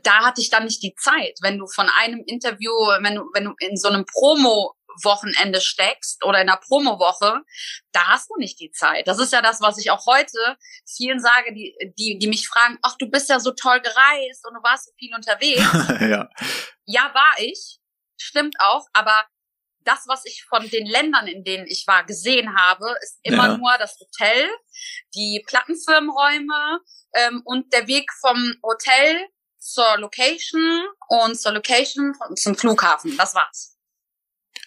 da 0.02 0.24
hatte 0.24 0.40
ich 0.40 0.50
dann 0.50 0.64
nicht 0.64 0.82
die 0.82 0.94
Zeit. 0.94 1.38
Wenn 1.40 1.58
du 1.58 1.66
von 1.66 1.88
einem 2.00 2.24
Interview, 2.26 2.72
wenn 3.02 3.14
du, 3.14 3.22
wenn 3.32 3.44
du 3.44 3.54
in 3.60 3.76
so 3.76 3.88
einem 3.88 4.04
Promo 4.06 4.74
Wochenende 5.02 5.60
steckst 5.60 6.24
oder 6.24 6.40
in 6.40 6.48
einer 6.48 6.58
Promowoche, 6.58 7.42
da 7.92 8.06
hast 8.08 8.30
du 8.30 8.36
nicht 8.38 8.60
die 8.60 8.70
Zeit. 8.70 9.08
Das 9.08 9.18
ist 9.18 9.32
ja 9.32 9.42
das, 9.42 9.60
was 9.60 9.78
ich 9.78 9.90
auch 9.90 10.06
heute 10.06 10.56
vielen 10.86 11.20
sage, 11.20 11.52
die, 11.54 11.74
die, 11.98 12.18
die 12.18 12.26
mich 12.28 12.48
fragen, 12.48 12.78
ach, 12.82 12.96
du 12.98 13.08
bist 13.08 13.28
ja 13.28 13.40
so 13.40 13.52
toll 13.52 13.80
gereist 13.80 14.46
und 14.46 14.54
du 14.54 14.62
warst 14.62 14.86
so 14.86 14.92
viel 14.98 15.14
unterwegs. 15.14 15.62
ja. 16.00 16.28
ja, 16.84 17.14
war 17.14 17.34
ich. 17.38 17.78
Stimmt 18.18 18.56
auch, 18.60 18.86
aber 18.92 19.26
das, 19.86 20.04
was 20.06 20.24
ich 20.24 20.44
von 20.48 20.68
den 20.68 20.86
Ländern, 20.86 21.26
in 21.26 21.44
denen 21.44 21.66
ich 21.66 21.86
war, 21.86 22.04
gesehen 22.04 22.56
habe, 22.56 22.94
ist 23.02 23.18
immer 23.22 23.48
ja. 23.48 23.56
nur 23.56 23.70
das 23.78 23.96
Hotel, 24.00 24.48
die 25.14 25.44
Plattenfirmenräume 25.46 26.80
ähm, 27.14 27.42
und 27.44 27.72
der 27.72 27.86
Weg 27.86 28.10
vom 28.20 28.54
Hotel 28.62 29.26
zur 29.58 29.98
Location 29.98 30.86
und 31.08 31.40
zur 31.40 31.52
Location 31.52 32.14
zum 32.36 32.56
Flughafen. 32.56 33.16
Das 33.16 33.34
war's. 33.34 33.75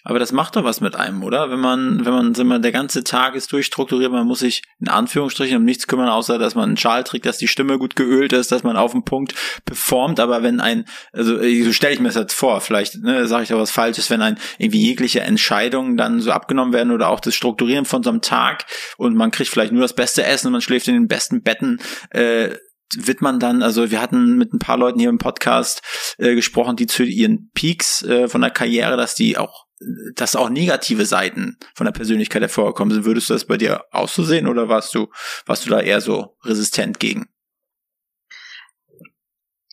Aber 0.10 0.18
das 0.18 0.32
macht 0.32 0.56
doch 0.56 0.64
was 0.64 0.82
mit 0.82 0.96
einem, 0.96 1.22
oder? 1.22 1.52
Wenn 1.52 1.60
man, 1.60 2.04
wenn 2.04 2.14
man, 2.14 2.36
wenn 2.36 2.48
man 2.48 2.64
der 2.64 2.72
ganze 2.72 3.04
Tag 3.04 3.36
ist 3.36 3.52
durchstrukturiert, 3.52 4.12
man 4.12 4.26
muss 4.26 4.40
sich 4.40 4.64
in 4.80 4.88
Anführungsstrichen 4.88 5.58
um 5.58 5.64
nichts 5.64 5.86
kümmern, 5.86 6.10
außer 6.10 6.40
dass 6.40 6.56
man 6.56 6.70
einen 6.70 6.78
Schal 6.78 7.04
trägt, 7.04 7.28
dass 7.28 7.38
die 7.38 7.48
Stimme 7.48 7.78
gut 7.78 7.96
geölt 7.96 8.34
ist, 8.34 8.52
dass 8.52 8.64
man 8.64 8.76
auf 8.76 8.94
den 8.94 9.04
Punkt 9.04 9.36
performt. 9.66 10.20
Aber 10.20 10.42
wenn 10.42 10.62
ein, 10.62 10.86
also 11.14 11.38
so 11.38 11.74
stelle 11.74 11.94
ich 11.94 12.00
mir 12.00 12.08
das 12.08 12.16
jetzt 12.16 12.34
vor, 12.34 12.60
vielleicht 12.60 12.96
ne, 12.96 13.28
sage 13.28 13.44
ich 13.44 13.50
da 13.50 13.58
was 13.60 13.70
Falsches, 13.70 14.10
wenn 14.10 14.24
ein 14.24 14.40
irgendwie 14.58 14.84
jegliche 14.84 15.22
Entscheidungen 15.22 15.96
dann 15.96 16.22
so 16.22 16.32
abgenommen 16.32 16.74
werden 16.74 16.92
oder 16.92 17.10
auch 17.10 17.20
das 17.20 17.36
Strukturieren 17.36 17.86
von 17.86 18.02
so 18.02 18.10
einem 18.10 18.22
Tag 18.22 18.66
und 18.98 19.16
man 19.16 19.30
kriegt 19.30 19.52
vielleicht 19.52 19.74
nur 19.74 19.84
das 19.84 19.94
beste 19.94 20.24
Essen 20.24 20.48
und 20.48 20.54
man 20.54 20.62
schläft 20.62 20.88
in 20.88 20.96
den 20.96 21.08
besten 21.08 21.44
Betten, 21.44 21.80
äh, 22.10 22.56
wird 22.98 23.22
man 23.22 23.40
dann, 23.40 23.62
also 23.62 23.92
wir 23.92 24.02
hatten 24.02 24.38
mit 24.38 24.54
ein 24.54 24.60
paar 24.60 24.78
Leuten 24.80 25.00
hier 25.00 25.10
im 25.10 25.20
Podcast 25.20 25.84
äh, 26.18 26.34
gesprochen, 26.34 26.78
die 26.78 26.88
zu 26.88 27.04
ihren 27.04 27.52
Peaks 27.54 28.02
äh, 28.02 28.28
von 28.28 28.42
der 28.42 28.50
Karriere, 28.50 28.98
dass 28.98 29.14
die 29.14 29.38
auch 29.38 29.69
dass 30.14 30.36
auch 30.36 30.50
negative 30.50 31.06
Seiten 31.06 31.58
von 31.74 31.86
der 31.86 31.94
Persönlichkeit 31.94 32.42
hervorgekommen 32.42 32.94
sind. 32.94 33.06
Würdest 33.06 33.30
du 33.30 33.34
das 33.34 33.46
bei 33.46 33.58
dir 33.58 33.86
auszusehen 33.92 34.48
oder 34.48 34.68
warst 34.68 34.94
du, 34.94 35.10
warst 35.46 35.66
du 35.66 35.70
da 35.70 35.80
eher 35.80 36.02
so 36.02 36.38
resistent 36.44 37.00
gegen? 37.00 37.30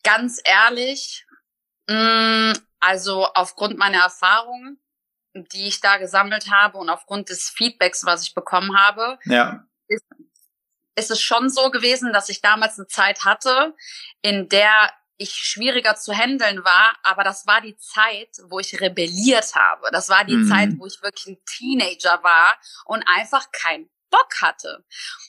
Ganz 0.05 0.41
ehrlich, 0.45 1.27
mm, 1.89 2.53
also 2.79 3.27
aufgrund 3.35 3.79
meiner 3.79 3.99
Erfahrungen, 3.99 4.79
die 5.35 5.67
ich 5.67 5.81
da 5.81 5.99
gesammelt 5.99 6.51
habe 6.51 6.79
und 6.79 6.89
aufgrund 6.89 7.29
des 7.29 7.51
Feedbacks, 7.51 8.07
was 8.07 8.23
ich 8.23 8.35
bekommen 8.35 8.79
habe, 8.79 9.19
ja. 9.25 9.67
ist, 9.89 10.05
ist 10.95 11.11
es 11.11 11.21
schon 11.21 11.51
so 11.51 11.71
gewesen, 11.71 12.13
dass 12.13 12.29
ich 12.29 12.41
damals 12.41 12.79
eine 12.79 12.87
Zeit 12.87 13.25
hatte, 13.25 13.75
in 14.23 14.49
der 14.49 14.93
ich 15.19 15.33
schwieriger 15.33 15.97
zu 15.97 16.13
handeln 16.13 16.65
war, 16.65 16.97
aber 17.03 17.25
das 17.25 17.47
war 17.47 17.61
die 17.61 17.77
Zeit, 17.77 18.29
wo 18.49 18.59
ich 18.59 18.81
rebelliert 18.81 19.55
habe. 19.55 19.89
Das 19.93 20.09
war 20.09 20.25
die 20.25 20.37
mhm. 20.37 20.49
Zeit, 20.49 20.71
wo 20.79 20.87
ich 20.87 21.03
wirklich 21.03 21.27
ein 21.27 21.39
Teenager 21.47 22.23
war 22.23 22.59
und 22.85 23.05
einfach 23.07 23.51
keinen 23.53 23.89
Bock 24.11 24.41
hatte. 24.41 24.85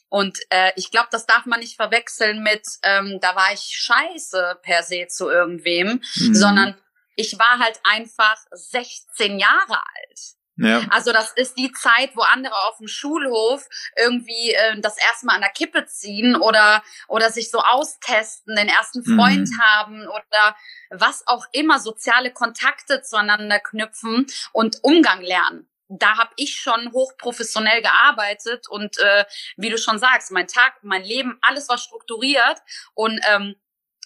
Und 0.09 0.37
äh, 0.49 0.71
ich 0.75 0.91
glaube, 0.91 1.09
das 1.11 1.25
darf 1.25 1.45
man 1.45 1.59
nicht 1.59 1.75
verwechseln 1.75 2.43
mit, 2.43 2.63
ähm, 2.83 3.19
da 3.21 3.35
war 3.35 3.53
ich 3.53 3.61
scheiße 3.61 4.59
per 4.61 4.83
se 4.83 5.07
zu 5.07 5.29
irgendwem, 5.29 6.01
mhm. 6.15 6.35
sondern 6.35 6.81
ich 7.15 7.37
war 7.39 7.59
halt 7.59 7.79
einfach 7.83 8.37
16 8.51 9.39
Jahre 9.39 9.73
alt. 9.73 10.36
Ja. 10.57 10.81
Also 10.89 11.11
das 11.13 11.31
ist 11.33 11.57
die 11.57 11.71
Zeit, 11.71 12.11
wo 12.15 12.21
andere 12.21 12.55
auf 12.67 12.77
dem 12.77 12.87
Schulhof 12.87 13.67
irgendwie 13.95 14.53
äh, 14.53 14.79
das 14.81 14.97
erstmal 14.97 15.35
an 15.35 15.41
der 15.41 15.51
Kippe 15.51 15.85
ziehen 15.85 16.35
oder 16.35 16.83
oder 17.07 17.29
sich 17.29 17.51
so 17.51 17.59
austesten, 17.59 18.55
den 18.55 18.67
ersten 18.67 19.03
Freund 19.03 19.49
mhm. 19.49 19.61
haben 19.61 20.07
oder 20.07 20.55
was 20.89 21.27
auch 21.27 21.45
immer, 21.51 21.79
soziale 21.79 22.31
Kontakte 22.31 23.01
zueinander 23.01 23.59
knüpfen 23.59 24.25
und 24.51 24.79
Umgang 24.83 25.21
lernen. 25.21 25.69
Da 25.89 26.17
habe 26.17 26.31
ich 26.35 26.57
schon 26.57 26.91
hochprofessionell 26.91 27.81
gearbeitet 27.81 28.67
und 28.67 28.97
äh, 28.97 29.25
wie 29.55 29.69
du 29.69 29.77
schon 29.77 29.99
sagst, 29.99 30.31
mein 30.31 30.47
Tag, 30.47 30.73
mein 30.81 31.03
Leben, 31.03 31.37
alles 31.41 31.69
war 31.69 31.77
strukturiert 31.77 32.57
und 32.93 33.21
ähm, 33.29 33.55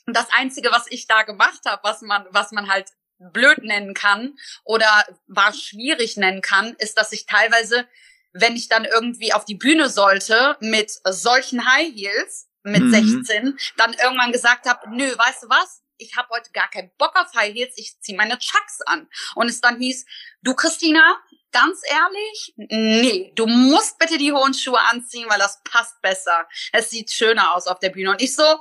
das 0.05 0.27
einzige, 0.33 0.71
was 0.71 0.85
ich 0.89 1.07
da 1.07 1.23
gemacht 1.23 1.61
habe, 1.65 1.81
was 1.83 2.01
man, 2.01 2.25
was 2.31 2.51
man 2.51 2.69
halt 2.69 2.91
blöd 3.33 3.59
nennen 3.59 3.93
kann 3.93 4.35
oder 4.63 5.05
war 5.27 5.53
schwierig 5.53 6.17
nennen 6.17 6.41
kann, 6.41 6.75
ist, 6.75 6.97
dass 6.97 7.11
ich 7.11 7.25
teilweise, 7.25 7.87
wenn 8.33 8.55
ich 8.55 8.67
dann 8.67 8.85
irgendwie 8.85 9.33
auf 9.33 9.45
die 9.45 9.55
Bühne 9.55 9.89
sollte 9.89 10.57
mit 10.59 10.91
solchen 11.05 11.71
High 11.71 11.93
Heels 11.93 12.47
mit 12.63 12.83
mhm. 12.83 13.23
16, 13.23 13.59
dann 13.77 13.93
irgendwann 13.93 14.31
gesagt 14.31 14.67
habe, 14.67 14.89
nö, 14.89 15.05
weißt 15.17 15.43
du 15.43 15.49
was? 15.49 15.81
Ich 15.97 16.15
habe 16.15 16.29
heute 16.29 16.51
gar 16.51 16.69
keinen 16.69 16.91
Bock 16.97 17.15
auf 17.15 17.33
High 17.35 17.53
Heels, 17.53 17.73
ich 17.75 17.99
zieh 18.01 18.15
meine 18.15 18.37
Chucks 18.37 18.81
an. 18.85 19.07
Und 19.35 19.49
es 19.49 19.61
dann 19.61 19.79
hieß, 19.79 20.05
du 20.41 20.55
Christina, 20.55 21.19
ganz 21.51 21.81
ehrlich, 21.87 22.53
nee, 22.55 23.31
du 23.35 23.45
musst 23.45 23.99
bitte 23.99 24.17
die 24.17 24.31
hohen 24.31 24.53
Schuhe 24.53 24.79
anziehen, 24.79 25.29
weil 25.29 25.39
das 25.39 25.61
passt 25.63 26.01
besser. 26.01 26.47
Es 26.71 26.89
sieht 26.89 27.11
schöner 27.11 27.55
aus 27.55 27.67
auf 27.67 27.79
der 27.79 27.89
Bühne. 27.89 28.11
Und 28.11 28.21
ich 28.21 28.35
so, 28.35 28.59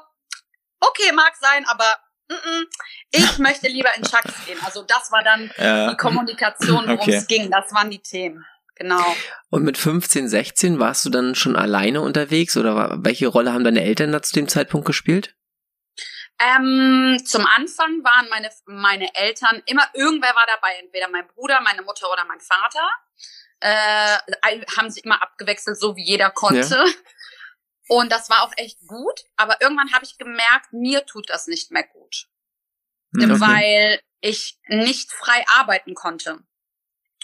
okay, 0.81 1.13
mag 1.13 1.35
sein, 1.37 1.65
aber 1.67 1.97
ich 3.11 3.39
möchte 3.39 3.69
lieber 3.69 3.91
in 3.97 4.03
Chucks 4.03 4.47
gehen. 4.47 4.59
Also 4.65 4.83
das 4.83 5.11
war 5.11 5.23
dann 5.23 5.51
ja. 5.57 5.91
die 5.91 5.97
Kommunikation, 5.97 6.87
worum 6.87 7.01
okay. 7.01 7.15
es 7.15 7.27
ging. 7.27 7.51
Das 7.51 7.73
waren 7.73 7.91
die 7.91 8.01
Themen. 8.01 8.45
Genau. 8.77 9.05
Und 9.51 9.63
mit 9.65 9.77
15, 9.77 10.29
16 10.29 10.79
warst 10.79 11.05
du 11.05 11.11
dann 11.11 11.35
schon 11.35 11.55
alleine 11.55 12.01
unterwegs 12.01 12.57
oder 12.57 13.05
welche 13.05 13.27
Rolle 13.27 13.53
haben 13.53 13.65
deine 13.65 13.83
Eltern 13.83 14.11
da 14.11 14.23
zu 14.23 14.33
dem 14.33 14.49
Zeitpunkt 14.49 14.87
gespielt? 14.87 15.35
Ähm, 16.39 17.23
zum 17.27 17.45
Anfang 17.45 18.03
waren 18.03 18.31
meine, 18.31 18.49
meine 18.65 19.15
Eltern 19.15 19.63
immer, 19.67 19.87
irgendwer 19.93 20.35
war 20.35 20.47
dabei, 20.47 20.77
entweder 20.81 21.09
mein 21.09 21.27
Bruder, 21.27 21.61
meine 21.61 21.83
Mutter 21.83 22.11
oder 22.11 22.25
mein 22.25 22.41
Vater. 22.41 22.89
Äh, 23.61 24.17
haben 24.79 24.91
sie 24.91 25.01
immer 25.01 25.21
abgewechselt, 25.21 25.79
so 25.79 25.95
wie 25.97 26.03
jeder 26.03 26.31
konnte. 26.31 26.61
Ja. 26.61 26.85
Und 27.91 28.13
das 28.13 28.31
war 28.31 28.45
auch 28.45 28.53
echt 28.57 28.87
gut, 28.87 29.25
aber 29.37 29.61
irgendwann 29.61 29.93
habe 29.93 30.05
ich 30.05 30.17
gemerkt, 30.17 30.73
mir 30.73 31.05
tut 31.07 31.29
das 31.29 31.49
nicht 31.49 31.73
mehr 31.73 31.83
gut. 31.83 32.29
Hm, 33.17 33.33
okay. 33.33 33.41
Weil 33.41 34.01
ich 34.21 34.61
nicht 34.69 35.11
frei 35.11 35.45
arbeiten 35.59 35.95
konnte. 35.95 36.39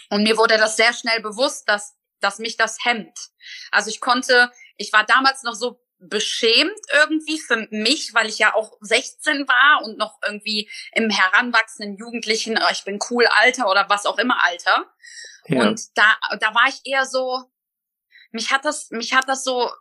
Und 0.09 0.23
mir 0.23 0.35
wurde 0.35 0.57
das 0.57 0.75
sehr 0.75 0.91
schnell 0.91 1.21
bewusst, 1.21 1.69
dass, 1.69 1.95
dass 2.19 2.39
mich 2.39 2.57
das 2.57 2.83
hemmt. 2.83 3.17
Also 3.71 3.89
ich 3.89 4.01
konnte, 4.01 4.51
ich 4.75 4.91
war 4.91 5.05
damals 5.05 5.43
noch 5.43 5.53
so 5.53 5.81
beschämt 5.99 6.79
irgendwie 6.93 7.39
für 7.39 7.65
mich, 7.71 8.13
weil 8.13 8.27
ich 8.27 8.37
ja 8.37 8.53
auch 8.53 8.73
16 8.81 9.47
war 9.47 9.85
und 9.85 9.97
noch 9.97 10.19
irgendwie 10.25 10.69
im 10.91 11.09
heranwachsenden 11.09 11.95
Jugendlichen, 11.95 12.59
oh, 12.61 12.71
ich 12.73 12.83
bin 12.83 12.99
cool 13.09 13.25
Alter 13.25 13.69
oder 13.69 13.89
was 13.89 14.05
auch 14.05 14.17
immer 14.17 14.43
Alter. 14.43 14.93
Ja. 15.45 15.61
Und 15.61 15.97
da, 15.97 16.17
da 16.41 16.53
war 16.53 16.67
ich 16.67 16.81
eher 16.83 17.05
so, 17.05 17.49
mich 18.31 18.51
hat 18.51 18.65
das, 18.65 18.91
mich 18.91 19.13
hat 19.13 19.29
das 19.29 19.45
so 19.45 19.71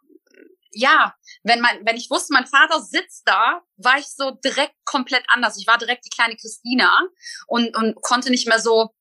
ja, 0.77 1.15
wenn 1.43 1.61
man, 1.61 1.85
wenn 1.87 1.97
ich 1.97 2.11
wusste, 2.11 2.35
mein 2.35 2.47
Vater 2.47 2.81
sitzt 2.83 3.23
da, 3.27 3.63
war 3.77 3.99
ich 3.99 4.07
so 4.07 4.33
direkt 4.45 4.75
komplett 4.85 5.25
anders. 5.29 5.59
Ich 5.59 5.67
war 5.67 5.79
direkt 5.79 6.05
die 6.05 6.15
kleine 6.15 6.37
Christina 6.37 7.01
und, 7.47 7.75
und 7.77 8.01
konnte 8.03 8.31
nicht 8.31 8.47
mehr 8.47 8.61
so 8.61 8.95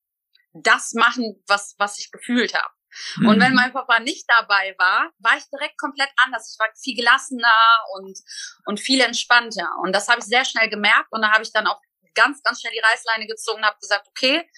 das 0.53 0.93
machen, 0.93 1.43
was, 1.47 1.75
was 1.77 1.99
ich 1.99 2.11
gefühlt 2.11 2.53
habe. 2.53 2.73
Mhm. 3.17 3.27
Und 3.27 3.39
wenn 3.41 3.49
mhm. 3.49 3.55
mein 3.55 3.73
Papa 3.73 3.99
nicht 3.99 4.25
dabei 4.27 4.73
war, 4.77 5.11
war 5.19 5.37
ich 5.37 5.43
direkt 5.51 5.77
komplett 5.77 6.09
anders. 6.15 6.53
Ich 6.53 6.59
war 6.59 6.69
viel 6.81 6.95
gelassener 6.95 7.83
und, 7.95 8.17
und 8.65 8.79
viel 8.79 9.01
entspannter. 9.01 9.69
Und 9.83 9.93
das 9.93 10.07
habe 10.07 10.19
ich 10.19 10.25
sehr 10.25 10.45
schnell 10.45 10.69
gemerkt. 10.69 11.11
Und 11.11 11.21
da 11.21 11.31
habe 11.31 11.43
ich 11.43 11.51
dann 11.51 11.67
auch 11.67 11.81
ganz, 12.13 12.41
ganz 12.41 12.61
schnell 12.61 12.71
die 12.71 12.79
Reißleine 12.79 13.27
gezogen 13.27 13.59
und 13.59 13.65
habe 13.65 13.79
gesagt, 13.81 14.07
okay, 14.07 14.49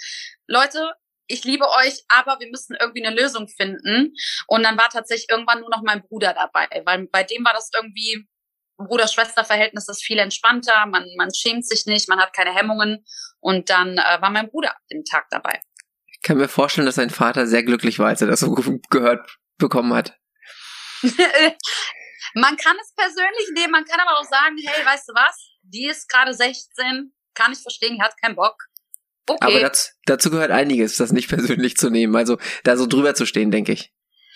Leute, 0.45 0.93
ich 1.27 1.43
liebe 1.43 1.65
euch, 1.69 2.03
aber 2.07 2.39
wir 2.39 2.49
müssen 2.49 2.75
irgendwie 2.79 3.05
eine 3.05 3.15
Lösung 3.15 3.47
finden. 3.47 4.13
Und 4.47 4.63
dann 4.63 4.77
war 4.77 4.89
tatsächlich 4.89 5.29
irgendwann 5.29 5.59
nur 5.59 5.69
noch 5.69 5.83
mein 5.83 6.01
Bruder 6.01 6.33
dabei, 6.33 6.67
weil 6.85 7.07
bei 7.07 7.23
dem 7.23 7.43
war 7.45 7.53
das 7.53 7.69
irgendwie 7.75 8.27
Bruder-Schwester-Verhältnis 8.77 9.87
ist 9.87 10.03
viel 10.03 10.19
entspannter, 10.19 10.85
man, 10.85 11.07
man 11.17 11.33
schämt 11.33 11.65
sich 11.65 11.85
nicht, 11.85 12.07
man 12.09 12.19
hat 12.19 12.33
keine 12.33 12.53
Hemmungen. 12.53 13.03
Und 13.39 13.69
dann 13.69 13.97
äh, 13.97 14.21
war 14.21 14.29
mein 14.29 14.49
Bruder 14.49 14.75
den 14.91 15.03
Tag 15.03 15.27
dabei. 15.29 15.61
Ich 16.05 16.21
kann 16.21 16.37
mir 16.37 16.47
vorstellen, 16.47 16.85
dass 16.85 16.95
sein 16.95 17.09
Vater 17.09 17.47
sehr 17.47 17.63
glücklich 17.63 17.99
war, 17.99 18.07
als 18.07 18.21
er 18.21 18.27
das 18.27 18.41
so 18.41 18.53
gehört 18.89 19.37
bekommen 19.57 19.93
hat. 19.93 20.17
man 22.33 22.57
kann 22.57 22.77
es 22.81 22.93
persönlich 22.95 23.49
nehmen, 23.55 23.71
man 23.71 23.85
kann 23.85 23.99
aber 23.99 24.19
auch 24.19 24.25
sagen, 24.25 24.55
hey, 24.63 24.85
weißt 24.85 25.09
du 25.09 25.13
was, 25.13 25.57
die 25.61 25.87
ist 25.87 26.09
gerade 26.09 26.33
16, 26.33 27.13
kann 27.33 27.51
ich 27.51 27.59
verstehen, 27.59 27.95
die 27.95 28.01
hat 28.01 28.19
keinen 28.21 28.35
Bock. 28.35 28.66
Okay. 29.27 29.37
Aber 29.41 29.59
dazu, 29.59 29.91
dazu 30.05 30.31
gehört 30.31 30.51
einiges, 30.51 30.97
das 30.97 31.11
nicht 31.11 31.29
persönlich 31.29 31.77
zu 31.77 31.89
nehmen. 31.89 32.15
Also 32.15 32.37
da 32.63 32.77
so 32.77 32.87
drüber 32.87 33.15
zu 33.15 33.25
stehen, 33.25 33.51
denke 33.51 33.73
ich. 33.73 33.93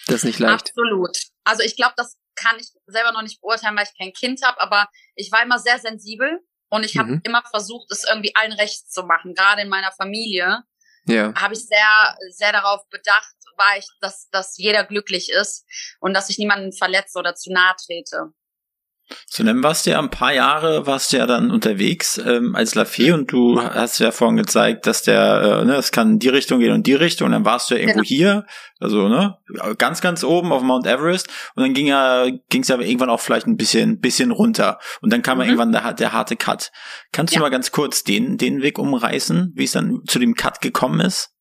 Das 0.07 0.17
ist 0.17 0.23
nicht 0.25 0.39
leicht. 0.39 0.69
Absolut. 0.69 1.17
Also 1.43 1.63
ich 1.63 1.75
glaube, 1.75 1.93
das 1.95 2.17
kann 2.35 2.57
ich 2.59 2.69
selber 2.87 3.11
noch 3.11 3.21
nicht 3.21 3.41
beurteilen, 3.41 3.75
weil 3.75 3.85
ich 3.85 3.97
kein 3.97 4.13
Kind 4.13 4.43
habe, 4.43 4.59
aber 4.61 4.87
ich 5.15 5.31
war 5.31 5.43
immer 5.43 5.59
sehr 5.59 5.79
sensibel 5.79 6.39
und 6.69 6.83
ich 6.83 6.97
habe 6.97 7.13
mhm. 7.13 7.21
immer 7.23 7.43
versucht, 7.49 7.91
es 7.91 8.05
irgendwie 8.07 8.35
allen 8.35 8.53
recht 8.53 8.91
zu 8.91 9.03
machen. 9.03 9.35
Gerade 9.35 9.61
in 9.61 9.69
meiner 9.69 9.91
Familie 9.91 10.63
ja. 11.05 11.33
habe 11.35 11.53
ich 11.53 11.65
sehr, 11.65 12.17
sehr 12.29 12.51
darauf 12.51 12.87
bedacht, 12.89 13.35
war 13.57 13.77
ich, 13.77 13.87
dass, 13.99 14.29
dass 14.29 14.57
jeder 14.57 14.83
glücklich 14.83 15.29
ist 15.29 15.65
und 15.99 16.13
dass 16.13 16.29
ich 16.29 16.37
niemanden 16.37 16.71
verletze 16.71 17.19
oder 17.19 17.35
zu 17.35 17.51
nahe 17.51 17.75
trete. 17.85 18.33
So, 19.27 19.43
dann 19.43 19.63
warst 19.63 19.85
du 19.85 19.91
ja 19.91 19.99
ein 19.99 20.09
paar 20.09 20.33
Jahre, 20.33 20.87
warst 20.87 21.11
du 21.11 21.17
ja 21.17 21.25
dann 21.25 21.51
unterwegs 21.51 22.17
ähm, 22.17 22.55
als 22.55 22.75
Lafay 22.75 23.11
und 23.11 23.31
du 23.31 23.61
hast 23.61 23.99
ja 23.99 24.11
vorhin 24.11 24.37
gezeigt, 24.37 24.87
dass 24.87 25.03
der, 25.03 25.59
äh, 25.61 25.65
ne, 25.65 25.75
es 25.75 25.91
kann 25.91 26.11
in 26.11 26.19
die 26.19 26.29
Richtung 26.29 26.59
gehen 26.59 26.71
und 26.71 26.87
die 26.87 26.93
Richtung 26.93 27.27
und 27.27 27.31
dann 27.33 27.45
warst 27.45 27.69
du 27.69 27.75
ja 27.75 27.81
irgendwo 27.81 27.99
genau. 27.99 28.07
hier, 28.07 28.45
also 28.79 29.09
ne, 29.09 29.37
ganz, 29.77 30.01
ganz 30.01 30.23
oben 30.23 30.51
auf 30.51 30.61
Mount 30.61 30.87
Everest 30.87 31.27
und 31.55 31.63
dann 31.63 31.73
ging 31.73 31.87
ja, 31.87 32.25
ging 32.49 32.61
es 32.61 32.67
ja 32.67 32.79
irgendwann 32.79 33.09
auch 33.09 33.19
vielleicht 33.19 33.47
ein 33.47 33.57
bisschen, 33.57 33.99
bisschen 33.99 34.31
runter 34.31 34.79
und 35.01 35.11
dann 35.11 35.21
kam 35.21 35.37
mhm. 35.37 35.43
ja 35.43 35.49
irgendwann 35.49 35.71
der, 35.71 35.93
der 35.93 36.13
harte 36.13 36.35
Cut. 36.35 36.71
Kannst 37.11 37.33
ja. 37.33 37.39
du 37.39 37.43
mal 37.43 37.51
ganz 37.51 37.71
kurz 37.71 38.03
den, 38.03 38.37
den 38.37 38.61
Weg 38.61 38.79
umreißen, 38.79 39.51
wie 39.55 39.65
es 39.65 39.71
dann 39.71 40.01
zu 40.07 40.19
dem 40.19 40.35
Cut 40.35 40.61
gekommen 40.61 41.01
ist? 41.01 41.31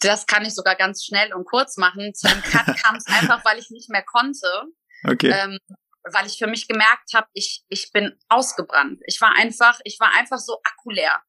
Das 0.00 0.26
kann 0.26 0.44
ich 0.44 0.54
sogar 0.54 0.76
ganz 0.76 1.04
schnell 1.04 1.32
und 1.34 1.44
kurz 1.44 1.76
machen. 1.76 2.12
Zu 2.14 2.28
dem 2.28 2.42
Cut 2.42 2.66
kam 2.82 2.96
es 2.96 3.06
einfach, 3.06 3.44
weil 3.44 3.58
ich 3.58 3.70
nicht 3.70 3.90
mehr 3.90 4.04
konnte. 4.04 4.46
Okay. 5.04 5.34
Ähm, 5.34 5.58
weil 6.12 6.26
ich 6.26 6.38
für 6.38 6.46
mich 6.46 6.68
gemerkt 6.68 7.14
habe, 7.14 7.26
ich, 7.32 7.64
ich 7.68 7.90
bin 7.92 8.18
ausgebrannt. 8.28 9.00
Ich 9.06 9.20
war 9.20 9.34
einfach, 9.34 9.80
ich 9.84 9.98
war 10.00 10.12
einfach 10.14 10.38
so 10.38 10.60
akkulär. 10.62 11.22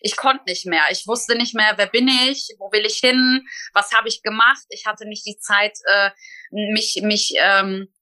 Ich 0.00 0.16
konnte 0.16 0.44
nicht 0.46 0.66
mehr. 0.66 0.84
Ich 0.90 1.06
wusste 1.06 1.34
nicht 1.34 1.54
mehr, 1.54 1.74
wer 1.76 1.86
bin 1.86 2.08
ich, 2.08 2.54
wo 2.58 2.70
will 2.72 2.86
ich 2.86 2.98
hin, 2.98 3.46
was 3.74 3.92
habe 3.92 4.08
ich 4.08 4.22
gemacht. 4.22 4.64
Ich 4.70 4.86
hatte 4.86 5.06
nicht 5.08 5.26
die 5.26 5.38
Zeit, 5.38 5.76
äh, 5.86 6.10
mich, 6.50 7.00
mich, 7.02 7.34
ähm, 7.36 7.92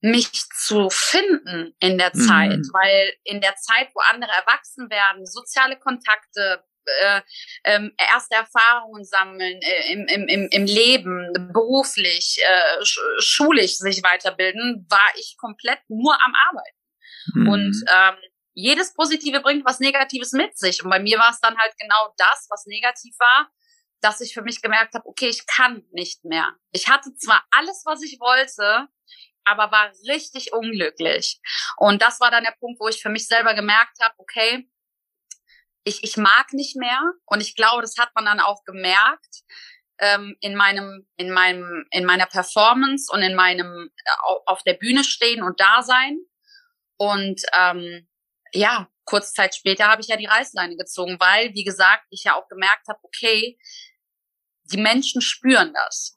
mich 0.00 0.30
zu 0.32 0.88
finden 0.90 1.76
in 1.78 1.98
der 1.98 2.10
mhm. 2.14 2.20
Zeit, 2.20 2.60
weil 2.72 3.12
in 3.24 3.40
der 3.40 3.54
Zeit, 3.56 3.90
wo 3.94 4.00
andere 4.00 4.32
erwachsen 4.32 4.90
werden, 4.90 5.26
soziale 5.26 5.78
Kontakte, 5.78 6.64
äh, 7.02 7.20
ähm, 7.64 7.92
erste 7.96 8.36
Erfahrungen 8.36 9.04
sammeln 9.04 9.60
äh, 9.62 9.92
im, 9.92 10.06
im, 10.06 10.28
im, 10.28 10.48
im 10.50 10.64
Leben, 10.64 11.32
beruflich, 11.52 12.38
äh, 12.42 12.84
sch 12.84 12.98
schulisch 13.18 13.76
sich 13.76 14.02
weiterbilden, 14.02 14.86
war 14.88 15.12
ich 15.16 15.36
komplett 15.38 15.80
nur 15.88 16.14
am 16.14 16.34
Arbeiten. 16.48 16.78
Mhm. 17.34 17.48
Und 17.48 17.84
ähm, 17.92 18.16
jedes 18.54 18.94
Positive 18.94 19.40
bringt 19.40 19.64
was 19.64 19.80
Negatives 19.80 20.32
mit 20.32 20.58
sich. 20.58 20.84
Und 20.84 20.90
bei 20.90 21.00
mir 21.00 21.18
war 21.18 21.30
es 21.30 21.40
dann 21.40 21.56
halt 21.56 21.72
genau 21.78 22.12
das, 22.16 22.46
was 22.50 22.66
negativ 22.66 23.14
war, 23.18 23.50
dass 24.00 24.20
ich 24.20 24.34
für 24.34 24.42
mich 24.42 24.60
gemerkt 24.60 24.94
habe, 24.94 25.06
okay, 25.06 25.28
ich 25.28 25.46
kann 25.46 25.84
nicht 25.92 26.24
mehr. 26.24 26.52
Ich 26.72 26.88
hatte 26.88 27.14
zwar 27.16 27.44
alles, 27.50 27.82
was 27.86 28.02
ich 28.02 28.18
wollte, 28.20 28.88
aber 29.44 29.70
war 29.72 29.90
richtig 30.08 30.52
unglücklich. 30.52 31.40
Und 31.76 32.02
das 32.02 32.20
war 32.20 32.30
dann 32.30 32.44
der 32.44 32.54
Punkt, 32.58 32.80
wo 32.80 32.88
ich 32.88 33.00
für 33.00 33.08
mich 33.08 33.26
selber 33.26 33.54
gemerkt 33.54 33.98
habe, 34.00 34.14
okay, 34.18 34.68
ich, 35.84 36.02
ich 36.04 36.16
mag 36.16 36.52
nicht 36.52 36.76
mehr. 36.76 37.00
Und 37.24 37.40
ich 37.40 37.54
glaube, 37.54 37.82
das 37.82 37.96
hat 37.98 38.10
man 38.14 38.24
dann 38.24 38.40
auch 38.40 38.64
gemerkt 38.64 39.42
ähm, 39.98 40.36
in 40.40 40.56
meinem, 40.56 41.06
in 41.16 41.30
meinem, 41.30 41.86
in 41.90 42.04
meiner 42.04 42.26
Performance 42.26 43.12
und 43.12 43.22
in 43.22 43.34
meinem 43.34 43.90
äh, 43.96 44.32
auf 44.46 44.62
der 44.62 44.74
Bühne 44.74 45.04
stehen 45.04 45.42
und 45.42 45.60
da 45.60 45.82
sein. 45.82 46.18
Und 46.96 47.42
ähm, 47.56 48.08
ja, 48.52 48.88
kurze 49.04 49.32
Zeit 49.32 49.54
später 49.54 49.86
habe 49.86 50.02
ich 50.02 50.08
ja 50.08 50.16
die 50.16 50.26
Reißleine 50.26 50.76
gezogen, 50.76 51.16
weil, 51.18 51.54
wie 51.54 51.64
gesagt, 51.64 52.04
ich 52.10 52.24
ja 52.24 52.34
auch 52.34 52.48
gemerkt 52.48 52.88
habe, 52.88 52.98
okay, 53.02 53.58
die 54.64 54.80
Menschen 54.80 55.20
spüren 55.20 55.72
das. 55.74 56.16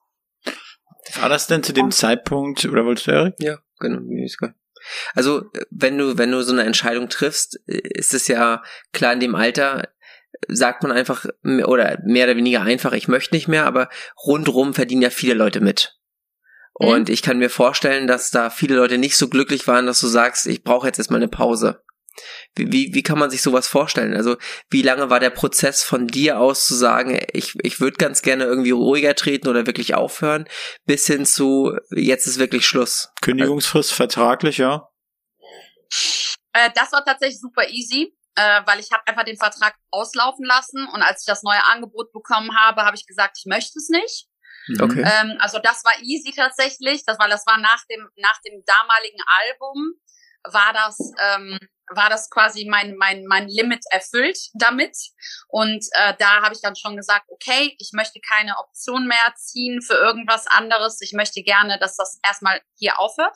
War 1.13 1.30
das 1.30 1.47
denn 1.47 1.63
zu 1.63 1.74
dem 1.74 1.91
Zeitpunkt, 1.91 2.66
oder 2.66 2.86
wolltest 2.86 3.07
du, 3.07 3.11
Erik? 3.11 3.36
Ja, 3.39 3.59
genau. 3.80 4.01
Also, 5.13 5.51
wenn 5.71 5.97
du, 5.97 6.17
wenn 6.17 6.31
du 6.31 6.41
so 6.43 6.53
eine 6.53 6.63
Entscheidung 6.63 7.09
triffst, 7.09 7.59
ist 7.65 8.13
es 8.13 8.27
ja 8.27 8.63
klar 8.93 9.13
in 9.13 9.19
dem 9.19 9.36
Alter, 9.36 9.89
sagt 10.47 10.83
man 10.83 10.91
einfach, 10.91 11.25
oder 11.43 11.99
mehr 12.05 12.25
oder 12.25 12.36
weniger 12.36 12.61
einfach, 12.61 12.93
ich 12.93 13.07
möchte 13.07 13.36
nicht 13.36 13.47
mehr, 13.47 13.65
aber 13.65 13.89
rundrum 14.25 14.73
verdienen 14.73 15.01
ja 15.01 15.09
viele 15.09 15.33
Leute 15.33 15.61
mit. 15.61 15.97
Und 16.73 17.07
mhm. 17.07 17.13
ich 17.13 17.21
kann 17.21 17.38
mir 17.38 17.49
vorstellen, 17.49 18.05
dass 18.05 18.31
da 18.31 18.49
viele 18.49 18.75
Leute 18.75 18.97
nicht 18.97 19.15
so 19.15 19.29
glücklich 19.29 19.65
waren, 19.67 19.86
dass 19.86 20.01
du 20.01 20.07
sagst, 20.07 20.45
ich 20.45 20.63
brauche 20.63 20.88
jetzt 20.88 20.97
erstmal 20.97 21.21
eine 21.21 21.29
Pause. 21.29 21.81
Wie, 22.55 22.72
wie, 22.72 22.93
wie 22.93 23.03
kann 23.03 23.20
man 23.20 23.30
sich 23.30 23.41
sowas 23.41 23.68
vorstellen? 23.68 24.16
Also, 24.16 24.38
wie 24.70 24.82
lange 24.82 25.09
war 25.09 25.20
der 25.20 25.30
Prozess 25.30 25.84
von 25.84 26.07
dir 26.07 26.39
aus 26.39 26.66
zu 26.66 26.76
sagen, 26.76 27.20
ich, 27.34 27.53
ich 27.61 27.80
würde 27.80 27.97
ganz 27.97 28.22
gerne 28.22 28.45
irgendwie 28.45 28.72
ruhiger 28.72 29.16
treten 29.16 29.47
oder 29.47 29.66
wirklich 29.66 29.95
aufhören, 29.95 30.47
bis 30.86 31.05
hin 31.07 31.26
zu, 31.26 31.78
jetzt 31.91 32.28
ist 32.28 32.39
wirklich 32.39 32.66
Schluss? 32.66 33.09
Kündigungsfrist 33.22 33.93
vertraglich, 33.93 34.57
ja? 34.57 34.89
Äh, 36.53 36.70
das 36.76 36.91
war 36.91 37.03
tatsächlich 37.03 37.39
super 37.39 37.68
easy, 37.70 38.16
äh, 38.36 38.61
weil 38.66 38.80
ich 38.80 38.91
habe 38.91 39.05
einfach 39.07 39.24
den 39.24 39.38
Vertrag 39.38 39.76
auslaufen 39.91 40.45
lassen 40.45 40.88
und 40.93 41.01
als 41.01 41.22
ich 41.22 41.26
das 41.26 41.43
neue 41.43 41.63
Angebot 41.66 42.11
bekommen 42.13 42.57
habe, 42.57 42.84
habe 42.84 42.95
ich 42.95 43.05
gesagt, 43.05 43.38
ich 43.38 43.45
möchte 43.45 43.78
es 43.78 43.89
nicht. 43.89 44.28
Mhm. 44.68 44.82
Okay. 44.82 45.03
Ähm, 45.05 45.38
also 45.39 45.59
das 45.59 45.84
war 45.84 45.93
easy 46.01 46.34
tatsächlich, 46.36 47.03
das 47.05 47.20
war 47.20 47.28
das 47.28 47.45
war 47.45 47.57
nach 47.57 47.84
dem 47.89 48.09
nach 48.16 48.39
dem 48.41 48.63
damaligen 48.66 49.22
Album 49.28 49.93
war 50.43 50.74
das 50.74 50.97
ähm, 51.20 51.59
war 51.89 52.09
das 52.09 52.29
quasi 52.29 52.65
mein, 52.69 52.95
mein, 52.97 53.25
mein 53.25 53.47
Limit 53.47 53.83
erfüllt 53.89 54.38
damit. 54.53 54.97
Und 55.47 55.86
äh, 55.91 56.13
da 56.19 56.41
habe 56.41 56.53
ich 56.53 56.61
dann 56.61 56.75
schon 56.75 56.95
gesagt, 56.95 57.25
okay, 57.29 57.75
ich 57.79 57.91
möchte 57.93 58.19
keine 58.19 58.57
Option 58.57 59.07
mehr 59.07 59.33
ziehen 59.36 59.81
für 59.81 59.95
irgendwas 59.95 60.47
anderes. 60.47 60.99
Ich 61.01 61.13
möchte 61.13 61.43
gerne, 61.43 61.77
dass 61.79 61.97
das 61.97 62.19
erstmal 62.23 62.61
hier 62.75 62.99
aufhört. 62.99 63.36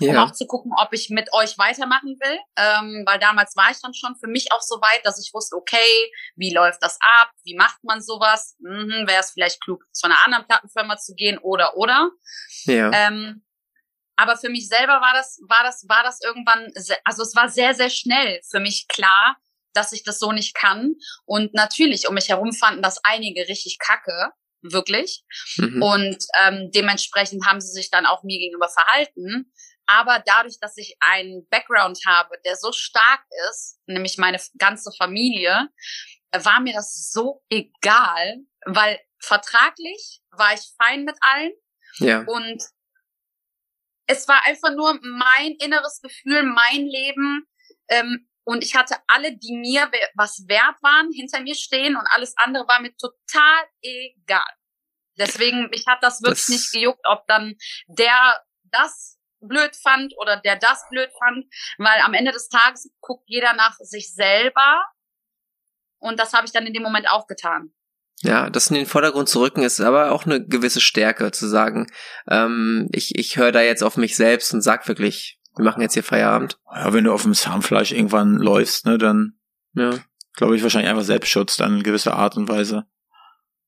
Ja. 0.00 0.12
Um 0.12 0.18
auch 0.18 0.32
zu 0.32 0.46
gucken, 0.46 0.72
ob 0.76 0.92
ich 0.92 1.10
mit 1.10 1.32
euch 1.32 1.58
weitermachen 1.58 2.16
will. 2.20 2.38
Ähm, 2.56 3.02
weil 3.04 3.18
damals 3.18 3.56
war 3.56 3.70
ich 3.70 3.80
dann 3.80 3.94
schon 3.94 4.14
für 4.16 4.28
mich 4.28 4.52
auch 4.52 4.62
so 4.62 4.76
weit, 4.76 5.04
dass 5.04 5.20
ich 5.20 5.34
wusste, 5.34 5.56
okay, 5.56 6.12
wie 6.36 6.54
läuft 6.54 6.82
das 6.82 6.98
ab? 7.00 7.30
Wie 7.42 7.56
macht 7.56 7.82
man 7.82 8.00
sowas? 8.00 8.56
Mhm, 8.60 9.06
Wäre 9.06 9.20
es 9.20 9.32
vielleicht 9.32 9.60
klug, 9.60 9.84
zu 9.92 10.06
einer 10.06 10.24
anderen 10.24 10.46
Plattenfirma 10.46 10.96
zu 10.98 11.14
gehen 11.14 11.38
oder 11.38 11.76
oder. 11.76 12.10
Ja. 12.64 12.92
Ähm, 12.92 13.44
aber 14.18 14.36
für 14.36 14.48
mich 14.48 14.68
selber 14.68 15.00
war 15.00 15.12
das, 15.14 15.40
war 15.48 15.62
das, 15.62 15.86
war 15.88 16.02
das 16.02 16.20
irgendwann, 16.20 16.72
also 17.04 17.22
es 17.22 17.36
war 17.36 17.48
sehr, 17.48 17.72
sehr 17.72 17.88
schnell 17.88 18.40
für 18.50 18.58
mich 18.58 18.86
klar, 18.88 19.36
dass 19.74 19.92
ich 19.92 20.02
das 20.02 20.18
so 20.18 20.32
nicht 20.32 20.56
kann. 20.56 20.96
Und 21.24 21.54
natürlich 21.54 22.08
um 22.08 22.14
mich 22.14 22.28
herum 22.28 22.52
fanden 22.52 22.82
das 22.82 22.98
einige 23.04 23.42
richtig 23.42 23.78
kacke, 23.78 24.32
wirklich. 24.60 25.22
Mhm. 25.56 25.80
Und 25.80 26.18
ähm, 26.42 26.68
dementsprechend 26.74 27.46
haben 27.46 27.60
sie 27.60 27.70
sich 27.70 27.92
dann 27.92 28.06
auch 28.06 28.24
mir 28.24 28.40
gegenüber 28.40 28.68
verhalten. 28.68 29.52
Aber 29.86 30.20
dadurch, 30.26 30.58
dass 30.60 30.76
ich 30.76 30.96
einen 30.98 31.46
Background 31.48 32.00
habe, 32.04 32.34
der 32.44 32.56
so 32.56 32.72
stark 32.72 33.22
ist, 33.50 33.78
nämlich 33.86 34.18
meine 34.18 34.40
ganze 34.58 34.90
Familie, 34.98 35.68
war 36.32 36.60
mir 36.60 36.72
das 36.72 37.12
so 37.12 37.44
egal, 37.50 38.38
weil 38.66 38.98
vertraglich 39.20 40.22
war 40.32 40.54
ich 40.54 40.72
fein 40.76 41.04
mit 41.04 41.16
allen. 41.20 41.52
Ja. 42.00 42.24
Und 42.26 42.60
es 44.08 44.26
war 44.26 44.44
einfach 44.46 44.74
nur 44.74 44.98
mein 45.02 45.52
inneres 45.60 46.00
Gefühl, 46.00 46.42
mein 46.42 46.86
Leben. 46.86 47.46
Ähm, 47.88 48.28
und 48.44 48.64
ich 48.64 48.74
hatte 48.74 48.96
alle, 49.06 49.36
die 49.36 49.54
mir 49.54 49.90
was 50.14 50.48
wert 50.48 50.82
waren, 50.82 51.12
hinter 51.12 51.40
mir 51.40 51.54
stehen 51.54 51.96
und 51.96 52.06
alles 52.12 52.34
andere 52.38 52.66
war 52.66 52.80
mir 52.80 52.96
total 52.96 53.64
egal. 53.82 54.50
Deswegen, 55.18 55.68
mich 55.68 55.86
hat 55.86 56.02
das 56.02 56.22
wirklich 56.22 56.46
das 56.46 56.48
nicht 56.48 56.72
gejuckt, 56.72 57.04
ob 57.04 57.26
dann 57.26 57.56
der 57.86 58.42
das 58.64 59.18
blöd 59.40 59.76
fand 59.76 60.14
oder 60.16 60.38
der 60.38 60.56
das 60.56 60.88
blöd 60.88 61.10
fand, 61.18 61.44
weil 61.76 62.00
am 62.00 62.14
Ende 62.14 62.32
des 62.32 62.48
Tages 62.48 62.90
guckt 63.00 63.24
jeder 63.26 63.52
nach 63.52 63.76
sich 63.80 64.14
selber 64.14 64.82
und 65.98 66.18
das 66.18 66.32
habe 66.32 66.46
ich 66.46 66.52
dann 66.52 66.66
in 66.66 66.72
dem 66.72 66.82
Moment 66.82 67.10
auch 67.10 67.26
getan. 67.26 67.74
Ja, 68.22 68.50
das 68.50 68.68
in 68.68 68.74
den 68.74 68.86
Vordergrund 68.86 69.28
zu 69.28 69.40
rücken 69.40 69.62
ist 69.62 69.80
aber 69.80 70.10
auch 70.10 70.26
eine 70.26 70.44
gewisse 70.44 70.80
Stärke 70.80 71.30
zu 71.30 71.46
sagen, 71.46 71.86
ähm, 72.28 72.88
ich, 72.92 73.16
ich 73.16 73.36
höre 73.36 73.52
da 73.52 73.60
jetzt 73.60 73.82
auf 73.82 73.96
mich 73.96 74.16
selbst 74.16 74.52
und 74.52 74.60
sag 74.60 74.88
wirklich, 74.88 75.38
wir 75.56 75.64
machen 75.64 75.82
jetzt 75.82 75.94
hier 75.94 76.02
Feierabend. 76.02 76.58
Ja, 76.74 76.92
wenn 76.92 77.04
du 77.04 77.12
auf 77.12 77.22
dem 77.22 77.34
Zahnfleisch 77.34 77.92
irgendwann 77.92 78.36
läufst, 78.36 78.86
ne, 78.86 78.98
dann 78.98 79.38
ja. 79.74 79.98
glaube 80.34 80.56
ich 80.56 80.62
wahrscheinlich 80.62 80.90
einfach 80.90 81.04
Selbstschutz 81.04 81.56
dann 81.56 81.78
in 81.78 81.82
gewisser 81.84 82.14
Art 82.14 82.36
und 82.36 82.48
Weise. 82.48 82.86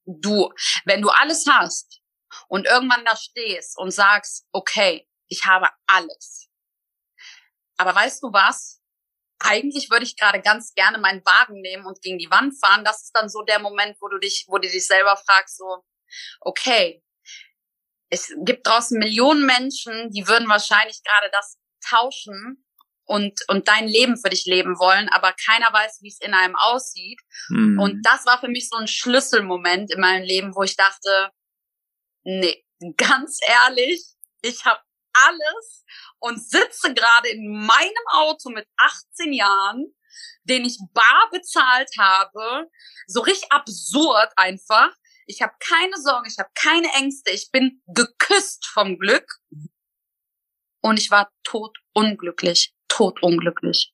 Du, 0.05 0.51
wenn 0.85 1.03
du 1.03 1.11
alles 1.11 1.47
hast 1.49 2.01
und 2.49 2.67
irgendwann 2.67 3.05
da 3.05 3.15
stehst 3.15 3.79
und 3.79 3.93
sagst, 3.93 4.47
okay, 4.51 5.07
ich 5.29 5.45
habe 5.45 5.69
alles. 5.87 6.49
Aber 7.77 7.95
weißt 7.95 8.23
du 8.23 8.33
was? 8.33 8.80
Eigentlich 9.41 9.91
würde 9.91 10.05
ich 10.05 10.17
gerade 10.17 10.41
ganz 10.41 10.75
gerne 10.75 10.99
meinen 10.99 11.25
Wagen 11.25 11.61
nehmen 11.61 11.87
und 11.87 12.01
gegen 12.03 12.19
die 12.19 12.31
Wand 12.31 12.55
fahren. 12.61 12.85
Das 12.85 13.03
ist 13.03 13.13
dann 13.15 13.29
so 13.29 13.43
der 13.43 13.59
Moment, 13.59 13.97
wo 14.01 14.09
du 14.09 14.19
dich, 14.19 14.45
wo 14.49 14.59
du 14.59 14.69
dich 14.69 14.87
selber 14.87 15.17
fragst, 15.17 15.59
so, 15.59 15.85
okay, 16.41 17.03
es 18.11 18.33
gibt 18.45 18.67
draußen 18.67 18.99
Millionen 18.99 19.47
Menschen, 19.47 20.11
die 20.11 20.27
würden 20.27 20.49
wahrscheinlich 20.49 21.03
gerade 21.05 21.31
das 21.33 21.59
tauschen 21.89 22.65
und, 23.05 23.41
und 23.49 23.69
dein 23.69 23.89
Leben 23.89 24.17
für 24.17 24.31
dich 24.31 24.45
leben 24.47 24.79
wollen, 24.79 25.09
aber 25.09 25.33
keiner 25.33 25.73
weiß, 25.73 26.01
wie 26.03 26.09
es 26.09 26.21
in 26.21 26.35
einem 26.35 26.57
aussieht. 26.57 27.21
Mhm. 27.49 27.79
Und 27.79 28.03
das 28.05 28.27
war 28.27 28.39
für 28.41 28.49
mich 28.49 28.69
so 28.69 28.77
ein 28.77 28.89
Schlüsselmoment 28.89 29.93
in 29.93 30.01
meinem 30.01 30.25
Leben, 30.25 30.55
wo 30.55 30.63
ich 30.63 30.77
dachte, 30.77 31.31
nee, 32.25 32.65
ganz 32.97 33.39
ehrlich, 33.47 34.05
ich 34.43 34.65
habe 34.65 34.81
alles 35.13 35.85
und 36.19 36.43
sitze 36.43 36.95
gerade 36.95 37.29
in 37.29 37.67
meinem 37.67 38.07
Auto 38.13 38.51
mit 38.51 38.67
18 38.77 39.33
Jahren, 39.33 39.95
den 40.45 40.65
ich 40.65 40.79
bar 40.93 41.29
bezahlt 41.31 41.91
habe. 41.99 42.69
So 43.07 43.21
richtig 43.21 43.51
absurd 43.51 44.33
einfach. 44.37 44.95
Ich 45.27 45.43
habe 45.43 45.53
keine 45.61 45.97
Sorgen, 45.97 46.29
ich 46.29 46.39
habe 46.39 46.51
keine 46.55 46.89
Ängste, 46.95 47.31
ich 47.31 47.51
bin 47.53 47.83
geküsst 47.87 48.67
vom 48.67 48.99
Glück. 48.99 49.27
Und 50.83 50.99
ich 50.99 51.11
war 51.11 51.31
tot 51.45 51.77
unglücklich, 51.93 52.75
tot 52.89 53.23
unglücklich. 53.23 53.93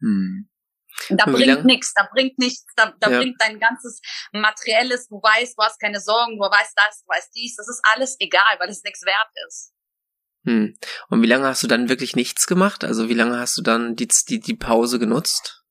Hm. 0.00 0.48
Da 1.10 1.26
bringt 1.26 1.64
nichts, 1.64 1.92
da 1.94 2.08
bringt 2.12 2.38
nichts, 2.38 2.64
da, 2.76 2.94
da 3.00 3.10
ja. 3.10 3.18
bringt 3.18 3.40
dein 3.40 3.58
ganzes 3.58 4.00
Materielles, 4.32 5.08
du 5.08 5.16
weißt, 5.16 5.58
du 5.58 5.62
hast 5.62 5.80
keine 5.80 6.00
Sorgen, 6.00 6.38
du 6.38 6.42
weißt 6.42 6.72
das, 6.76 7.02
du 7.02 7.08
weißt 7.08 7.34
dies, 7.34 7.56
das 7.56 7.68
ist 7.68 7.82
alles 7.92 8.16
egal, 8.20 8.58
weil 8.58 8.68
es 8.68 8.82
nichts 8.84 9.04
wert 9.04 9.28
ist. 9.48 9.73
Hm. 10.44 10.76
Und 11.08 11.22
wie 11.22 11.26
lange 11.26 11.46
hast 11.46 11.62
du 11.62 11.66
dann 11.66 11.88
wirklich 11.88 12.16
nichts 12.16 12.46
gemacht? 12.46 12.84
Also 12.84 13.08
wie 13.08 13.14
lange 13.14 13.38
hast 13.38 13.56
du 13.56 13.62
dann 13.62 13.96
die, 13.96 14.08
die, 14.28 14.40
die 14.40 14.56
Pause 14.56 14.98
genutzt? 14.98 15.64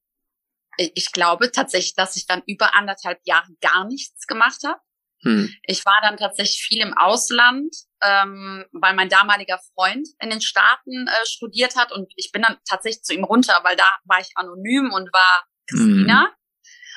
Ich 0.77 1.11
glaube 1.11 1.51
tatsächlich, 1.51 1.93
dass 1.93 2.17
ich 2.17 2.25
dann 2.25 2.41
über 2.47 2.75
anderthalb 2.75 3.19
Jahre 3.25 3.51
gar 3.61 3.85
nichts 3.85 4.25
gemacht 4.25 4.61
habe. 4.65 4.79
Hm. 5.21 5.53
Ich 5.63 5.85
war 5.85 5.99
dann 6.01 6.17
tatsächlich 6.17 6.61
viel 6.61 6.81
im 6.81 6.97
Ausland, 6.97 7.73
ähm, 8.01 8.65
weil 8.73 8.93
mein 8.95 9.09
damaliger 9.09 9.59
Freund 9.73 10.07
in 10.19 10.29
den 10.29 10.41
Staaten 10.41 11.07
äh, 11.07 11.25
studiert 11.25 11.75
hat 11.75 11.91
und 11.91 12.11
ich 12.15 12.31
bin 12.31 12.41
dann 12.41 12.57
tatsächlich 12.67 13.03
zu 13.03 13.13
ihm 13.13 13.23
runter, 13.23 13.59
weil 13.63 13.75
da 13.75 13.87
war 14.05 14.19
ich 14.19 14.31
anonym 14.35 14.91
und 14.91 15.13
war 15.13 15.45
Christina. 15.69 16.25
Hm. 16.25 16.33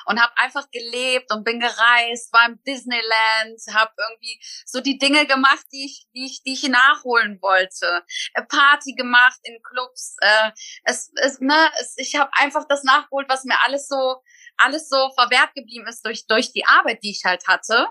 Und 0.07 0.21
habe 0.21 0.33
einfach 0.37 0.71
gelebt 0.71 1.33
und 1.33 1.45
bin 1.45 1.61
gereist, 1.61 2.33
war 2.33 2.47
im 2.47 2.63
Disneyland, 2.65 3.61
habe 3.73 3.93
irgendwie 4.09 4.41
so 4.65 4.81
die 4.81 4.99
Dinge 4.99 5.27
gemacht, 5.27 5.67
die 5.73 5.85
ich, 5.85 6.07
die 6.15 6.27
ich, 6.27 6.43
die 6.43 6.55
ich 6.55 6.69
nachholen 6.69 7.41
wollte. 7.43 8.05
Party 8.49 8.95
gemacht 8.95 9.39
in 9.43 9.61
Clubs. 9.63 10.17
Äh, 10.21 10.51
es, 10.85 11.13
es, 11.17 11.41
ne, 11.41 11.71
es, 11.81 11.95
ich 11.99 12.17
habe 12.17 12.31
einfach 12.35 12.65
das 12.69 12.85
nachgeholt, 12.85 13.29
was 13.29 13.45
mir 13.45 13.57
alles 13.65 13.89
so 13.89 14.23
alles 14.59 14.89
so 14.89 15.11
verwehrt 15.15 15.55
geblieben 15.55 15.87
ist 15.87 16.05
durch 16.07 16.27
durch 16.27 16.53
die 16.53 16.65
Arbeit, 16.65 17.03
die 17.03 17.11
ich 17.11 17.25
halt 17.25 17.47
hatte 17.47 17.89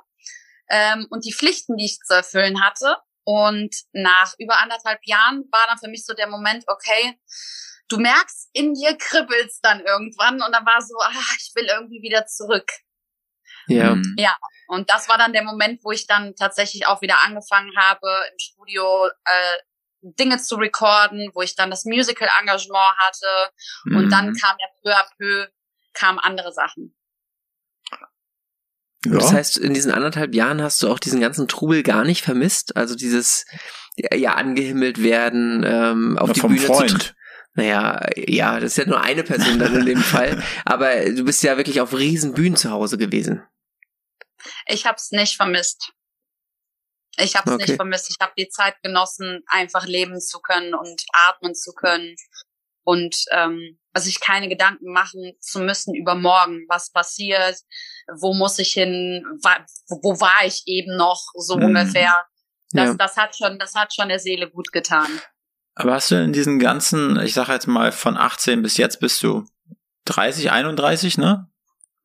ähm, 0.70 1.08
und 1.10 1.26
die 1.26 1.34
Pflichten, 1.34 1.78
die 1.78 1.86
ich 1.86 2.00
zu 2.00 2.14
erfüllen 2.14 2.64
hatte. 2.64 2.98
Und 3.24 3.76
nach 3.92 4.36
über 4.38 4.58
anderthalb 4.58 5.00
Jahren 5.04 5.46
war 5.52 5.66
dann 5.68 5.80
für 5.80 5.90
mich 5.90 6.06
so 6.06 6.14
der 6.14 6.28
Moment, 6.28 6.64
okay, 6.68 7.20
du 7.90 7.98
merkst, 7.98 8.50
in 8.54 8.74
dir 8.74 8.98
kribbelt's 8.98 9.60
dann 9.62 9.80
irgendwann 9.82 10.42
und 10.42 10.52
dann 10.52 10.66
war 10.66 10.82
so, 10.82 10.96
ach, 11.02 11.36
ich 11.38 11.52
will 11.56 11.68
irgendwie 11.68 12.02
wieder 12.02 12.26
zurück. 12.26 12.70
Ja. 13.68 13.96
Mhm. 13.96 14.16
Ja. 14.18 14.36
Und 14.68 14.90
das 14.90 15.08
war 15.10 15.18
dann 15.18 15.34
der 15.34 15.44
Moment, 15.44 15.84
wo 15.84 15.92
ich 15.92 16.08
dann 16.08 16.36
tatsächlich 16.36 16.88
auch 16.88 17.02
wieder 17.02 17.24
angefangen 17.24 17.72
habe, 17.78 18.08
im 18.32 18.40
Studio 18.40 19.08
äh, 19.26 19.58
Dinge 20.02 20.38
zu 20.38 20.56
recorden, 20.56 21.32
wo 21.34 21.42
ich 21.42 21.56
dann 21.56 21.70
das 21.70 21.86
Musical-Engagement 21.86 22.98
hatte. 22.98 23.52
Mhm. 23.86 23.98
Und 23.98 24.10
dann 24.10 24.34
kam 24.36 24.56
ja 24.60 24.68
peu 24.82 24.96
à 24.96 25.06
peu, 25.18 25.48
kamen 25.94 26.20
andere 26.20 26.52
Sachen. 26.52 26.96
Ja. 29.06 29.18
Das 29.20 29.32
heißt, 29.32 29.58
in 29.58 29.74
diesen 29.74 29.92
anderthalb 29.92 30.34
Jahren 30.34 30.62
hast 30.64 30.82
du 30.82 30.90
auch 30.90 31.00
diesen 31.00 31.22
ganzen 31.22 31.48
Trubel 31.48 31.84
gar 31.84 32.04
nicht 32.04 32.24
vermisst? 32.24 32.76
Also 32.76 32.96
dieses 32.96 33.46
ja 33.98 34.34
angehimmelt 34.34 35.02
werden, 35.02 35.64
ähm, 35.64 36.18
auf 36.18 36.30
ja, 36.30 36.34
die 36.34 36.42
Bühne 36.42 36.60
Freund. 36.60 37.04
zu 37.04 37.14
naja, 37.56 38.06
ja, 38.16 38.60
das 38.60 38.72
ist 38.72 38.78
ja 38.78 38.86
nur 38.86 39.02
eine 39.02 39.24
Person 39.24 39.60
dann 39.60 39.76
in 39.76 39.86
dem 39.86 40.02
Fall. 40.02 40.44
Aber 40.66 41.06
du 41.06 41.24
bist 41.24 41.42
ja 41.42 41.58
wirklich 41.58 41.82
auf 41.82 41.94
riesen 41.94 42.34
Bühnen 42.34 42.58
zu 42.58 42.70
Hause 42.70 42.98
gewesen. 42.98 43.44
Ich 44.68 44.86
habe 44.86 44.98
es 44.98 45.12
nicht 45.12 45.36
vermisst. 45.36 45.94
Ich 47.18 47.36
habe 47.36 47.50
es 47.50 47.56
okay. 47.56 47.66
nicht 47.66 47.76
vermisst. 47.76 48.10
Ich 48.10 48.18
habe 48.20 48.34
die 48.38 48.50
Zeit 48.50 48.76
genossen, 48.84 49.42
einfach 49.48 49.86
leben 49.86 50.20
zu 50.20 50.40
können 50.40 50.76
und 50.76 51.04
atmen 51.14 51.56
zu 51.56 51.72
können 51.74 52.16
und 52.84 53.16
ähm, 53.32 53.80
also 53.94 54.06
sich 54.06 54.20
keine 54.20 54.50
Gedanken 54.50 54.92
machen 54.92 55.34
zu 55.40 55.60
müssen 55.60 55.96
über 55.96 56.16
morgen, 56.16 56.66
was 56.68 56.92
passiert, 56.92 57.58
wo 58.20 58.34
muss 58.34 58.60
ich 58.60 58.74
hin, 58.74 59.26
wo, 59.42 60.00
wo 60.04 60.20
war 60.20 60.46
ich 60.46 60.64
eben 60.66 60.98
noch 60.98 61.22
so 61.36 61.56
mhm. 61.56 61.66
ungefähr. 61.66 62.26
Das, 62.72 62.90
ja. 62.90 62.94
das 62.96 63.16
hat 63.16 63.36
schon, 63.36 63.58
das 63.58 63.74
hat 63.76 63.94
schon 63.94 64.10
der 64.10 64.20
Seele 64.20 64.50
gut 64.50 64.72
getan. 64.74 65.08
Aber 65.76 65.94
hast 65.94 66.10
du 66.12 66.16
in 66.16 66.34
diesen 66.34 66.58
ganzen, 66.58 67.20
ich 67.20 67.34
sag 67.34 67.50
jetzt 67.50 67.68
mal 67.68 67.92
von 67.92 68.18
18 68.18 68.62
bis 68.62 68.78
jetzt 68.78 69.00
bist 69.00 69.22
du 69.24 69.46
30, 70.06 70.52
31, 70.52 71.18
ne? 71.18 71.50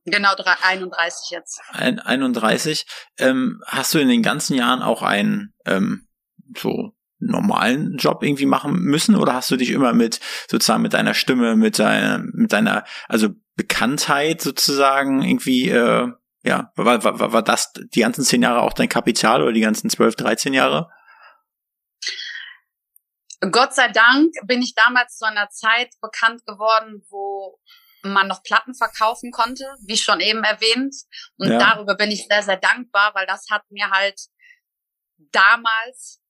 Genau, 0.04 0.30
31 0.62 1.30
jetzt. 1.30 1.60
Ein, 1.70 2.00
31. 2.00 2.86
Ähm, 3.18 3.62
hast 3.66 3.94
du 3.94 3.98
in 3.98 4.08
den 4.08 4.22
ganzen 4.22 4.54
Jahren 4.54 4.82
auch 4.82 5.02
einen 5.02 5.54
ähm, 5.66 6.08
so 6.56 6.92
normalen 7.18 7.96
Job 7.98 8.22
irgendwie 8.22 8.46
machen 8.46 8.80
müssen 8.80 9.14
oder 9.14 9.34
hast 9.34 9.50
du 9.50 9.56
dich 9.56 9.70
immer 9.70 9.92
mit 9.92 10.20
sozusagen 10.50 10.82
mit 10.82 10.94
deiner 10.94 11.14
Stimme, 11.14 11.54
mit 11.54 11.78
deiner, 11.78 12.18
mit 12.18 12.52
deiner 12.52 12.84
also 13.08 13.28
Bekanntheit 13.56 14.40
sozusagen 14.40 15.22
irgendwie 15.22 15.68
äh, 15.68 16.08
ja 16.42 16.72
war, 16.76 17.04
war, 17.04 17.32
war 17.32 17.42
das 17.42 17.72
die 17.74 18.00
ganzen 18.00 18.24
zehn 18.24 18.42
Jahre 18.42 18.62
auch 18.62 18.72
dein 18.72 18.88
Kapital 18.88 19.42
oder 19.42 19.52
die 19.52 19.60
ganzen 19.60 19.90
zwölf, 19.90 20.16
dreizehn 20.16 20.54
Jahre? 20.54 20.88
Gott 23.40 23.74
sei 23.74 23.88
Dank 23.88 24.34
bin 24.44 24.62
ich 24.62 24.74
damals 24.74 25.16
zu 25.16 25.26
einer 25.26 25.48
Zeit 25.48 25.94
bekannt 26.00 26.44
geworden, 26.46 27.02
wo 27.08 27.58
man 28.02 28.28
noch 28.28 28.42
Platten 28.42 28.74
verkaufen 28.74 29.30
konnte, 29.30 29.64
wie 29.86 29.96
schon 29.96 30.20
eben 30.20 30.44
erwähnt. 30.44 30.94
Und 31.36 31.50
ja. 31.50 31.58
darüber 31.58 31.94
bin 31.94 32.10
ich 32.10 32.26
sehr, 32.26 32.42
sehr 32.42 32.56
dankbar, 32.56 33.14
weil 33.14 33.26
das 33.26 33.46
hat 33.50 33.62
mir 33.70 33.90
halt 33.90 34.20
damals 35.16 36.20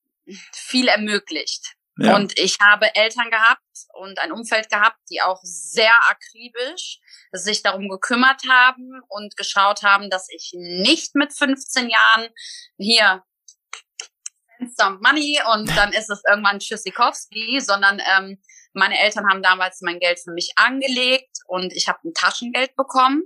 viel 0.53 0.89
ermöglicht. 0.89 1.75
Ja. 1.97 2.17
Und 2.17 2.39
ich 2.39 2.57
habe 2.61 2.95
Eltern 2.95 3.31
gehabt 3.31 3.61
und 3.95 4.19
ein 4.21 4.33
Umfeld 4.33 4.71
gehabt, 4.71 4.99
die 5.11 5.21
auch 5.21 5.41
sehr 5.43 5.93
akribisch 6.09 6.99
sich 7.33 7.63
darum 7.63 7.89
gekümmert 7.89 8.43
haben 8.49 9.03
und 9.09 9.37
geschaut 9.37 9.83
haben, 9.83 10.09
dass 10.09 10.29
ich 10.31 10.53
nicht 10.55 11.15
mit 11.15 11.37
15 11.37 11.91
Jahren 11.91 12.29
hier 12.79 13.23
some 14.77 14.99
money 15.01 15.41
und 15.53 15.69
dann 15.77 15.93
ist 15.93 16.11
es 16.11 16.23
irgendwann 16.29 16.59
Tschüssikowski, 16.59 17.61
sondern 17.61 18.01
ähm, 18.17 18.39
meine 18.73 18.99
Eltern 19.01 19.29
haben 19.29 19.43
damals 19.43 19.81
mein 19.81 19.99
Geld 19.99 20.21
für 20.21 20.33
mich 20.33 20.53
angelegt 20.57 21.39
und 21.47 21.73
ich 21.73 21.89
habe 21.89 21.99
ein 22.05 22.15
Taschengeld 22.15 22.77
bekommen. 22.77 23.25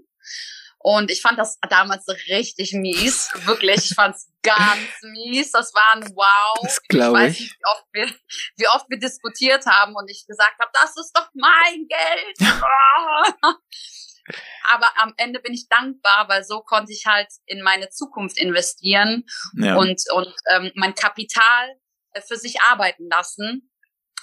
Und 0.79 1.11
ich 1.11 1.23
fand 1.23 1.39
das 1.39 1.59
damals 1.71 2.07
richtig 2.29 2.75
mies. 2.75 3.31
Wirklich, 3.47 3.91
ich 3.91 3.95
fand's 3.95 4.29
ganz 4.43 4.79
mies. 5.01 5.51
Das 5.51 5.73
war 5.73 5.95
ein 5.95 6.15
Wow. 6.15 6.59
Das 6.63 6.83
glaube 6.83 7.27
ich. 7.29 7.41
Nicht, 7.41 7.57
wie, 7.59 7.67
oft 7.73 7.87
wir, 7.93 8.15
wie 8.57 8.69
oft 8.69 8.91
wir 8.91 8.99
diskutiert 8.99 9.65
haben 9.65 9.95
und 9.97 10.11
ich 10.11 10.27
gesagt 10.27 10.59
habe, 10.61 10.71
das 10.75 10.95
ist 10.99 11.13
doch 11.17 11.31
mein 11.33 11.89
Geld. 11.89 12.39
Aber 14.71 14.87
am 14.97 15.15
Ende 15.17 15.41
bin 15.41 15.53
ich 15.53 15.69
dankbar, 15.69 16.29
weil 16.29 16.45
so 16.45 16.61
konnte 16.61 16.93
ich 16.93 17.07
halt 17.07 17.29
in 17.47 17.63
meine 17.63 17.91
Zukunft 17.91 18.39
investieren 18.39 19.25
ja. 19.55 19.77
und, 19.77 20.03
und 20.13 20.35
ähm, 20.51 20.73
mein 20.75 20.95
Kapital 20.95 21.77
äh, 22.13 22.21
für 22.21 22.37
sich 22.37 22.61
arbeiten 22.63 23.09
lassen. 23.09 23.71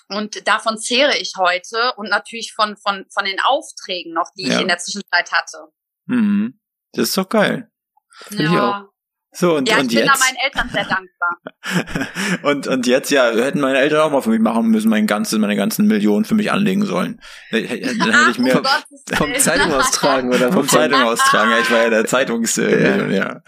Und 0.07 0.45
davon 0.47 0.77
zehre 0.77 1.17
ich 1.17 1.33
heute 1.37 1.93
und 1.95 2.09
natürlich 2.09 2.53
von, 2.53 2.75
von, 2.77 3.05
von 3.13 3.25
den 3.25 3.39
Aufträgen 3.39 4.13
noch, 4.13 4.29
die 4.35 4.47
ja. 4.47 4.55
ich 4.55 4.61
in 4.61 4.67
der 4.67 4.79
Zwischenzeit 4.79 5.31
hatte. 5.31 5.71
Mhm. 6.05 6.59
Das 6.93 7.09
ist 7.09 7.17
doch 7.17 7.29
geil. 7.29 7.71
Find 8.11 8.51
ja. 8.51 8.90
So, 9.33 9.55
und, 9.55 9.69
ja, 9.69 9.77
und 9.77 9.85
ich 9.85 9.97
bin 9.97 10.05
jetzt? 10.05 10.21
da 10.21 10.25
meinen 10.25 10.35
Eltern 10.35 10.69
sehr 10.69 10.83
dankbar. 10.83 12.43
und, 12.43 12.67
und 12.67 12.85
jetzt, 12.85 13.11
ja, 13.11 13.31
hätten 13.31 13.61
meine 13.61 13.79
Eltern 13.79 14.01
auch 14.01 14.11
mal 14.11 14.21
für 14.21 14.29
mich 14.29 14.41
machen 14.41 14.67
müssen, 14.67 14.89
meine 14.89 15.05
ganzen, 15.05 15.39
meine 15.39 15.55
ganzen 15.55 15.87
Millionen 15.87 16.25
für 16.25 16.35
mich 16.35 16.51
anlegen 16.51 16.85
sollen. 16.85 17.21
Dann 17.49 17.63
hätte 17.63 18.31
ich 18.31 18.39
mir 18.39 18.61
oh 18.61 19.15
vom 19.15 19.33
Zeitung 19.35 19.73
austragen 19.73 20.33
oder 20.33 20.51
vom 20.51 20.67
Zeitung 20.67 21.01
austragen. 21.03 21.51
Ja, 21.51 21.59
ich 21.59 21.71
war 21.71 21.83
ja 21.83 21.89
der 21.89 22.05
Zeitungs, 22.05 22.57
äh, 22.57 23.15
ja. 23.15 23.41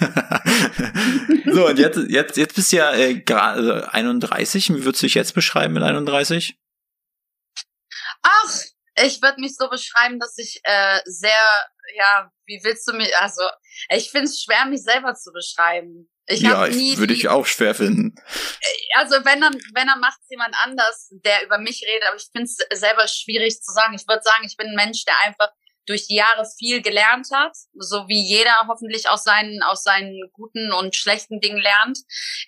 so, 1.52 1.68
und 1.68 1.78
jetzt, 1.78 1.98
jetzt, 2.08 2.38
jetzt 2.38 2.54
bist 2.54 2.72
du 2.72 2.76
ja 2.76 2.94
äh, 2.94 3.16
gerade 3.16 3.92
31. 3.92 4.70
Wie 4.70 4.84
würdest 4.84 5.02
du 5.02 5.06
dich 5.06 5.14
jetzt 5.14 5.34
beschreiben 5.34 5.74
mit 5.74 5.82
31? 5.82 6.56
Ach, 8.22 8.54
ich 9.04 9.20
würde 9.20 9.40
mich 9.40 9.54
so 9.54 9.68
beschreiben, 9.68 10.18
dass 10.18 10.38
ich 10.38 10.60
äh, 10.64 11.00
sehr, 11.04 11.30
ja, 11.94 12.30
wie 12.46 12.60
willst 12.62 12.88
du 12.88 12.94
mich, 12.94 13.14
also 13.18 13.42
ich 13.90 14.10
finde 14.10 14.26
es 14.26 14.42
schwer, 14.42 14.66
mich 14.66 14.82
selber 14.82 15.14
zu 15.14 15.32
beschreiben. 15.32 16.10
Ich 16.28 16.40
ja, 16.40 16.66
nie 16.66 16.96
würde 16.98 17.14
ich 17.14 17.28
auch 17.28 17.46
schwer 17.46 17.74
finden. 17.74 18.14
Also 18.94 19.16
wenn 19.24 19.40
dann, 19.40 19.54
wenn 19.74 19.86
dann 19.86 20.00
macht 20.00 20.18
es 20.22 20.30
jemand 20.30 20.54
anders, 20.64 21.08
der 21.24 21.44
über 21.44 21.58
mich 21.58 21.84
redet, 21.86 22.08
aber 22.08 22.16
ich 22.16 22.28
finde 22.32 22.44
es 22.44 22.56
selber 22.80 23.06
schwierig 23.06 23.62
zu 23.62 23.72
sagen. 23.72 23.94
Ich 23.94 24.08
würde 24.08 24.22
sagen, 24.22 24.44
ich 24.44 24.56
bin 24.56 24.68
ein 24.68 24.74
Mensch, 24.74 25.04
der 25.04 25.14
einfach 25.24 25.50
durch 25.86 26.06
die 26.08 26.16
Jahre 26.16 26.44
viel 26.58 26.82
gelernt 26.82 27.28
hat, 27.32 27.56
so 27.74 28.08
wie 28.08 28.22
jeder 28.22 28.66
hoffentlich 28.68 29.08
aus 29.08 29.24
seinen 29.24 29.62
aus 29.62 29.82
seinen 29.82 30.20
guten 30.32 30.72
und 30.72 30.94
schlechten 30.94 31.40
Dingen 31.40 31.60
lernt. 31.60 31.98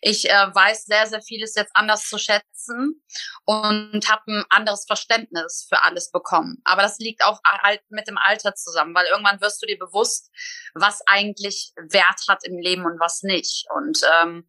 Ich 0.01 0.28
äh, 0.28 0.55
weiß 0.55 0.84
sehr 0.86 1.07
sehr 1.07 1.22
vieles 1.22 1.55
jetzt 1.55 1.72
anders 1.74 2.03
zu 2.09 2.18
schätzen 2.18 3.03
und 3.45 4.09
habe 4.09 4.22
ein 4.26 4.45
anderes 4.51 4.84
Verständnis 4.86 5.66
für 5.68 5.82
alles 5.82 6.11
bekommen. 6.11 6.59
Aber 6.64 6.82
das 6.82 6.99
liegt 6.99 7.24
auch 7.24 7.41
halt 7.45 7.80
mit 7.89 8.09
dem 8.09 8.18
Alter 8.18 8.55
zusammen, 8.55 8.95
weil 8.95 9.07
irgendwann 9.07 9.41
wirst 9.41 9.62
du 9.62 9.66
dir 9.66 9.78
bewusst, 9.78 10.30
was 10.74 11.01
eigentlich 11.07 11.72
Wert 11.76 12.20
hat 12.28 12.45
im 12.45 12.59
Leben 12.59 12.84
und 12.84 13.01
was 13.01 13.22
nicht. 13.22 13.66
Und 13.74 14.01
ähm, 14.20 14.49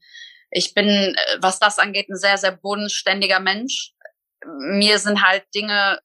ich 0.52 0.74
bin, 0.74 0.88
äh, 0.88 1.38
was 1.40 1.60
das 1.60 1.80
angeht, 1.80 2.10
ein 2.10 2.18
sehr 2.18 2.38
sehr 2.38 2.52
bodenständiger 2.52 3.40
Mensch. 3.40 3.94
Mir 4.46 5.00
sind 5.00 5.24
halt 5.24 5.44
Dinge 5.54 6.00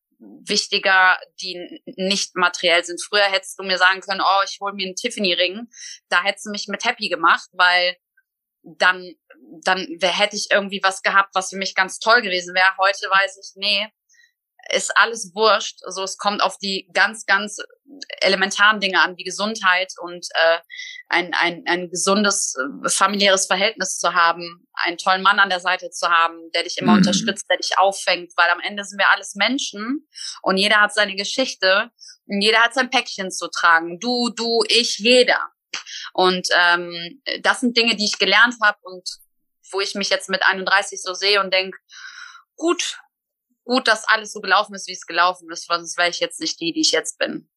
wichtiger, 0.47 1.19
die 1.41 1.83
nicht 1.97 2.37
materiell 2.37 2.85
sind. 2.85 3.03
Früher 3.03 3.25
hättest 3.25 3.59
du 3.59 3.65
mir 3.65 3.79
sagen 3.79 4.01
können, 4.01 4.21
oh, 4.23 4.43
ich 4.45 4.59
hole 4.61 4.75
mir 4.75 4.87
einen 4.87 4.97
Tiffany-Ring. 4.97 5.69
Da 6.09 6.23
hättest 6.23 6.47
du 6.47 6.51
mich 6.51 6.67
mit 6.69 6.85
happy 6.85 7.09
gemacht, 7.09 7.49
weil 7.53 7.97
dann, 8.63 9.15
dann 9.63 9.87
hätte 10.01 10.37
ich 10.37 10.49
irgendwie 10.51 10.81
was 10.83 11.03
gehabt, 11.03 11.35
was 11.35 11.51
für 11.51 11.57
mich 11.57 11.75
ganz 11.75 11.99
toll 11.99 12.23
gewesen 12.23 12.55
wäre. 12.55 12.77
Heute 12.79 13.09
weiß 13.11 13.39
ich, 13.39 13.53
nee, 13.57 13.89
ist 14.73 14.97
alles 14.97 15.33
wurscht. 15.35 15.81
Also 15.85 16.03
es 16.03 16.17
kommt 16.17 16.43
auf 16.43 16.59
die 16.59 16.89
ganz, 16.93 17.27
ganz 17.27 17.59
elementaren 18.21 18.81
Dinge 18.81 19.01
an, 19.01 19.17
wie 19.17 19.25
Gesundheit 19.25 19.93
und 20.01 20.27
äh, 20.35 20.59
ein, 21.09 21.35
ein, 21.35 21.65
ein 21.67 21.91
gesundes 21.91 22.55
äh, 22.57 22.89
familiäres 22.89 23.47
Verhältnis 23.47 23.99
zu 23.99 24.15
haben, 24.15 24.67
einen 24.73 24.99
tollen 24.99 25.23
Mann 25.23 25.39
an 25.39 25.51
der 25.51 25.61
Seite 25.61 25.91
zu 25.91 26.09
haben, 26.09 26.51
der 26.55 26.65
dich 26.65 26.79
immer 26.79 26.93
mhm. 26.93 26.99
unterstützt, 26.99 27.47
der 27.49 27.59
dich 27.59 27.79
auffängt, 27.79 28.33
weil 28.37 28.51
am 28.51 28.61
Ende 28.61 28.85
sind 28.85 28.99
wir 28.99 29.11
alles 29.11 29.35
Menschen 29.35 30.09
und 30.43 30.57
jeder 30.57 30.81
hat 30.81 30.95
seine 30.95 31.15
Geschichte 31.15 31.91
und 32.27 32.41
jeder 32.41 32.61
hat 32.61 32.75
sein 32.75 32.91
Päckchen 32.91 33.31
zu 33.31 33.49
tragen. 33.49 33.99
Du, 34.01 34.31
du, 34.31 34.65
ich, 34.69 34.99
jeder. 34.99 35.41
Und 36.13 36.49
ähm, 36.57 37.23
das 37.43 37.61
sind 37.61 37.77
Dinge, 37.77 37.97
die 37.97 38.05
ich 38.07 38.19
gelernt 38.19 38.55
habe 38.63 38.79
und 38.83 39.09
wo 39.73 39.81
ich 39.81 39.95
mich 39.95 40.09
jetzt 40.09 40.29
mit 40.29 40.43
31 40.43 41.03
so 41.03 41.15
sehe 41.15 41.41
und 41.41 41.53
denk, 41.53 41.75
gut, 42.57 42.99
gut, 43.65 43.89
dass 43.89 44.07
alles 44.07 44.33
so 44.33 44.41
gelaufen 44.41 44.75
ist, 44.75 44.87
wie 44.89 44.93
es 44.93 45.07
gelaufen 45.07 45.51
ist, 45.51 45.67
sonst 45.67 45.97
wäre 45.99 46.11
ich 46.11 46.21
jetzt 46.21 46.41
nicht 46.41 46.61
die, 46.61 46.73
die 46.73 46.81
ich 46.81 46.93
jetzt 46.93 47.19
bin. 47.19 47.49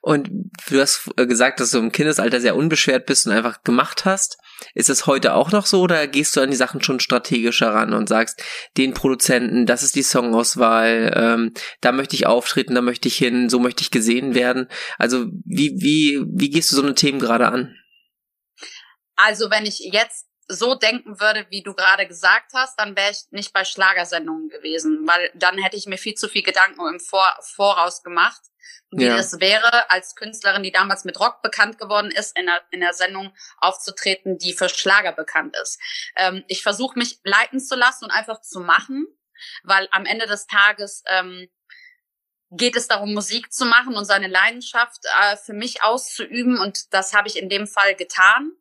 Und 0.00 0.30
du 0.68 0.80
hast 0.80 1.10
äh, 1.16 1.26
gesagt, 1.26 1.60
dass 1.60 1.70
du 1.70 1.78
im 1.78 1.92
Kindesalter 1.92 2.40
sehr 2.40 2.56
unbeschwert 2.56 3.06
bist 3.06 3.26
und 3.26 3.32
einfach 3.32 3.62
gemacht 3.64 4.04
hast. 4.04 4.38
Ist 4.74 4.90
es 4.90 5.06
heute 5.06 5.34
auch 5.34 5.52
noch 5.52 5.66
so 5.66 5.82
oder 5.82 6.06
gehst 6.06 6.36
du 6.36 6.40
an 6.40 6.50
die 6.50 6.56
Sachen 6.56 6.82
schon 6.82 7.00
strategischer 7.00 7.72
ran 7.72 7.92
und 7.92 8.08
sagst, 8.08 8.42
den 8.76 8.94
Produzenten, 8.94 9.66
das 9.66 9.82
ist 9.82 9.94
die 9.94 10.02
Songauswahl, 10.02 11.12
ähm, 11.14 11.54
da 11.80 11.92
möchte 11.92 12.16
ich 12.16 12.26
auftreten, 12.26 12.74
da 12.74 12.82
möchte 12.82 13.08
ich 13.08 13.16
hin, 13.16 13.48
so 13.48 13.58
möchte 13.58 13.82
ich 13.82 13.90
gesehen 13.90 14.34
werden. 14.34 14.68
Also 14.96 15.26
wie, 15.44 15.74
wie, 15.80 16.24
wie 16.28 16.50
gehst 16.50 16.70
du 16.70 16.76
so 16.76 16.82
eine 16.82 16.94
Themen 16.94 17.18
gerade 17.18 17.48
an? 17.48 17.74
Also 19.16 19.50
wenn 19.50 19.66
ich 19.66 19.80
jetzt 19.92 20.27
so 20.48 20.74
denken 20.74 21.20
würde, 21.20 21.46
wie 21.50 21.62
du 21.62 21.74
gerade 21.74 22.06
gesagt 22.06 22.52
hast, 22.54 22.78
dann 22.80 22.96
wäre 22.96 23.10
ich 23.10 23.24
nicht 23.30 23.52
bei 23.52 23.64
Schlagersendungen 23.64 24.48
gewesen, 24.48 25.06
weil 25.06 25.30
dann 25.34 25.58
hätte 25.58 25.76
ich 25.76 25.86
mir 25.86 25.98
viel 25.98 26.14
zu 26.14 26.28
viel 26.28 26.42
Gedanken 26.42 26.86
im 26.86 27.00
Vor 27.00 27.26
Voraus 27.42 28.02
gemacht, 28.02 28.40
wie 28.90 29.04
ja. 29.04 29.16
es 29.16 29.40
wäre, 29.40 29.90
als 29.90 30.14
Künstlerin, 30.14 30.62
die 30.62 30.72
damals 30.72 31.04
mit 31.04 31.20
Rock 31.20 31.42
bekannt 31.42 31.78
geworden 31.78 32.10
ist, 32.10 32.38
in 32.38 32.46
der, 32.46 32.62
in 32.70 32.80
der 32.80 32.94
Sendung 32.94 33.34
aufzutreten, 33.58 34.38
die 34.38 34.54
für 34.54 34.70
Schlager 34.70 35.12
bekannt 35.12 35.54
ist. 35.62 35.78
Ähm, 36.16 36.44
ich 36.48 36.62
versuche 36.62 36.98
mich 36.98 37.20
leiten 37.24 37.60
zu 37.60 37.76
lassen 37.76 38.06
und 38.06 38.10
einfach 38.10 38.40
zu 38.40 38.60
machen, 38.60 39.06
weil 39.62 39.86
am 39.90 40.06
Ende 40.06 40.26
des 40.26 40.46
Tages 40.46 41.04
ähm, 41.08 41.48
geht 42.50 42.76
es 42.76 42.88
darum, 42.88 43.12
Musik 43.12 43.52
zu 43.52 43.66
machen 43.66 43.94
und 43.94 44.06
seine 44.06 44.28
Leidenschaft 44.28 45.04
äh, 45.20 45.36
für 45.36 45.52
mich 45.52 45.82
auszuüben 45.82 46.58
und 46.58 46.94
das 46.94 47.12
habe 47.12 47.28
ich 47.28 47.36
in 47.36 47.50
dem 47.50 47.66
Fall 47.66 47.94
getan. 47.94 48.52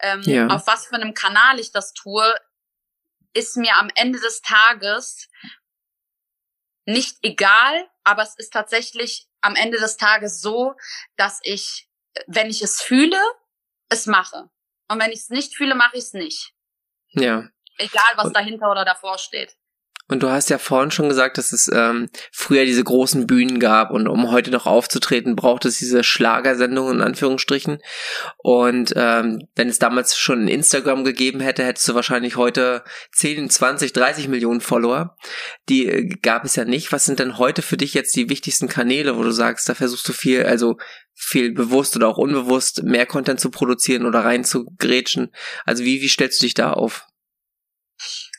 Ähm, 0.00 0.22
ja. 0.22 0.46
Auf 0.48 0.66
was 0.66 0.86
für 0.86 0.94
einem 0.94 1.14
Kanal 1.14 1.58
ich 1.58 1.72
das 1.72 1.92
tue, 1.92 2.34
ist 3.32 3.56
mir 3.56 3.76
am 3.76 3.90
Ende 3.94 4.18
des 4.20 4.40
Tages 4.42 5.28
nicht 6.86 7.18
egal, 7.22 7.88
aber 8.04 8.22
es 8.22 8.36
ist 8.36 8.52
tatsächlich 8.52 9.28
am 9.40 9.56
Ende 9.56 9.78
des 9.78 9.96
Tages 9.96 10.40
so, 10.40 10.74
dass 11.16 11.40
ich, 11.42 11.88
wenn 12.26 12.48
ich 12.48 12.62
es 12.62 12.80
fühle, 12.80 13.20
es 13.88 14.06
mache. 14.06 14.48
Und 14.88 15.00
wenn 15.00 15.10
ich 15.10 15.20
es 15.20 15.28
nicht 15.30 15.56
fühle, 15.56 15.74
mache 15.74 15.96
ich 15.96 16.04
es 16.04 16.12
nicht. 16.12 16.52
Ja. 17.10 17.48
Egal, 17.78 18.12
was 18.16 18.32
dahinter 18.32 18.70
oder 18.70 18.84
davor 18.84 19.18
steht. 19.18 19.56
Und 20.08 20.22
du 20.22 20.30
hast 20.30 20.50
ja 20.50 20.58
vorhin 20.58 20.92
schon 20.92 21.08
gesagt, 21.08 21.36
dass 21.36 21.52
es 21.52 21.68
ähm, 21.72 22.08
früher 22.30 22.64
diese 22.64 22.84
großen 22.84 23.26
Bühnen 23.26 23.58
gab 23.58 23.90
und 23.90 24.06
um 24.06 24.30
heute 24.30 24.52
noch 24.52 24.66
aufzutreten, 24.66 25.34
braucht 25.34 25.64
es 25.64 25.78
diese 25.78 26.04
Schlagersendungen 26.04 26.96
in 26.96 27.02
Anführungsstrichen. 27.02 27.78
Und 28.38 28.92
ähm, 28.94 29.48
wenn 29.56 29.68
es 29.68 29.80
damals 29.80 30.16
schon 30.16 30.46
Instagram 30.46 31.02
gegeben 31.02 31.40
hätte, 31.40 31.64
hättest 31.64 31.88
du 31.88 31.94
wahrscheinlich 31.94 32.36
heute 32.36 32.84
10, 33.12 33.50
20, 33.50 33.92
30 33.92 34.28
Millionen 34.28 34.60
Follower. 34.60 35.16
Die 35.68 35.86
äh, 35.86 36.08
gab 36.22 36.44
es 36.44 36.54
ja 36.54 36.64
nicht. 36.64 36.92
Was 36.92 37.04
sind 37.04 37.18
denn 37.18 37.38
heute 37.38 37.62
für 37.62 37.76
dich 37.76 37.92
jetzt 37.92 38.14
die 38.14 38.30
wichtigsten 38.30 38.68
Kanäle, 38.68 39.16
wo 39.16 39.24
du 39.24 39.32
sagst, 39.32 39.68
da 39.68 39.74
versuchst 39.74 40.08
du 40.08 40.12
viel, 40.12 40.44
also 40.44 40.76
viel 41.14 41.52
bewusst 41.52 41.96
oder 41.96 42.06
auch 42.06 42.18
unbewusst 42.18 42.84
mehr 42.84 43.06
Content 43.06 43.40
zu 43.40 43.50
produzieren 43.50 44.06
oder 44.06 44.20
rein 44.20 44.44
zu 44.44 44.66
grätschen? 44.78 45.32
Also 45.64 45.82
wie, 45.82 46.00
wie 46.00 46.08
stellst 46.08 46.40
du 46.40 46.46
dich 46.46 46.54
da 46.54 46.72
auf? 46.72 47.08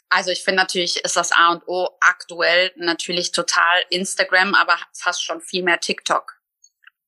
Also 0.10 0.32
ich 0.32 0.44
finde 0.44 0.62
natürlich 0.62 1.04
ist 1.04 1.16
das 1.16 1.32
A 1.32 1.50
und 1.50 1.68
O 1.68 1.90
aktuell 2.00 2.72
natürlich 2.78 3.32
total 3.32 3.82
Instagram, 3.90 4.56
aber 4.56 4.78
fast 4.94 5.24
schon 5.24 5.42
viel 5.42 5.64
mehr 5.64 5.80
TikTok. 5.80 6.38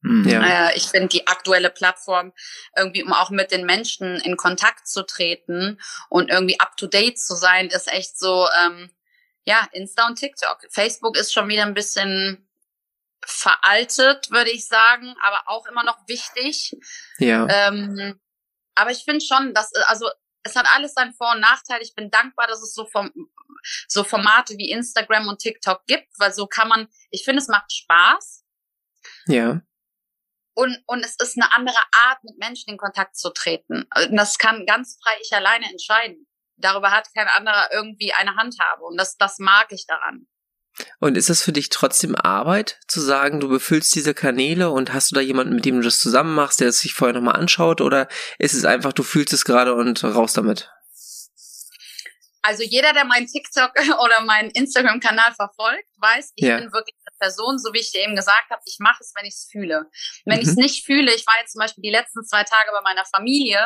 Hm. 0.03 0.27
Ja. 0.27 0.69
Äh, 0.69 0.77
ich 0.77 0.87
finde 0.87 1.09
die 1.09 1.27
aktuelle 1.27 1.69
Plattform 1.69 2.33
irgendwie, 2.75 3.03
um 3.03 3.13
auch 3.13 3.29
mit 3.29 3.51
den 3.51 3.65
Menschen 3.65 4.19
in 4.21 4.37
Kontakt 4.37 4.87
zu 4.87 5.05
treten 5.05 5.79
und 6.09 6.29
irgendwie 6.29 6.59
up 6.59 6.77
to 6.77 6.87
date 6.87 7.19
zu 7.19 7.35
sein, 7.35 7.67
ist 7.67 7.91
echt 7.91 8.17
so, 8.17 8.47
ähm, 8.63 8.91
ja, 9.45 9.67
Insta 9.71 10.07
und 10.07 10.17
TikTok. 10.17 10.59
Facebook 10.69 11.17
ist 11.17 11.33
schon 11.33 11.49
wieder 11.49 11.63
ein 11.63 11.73
bisschen 11.73 12.49
veraltet, 13.25 14.31
würde 14.31 14.51
ich 14.51 14.67
sagen, 14.67 15.15
aber 15.21 15.41
auch 15.47 15.65
immer 15.65 15.83
noch 15.83 15.97
wichtig. 16.07 16.77
Ja. 17.17 17.47
Ähm, 17.49 18.19
aber 18.75 18.91
ich 18.91 19.03
finde 19.03 19.25
schon, 19.25 19.53
dass, 19.53 19.73
also 19.87 20.09
es 20.43 20.55
hat 20.55 20.67
alles 20.73 20.93
seinen 20.93 21.13
Vor- 21.13 21.33
und 21.33 21.41
Nachteil. 21.41 21.81
Ich 21.81 21.95
bin 21.95 22.09
dankbar, 22.09 22.47
dass 22.47 22.61
es 22.61 22.73
so 22.73 22.85
vom, 22.85 23.11
so 23.87 24.03
Formate 24.03 24.57
wie 24.57 24.71
Instagram 24.71 25.27
und 25.27 25.39
TikTok 25.39 25.85
gibt, 25.85 26.07
weil 26.17 26.33
so 26.33 26.47
kann 26.47 26.67
man, 26.67 26.87
ich 27.11 27.23
finde, 27.23 27.41
es 27.41 27.47
macht 27.47 27.71
Spaß. 27.71 28.45
Ja. 29.27 29.61
Und, 30.55 30.77
und 30.87 31.05
es 31.05 31.15
ist 31.21 31.37
eine 31.37 31.53
andere 31.53 31.79
Art, 32.07 32.23
mit 32.23 32.37
Menschen 32.37 32.71
in 32.71 32.77
Kontakt 32.77 33.15
zu 33.15 33.31
treten. 33.31 33.87
Und 33.95 34.15
das 34.17 34.37
kann 34.37 34.65
ganz 34.65 34.99
frei 35.01 35.13
ich 35.21 35.33
alleine 35.33 35.69
entscheiden. 35.69 36.27
Darüber 36.57 36.91
hat 36.91 37.07
kein 37.13 37.27
anderer 37.27 37.71
irgendwie 37.71 38.13
eine 38.13 38.35
Handhabe. 38.35 38.83
Und 38.83 38.97
das, 38.97 39.15
das 39.15 39.39
mag 39.39 39.71
ich 39.71 39.85
daran. 39.87 40.27
Und 40.99 41.17
ist 41.17 41.29
das 41.29 41.41
für 41.41 41.51
dich 41.51 41.69
trotzdem 41.69 42.15
Arbeit, 42.15 42.79
zu 42.87 43.01
sagen, 43.01 43.39
du 43.39 43.49
befüllst 43.49 43.93
diese 43.95 44.13
Kanäle 44.13 44.69
und 44.69 44.93
hast 44.93 45.11
du 45.11 45.15
da 45.15 45.21
jemanden, 45.21 45.55
mit 45.55 45.65
dem 45.65 45.77
du 45.77 45.81
das 45.81 45.99
zusammen 45.99 46.33
machst, 46.33 46.61
der 46.61 46.69
es 46.69 46.79
sich 46.79 46.93
vorher 46.93 47.13
nochmal 47.13 47.35
anschaut? 47.35 47.81
Oder 47.81 48.07
ist 48.37 48.53
es 48.53 48.65
einfach, 48.65 48.93
du 48.93 49.03
fühlst 49.03 49.33
es 49.33 49.45
gerade 49.45 49.73
und 49.73 50.03
raus 50.03 50.33
damit? 50.33 50.69
Also 52.41 52.63
jeder, 52.63 52.93
der 52.93 53.05
meinen 53.05 53.27
TikTok 53.27 53.71
oder 54.03 54.21
meinen 54.21 54.49
Instagram-Kanal 54.51 55.33
verfolgt, 55.33 55.85
weiß, 55.97 56.31
ich 56.35 56.45
ja. 56.45 56.59
bin 56.59 56.71
wirklich 56.71 56.95
eine 57.05 57.15
Person, 57.19 57.59
so 57.59 57.73
wie 57.73 57.79
ich 57.79 57.91
dir 57.91 58.01
eben 58.01 58.15
gesagt 58.15 58.49
habe, 58.49 58.61
ich 58.65 58.77
mache 58.79 58.97
es, 59.01 59.11
wenn 59.15 59.25
ich 59.25 59.33
es 59.33 59.49
fühle. 59.51 59.89
Wenn 60.25 60.37
mhm. 60.37 60.41
ich 60.43 60.47
es 60.47 60.55
nicht 60.55 60.85
fühle, 60.85 61.13
ich 61.13 61.27
war 61.27 61.35
jetzt 61.41 61.51
zum 61.51 61.59
Beispiel 61.59 61.81
die 61.81 61.91
letzten 61.91 62.23
zwei 62.23 62.43
Tage 62.43 62.71
bei 62.71 62.81
meiner 62.81 63.05
Familie 63.05 63.59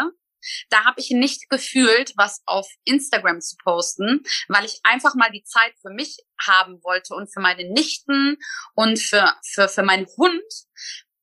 da 0.70 0.86
habe 0.86 1.00
ich 1.00 1.12
nicht 1.12 1.50
gefühlt, 1.50 2.14
was 2.16 2.42
auf 2.46 2.68
Instagram 2.84 3.42
zu 3.42 3.56
posten, 3.58 4.24
weil 4.48 4.66
ich 4.66 4.80
einfach 4.84 5.16
mal 5.16 5.32
die 5.32 5.44
Zeit 5.44 5.74
für 5.82 5.92
mich 5.92 6.18
haben 6.40 6.84
wollte 6.84 7.14
und 7.16 7.32
für 7.34 7.40
meine 7.40 7.70
Nichten 7.70 8.38
und 8.76 9.00
für, 9.00 9.36
für, 9.44 9.68
für 9.70 9.84
meinen 9.84 10.08
Hund. 10.18 10.44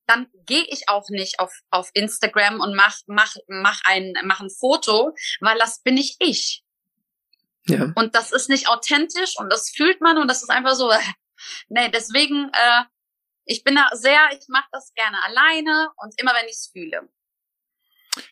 Dann 0.07 0.29
gehe 0.47 0.65
ich 0.69 0.89
auch 0.89 1.09
nicht 1.09 1.39
auf, 1.39 1.53
auf 1.71 1.91
Instagram 1.95 2.61
und 2.61 2.75
mach, 2.75 2.99
mach, 3.07 3.35
mach, 3.47 3.81
ein, 3.85 4.13
mach 4.25 4.41
ein 4.41 4.51
Foto, 4.51 5.15
weil 5.41 5.59
das 5.59 5.83
bin 5.83 5.97
ich 5.97 6.17
ich. 6.19 6.65
Ja. 7.67 7.93
Und 7.95 8.15
das 8.15 8.33
ist 8.33 8.49
nicht 8.49 8.69
authentisch 8.69 9.37
und 9.37 9.51
das 9.51 9.71
fühlt 9.71 10.01
man 10.01 10.19
und 10.19 10.29
das 10.29 10.43
ist 10.43 10.51
einfach 10.51 10.75
so, 10.75 10.93
nee, 11.69 11.89
deswegen, 11.91 12.51
äh, 12.53 12.83
ich 13.45 13.65
bin 13.65 13.77
da 13.77 13.89
sehr, 13.93 14.21
ich 14.33 14.47
mache 14.49 14.69
das 14.73 14.93
gerne 14.95 15.23
alleine 15.25 15.91
und 15.97 16.15
immer 16.21 16.33
wenn 16.35 16.47
ich 16.47 16.57
es 16.57 16.71
fühle. 16.73 17.09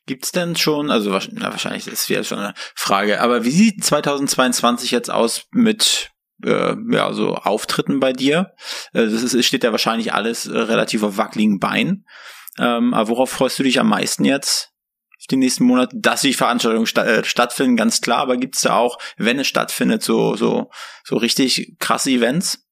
Gibt's 0.07 0.33
denn 0.33 0.57
schon, 0.57 0.91
also 0.91 1.11
na, 1.33 1.51
wahrscheinlich 1.51 1.87
ist 1.87 2.03
es 2.03 2.09
wieder 2.09 2.25
schon 2.25 2.39
eine 2.39 2.55
Frage, 2.75 3.21
aber 3.21 3.45
wie 3.45 3.51
sieht 3.51 3.85
2022 3.85 4.91
jetzt 4.91 5.11
aus 5.11 5.47
mit 5.53 6.11
äh, 6.45 6.75
ja, 6.91 7.13
so 7.13 7.35
Auftritten 7.35 8.01
bei 8.01 8.13
dir? 8.13 8.55
Äh, 8.93 9.07
das 9.07 9.23
ist, 9.23 9.47
steht 9.47 9.65
ja 9.65 9.73
wahrscheinlich 9.73 10.13
alles 10.13 10.47
äh, 10.47 10.59
relativ 10.59 11.03
auf 11.03 11.17
wackeligen 11.17 11.59
Beinen. 11.59 12.07
Ähm, 12.59 12.93
aber 12.93 13.09
worauf 13.09 13.31
freust 13.31 13.59
du 13.59 13.63
dich 13.63 13.79
am 13.79 13.89
meisten 13.89 14.25
jetzt? 14.25 14.73
Die 15.31 15.37
nächsten 15.37 15.65
Monate, 15.65 15.95
dass 15.99 16.23
die 16.23 16.33
Veranstaltungen 16.33 16.87
sta 16.87 17.05
äh, 17.05 17.25
stattfinden, 17.25 17.77
ganz 17.77 18.01
klar, 18.01 18.19
aber 18.19 18.37
gibt's 18.37 18.63
da 18.63 18.77
auch, 18.77 18.99
wenn 19.17 19.39
es 19.39 19.47
stattfindet, 19.47 20.03
so, 20.03 20.37
so, 20.37 20.71
so 21.05 21.17
richtig 21.17 21.77
krasse 21.79 22.11
Events? 22.11 22.67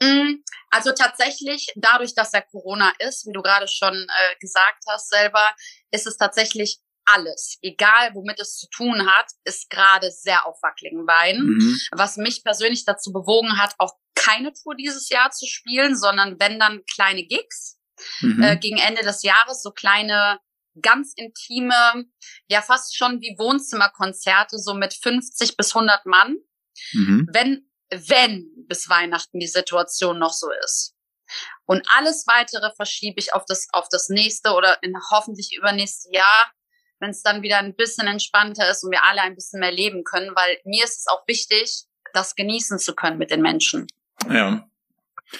Mm, 0.00 0.36
also 0.70 0.92
tatsächlich, 0.92 1.68
dadurch, 1.76 2.14
dass 2.14 2.32
er 2.32 2.42
Corona 2.42 2.92
ist, 2.98 3.26
wie 3.26 3.32
du 3.32 3.42
gerade 3.42 3.68
schon 3.68 3.94
äh, 3.94 4.36
gesagt 4.40 4.84
hast 4.88 5.08
selber, 5.08 5.54
ist 5.90 6.06
es 6.06 6.16
tatsächlich 6.16 6.80
alles, 7.06 7.58
egal 7.62 8.14
womit 8.14 8.40
es 8.40 8.58
zu 8.58 8.68
tun 8.68 9.06
hat, 9.06 9.26
ist 9.44 9.70
gerade 9.70 10.10
sehr 10.10 10.44
auf 10.44 10.58
wackeligen 10.60 11.06
Beinen. 11.06 11.46
Mhm. 11.46 11.80
Was 11.92 12.16
mich 12.16 12.42
persönlich 12.42 12.84
dazu 12.84 13.12
bewogen 13.12 13.58
hat, 13.58 13.74
auch 13.78 13.92
keine 14.14 14.52
Tour 14.52 14.74
dieses 14.74 15.08
Jahr 15.08 15.30
zu 15.30 15.46
spielen, 15.46 15.96
sondern 15.96 16.40
wenn 16.40 16.58
dann 16.58 16.82
kleine 16.92 17.24
Gigs 17.24 17.78
mhm. 18.20 18.42
äh, 18.42 18.56
gegen 18.56 18.78
Ende 18.78 19.02
des 19.02 19.22
Jahres, 19.22 19.62
so 19.62 19.70
kleine 19.70 20.40
ganz 20.82 21.12
intime, 21.16 22.06
ja 22.48 22.60
fast 22.60 22.96
schon 22.96 23.20
wie 23.20 23.36
Wohnzimmerkonzerte, 23.38 24.58
so 24.58 24.74
mit 24.74 24.92
50 24.94 25.56
bis 25.56 25.74
100 25.74 26.06
Mann. 26.06 26.36
Mhm. 26.92 27.28
Wenn 27.32 27.70
wenn 27.90 28.50
bis 28.68 28.88
Weihnachten 28.88 29.38
die 29.38 29.46
Situation 29.46 30.18
noch 30.18 30.32
so 30.32 30.48
ist. 30.64 30.94
Und 31.64 31.86
alles 31.96 32.26
weitere 32.26 32.72
verschiebe 32.74 33.18
ich 33.18 33.34
auf 33.34 33.44
das, 33.46 33.68
auf 33.72 33.88
das 33.90 34.08
nächste 34.08 34.52
oder 34.52 34.82
in 34.82 34.94
hoffentlich 35.10 35.56
übernächste 35.56 36.10
Jahr, 36.12 36.52
wenn 37.00 37.10
es 37.10 37.22
dann 37.22 37.42
wieder 37.42 37.58
ein 37.58 37.74
bisschen 37.74 38.06
entspannter 38.06 38.68
ist 38.70 38.84
und 38.84 38.92
wir 38.92 39.04
alle 39.04 39.22
ein 39.22 39.34
bisschen 39.34 39.60
mehr 39.60 39.72
leben 39.72 40.04
können, 40.04 40.34
weil 40.34 40.58
mir 40.64 40.84
ist 40.84 41.00
es 41.00 41.06
auch 41.08 41.26
wichtig, 41.26 41.84
das 42.12 42.34
genießen 42.34 42.78
zu 42.78 42.94
können 42.94 43.18
mit 43.18 43.30
den 43.30 43.42
Menschen. 43.42 43.86
Ja. 44.30 44.68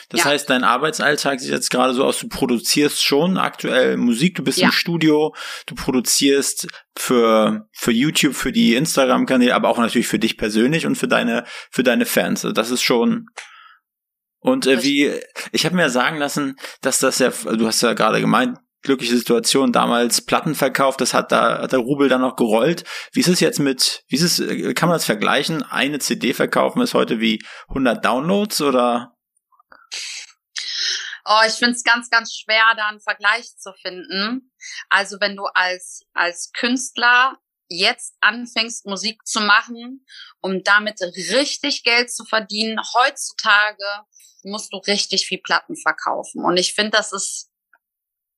Das 0.08 0.20
ja. 0.20 0.26
heißt, 0.26 0.50
dein 0.50 0.64
Arbeitsalltag 0.64 1.40
sieht 1.40 1.50
jetzt 1.50 1.70
gerade 1.70 1.94
so 1.94 2.04
aus, 2.04 2.18
du 2.18 2.28
produzierst 2.28 3.02
schon 3.02 3.38
aktuell 3.38 3.96
Musik, 3.96 4.36
du 4.36 4.42
bist 4.42 4.58
ja. 4.58 4.66
im 4.66 4.72
Studio, 4.72 5.34
du 5.66 5.74
produzierst 5.74 6.68
für, 6.96 7.68
für 7.72 7.92
YouTube, 7.92 8.34
für 8.34 8.52
die 8.52 8.74
Instagram-Kanäle, 8.74 9.54
aber 9.54 9.68
auch 9.68 9.78
natürlich 9.78 10.08
für 10.08 10.18
dich 10.18 10.36
persönlich 10.36 10.86
und 10.86 10.96
für 10.96 11.08
deine, 11.08 11.44
für 11.70 11.82
deine 11.82 12.06
Fans. 12.06 12.44
Also 12.44 12.52
das 12.52 12.70
ist 12.70 12.82
schon, 12.82 13.28
und 14.40 14.66
äh, 14.66 14.82
wie, 14.82 15.12
ich 15.52 15.64
habe 15.64 15.76
mir 15.76 15.90
sagen 15.90 16.18
lassen, 16.18 16.56
dass 16.80 16.98
das 16.98 17.18
ja, 17.18 17.30
du 17.30 17.66
hast 17.66 17.82
ja 17.82 17.94
gerade 17.94 18.20
gemeint, 18.20 18.58
glückliche 18.82 19.16
Situation, 19.16 19.72
damals 19.72 20.20
Platten 20.20 20.54
verkauft, 20.54 21.00
das 21.00 21.14
hat 21.14 21.32
da 21.32 21.62
hat 21.62 21.72
der 21.72 21.80
Rubel 21.80 22.08
dann 22.08 22.20
noch 22.20 22.36
gerollt. 22.36 22.84
Wie 23.12 23.20
ist 23.20 23.28
es 23.28 23.40
jetzt 23.40 23.58
mit, 23.58 24.04
wie 24.08 24.16
ist 24.16 24.22
es, 24.22 24.40
äh, 24.40 24.72
kann 24.74 24.88
man 24.88 24.96
das 24.96 25.04
vergleichen? 25.04 25.62
Eine 25.64 25.98
CD 25.98 26.32
verkaufen 26.32 26.80
ist 26.80 26.94
heute 26.94 27.20
wie 27.20 27.42
100 27.68 28.04
Downloads 28.04 28.62
oder? 28.62 29.15
Oh, 31.28 31.40
ich 31.46 31.54
finde 31.54 31.72
es 31.72 31.82
ganz, 31.82 32.08
ganz 32.08 32.32
schwer, 32.32 32.74
da 32.76 32.88
einen 32.88 33.00
Vergleich 33.00 33.56
zu 33.56 33.72
finden. 33.82 34.52
Also 34.88 35.18
wenn 35.20 35.34
du 35.34 35.44
als, 35.54 36.04
als 36.14 36.52
Künstler 36.52 37.36
jetzt 37.68 38.14
anfängst, 38.20 38.86
Musik 38.86 39.26
zu 39.26 39.40
machen, 39.40 40.06
um 40.40 40.62
damit 40.62 41.00
richtig 41.00 41.82
Geld 41.82 42.12
zu 42.12 42.24
verdienen, 42.24 42.78
heutzutage 42.94 43.84
musst 44.44 44.72
du 44.72 44.78
richtig 44.78 45.26
viel 45.26 45.40
Platten 45.42 45.76
verkaufen. 45.76 46.44
Und 46.44 46.56
ich 46.58 46.74
finde, 46.74 46.92
das 46.92 47.12
ist 47.12 47.50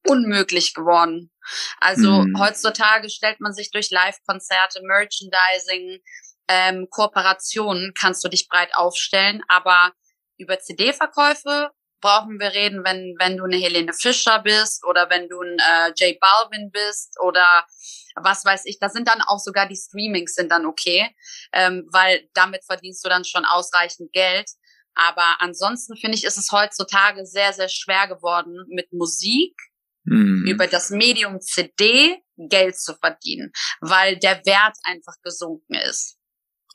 unmöglich 0.06 0.72
geworden. 0.72 1.30
Also 1.80 2.22
hm. 2.22 2.36
heutzutage 2.38 3.10
stellt 3.10 3.40
man 3.40 3.52
sich 3.52 3.70
durch 3.70 3.90
Live-Konzerte, 3.90 4.80
Merchandising, 4.82 6.00
ähm, 6.48 6.88
Kooperationen 6.88 7.92
kannst 7.98 8.24
du 8.24 8.28
dich 8.28 8.48
breit 8.48 8.74
aufstellen, 8.74 9.42
aber 9.48 9.92
über 10.38 10.58
CD-Verkäufe 10.58 11.70
brauchen 12.00 12.38
wir 12.38 12.52
reden, 12.52 12.84
wenn, 12.84 13.14
wenn 13.18 13.36
du 13.36 13.44
eine 13.44 13.56
Helene 13.56 13.92
Fischer 13.92 14.40
bist 14.40 14.84
oder 14.86 15.10
wenn 15.10 15.28
du 15.28 15.40
ein 15.40 15.58
äh, 15.58 15.92
J 15.96 16.18
Balvin 16.20 16.70
bist 16.70 17.16
oder 17.20 17.64
was 18.14 18.44
weiß 18.44 18.64
ich. 18.66 18.78
Da 18.78 18.88
sind 18.88 19.08
dann 19.08 19.22
auch 19.22 19.38
sogar 19.38 19.68
die 19.68 19.76
Streamings 19.76 20.34
sind 20.34 20.50
dann 20.50 20.66
okay, 20.66 21.14
ähm, 21.52 21.86
weil 21.90 22.28
damit 22.34 22.64
verdienst 22.64 23.04
du 23.04 23.08
dann 23.08 23.24
schon 23.24 23.44
ausreichend 23.44 24.12
Geld. 24.12 24.50
Aber 24.94 25.36
ansonsten 25.40 25.96
finde 25.96 26.16
ich, 26.16 26.24
ist 26.24 26.38
es 26.38 26.50
heutzutage 26.50 27.24
sehr, 27.24 27.52
sehr 27.52 27.68
schwer 27.68 28.08
geworden, 28.08 28.64
mit 28.68 28.92
Musik 28.92 29.54
mhm. 30.04 30.44
über 30.46 30.66
das 30.66 30.90
Medium 30.90 31.40
CD 31.40 32.20
Geld 32.36 32.78
zu 32.78 32.94
verdienen, 32.94 33.52
weil 33.80 34.16
der 34.18 34.44
Wert 34.44 34.76
einfach 34.84 35.14
gesunken 35.22 35.74
ist. 35.74 36.17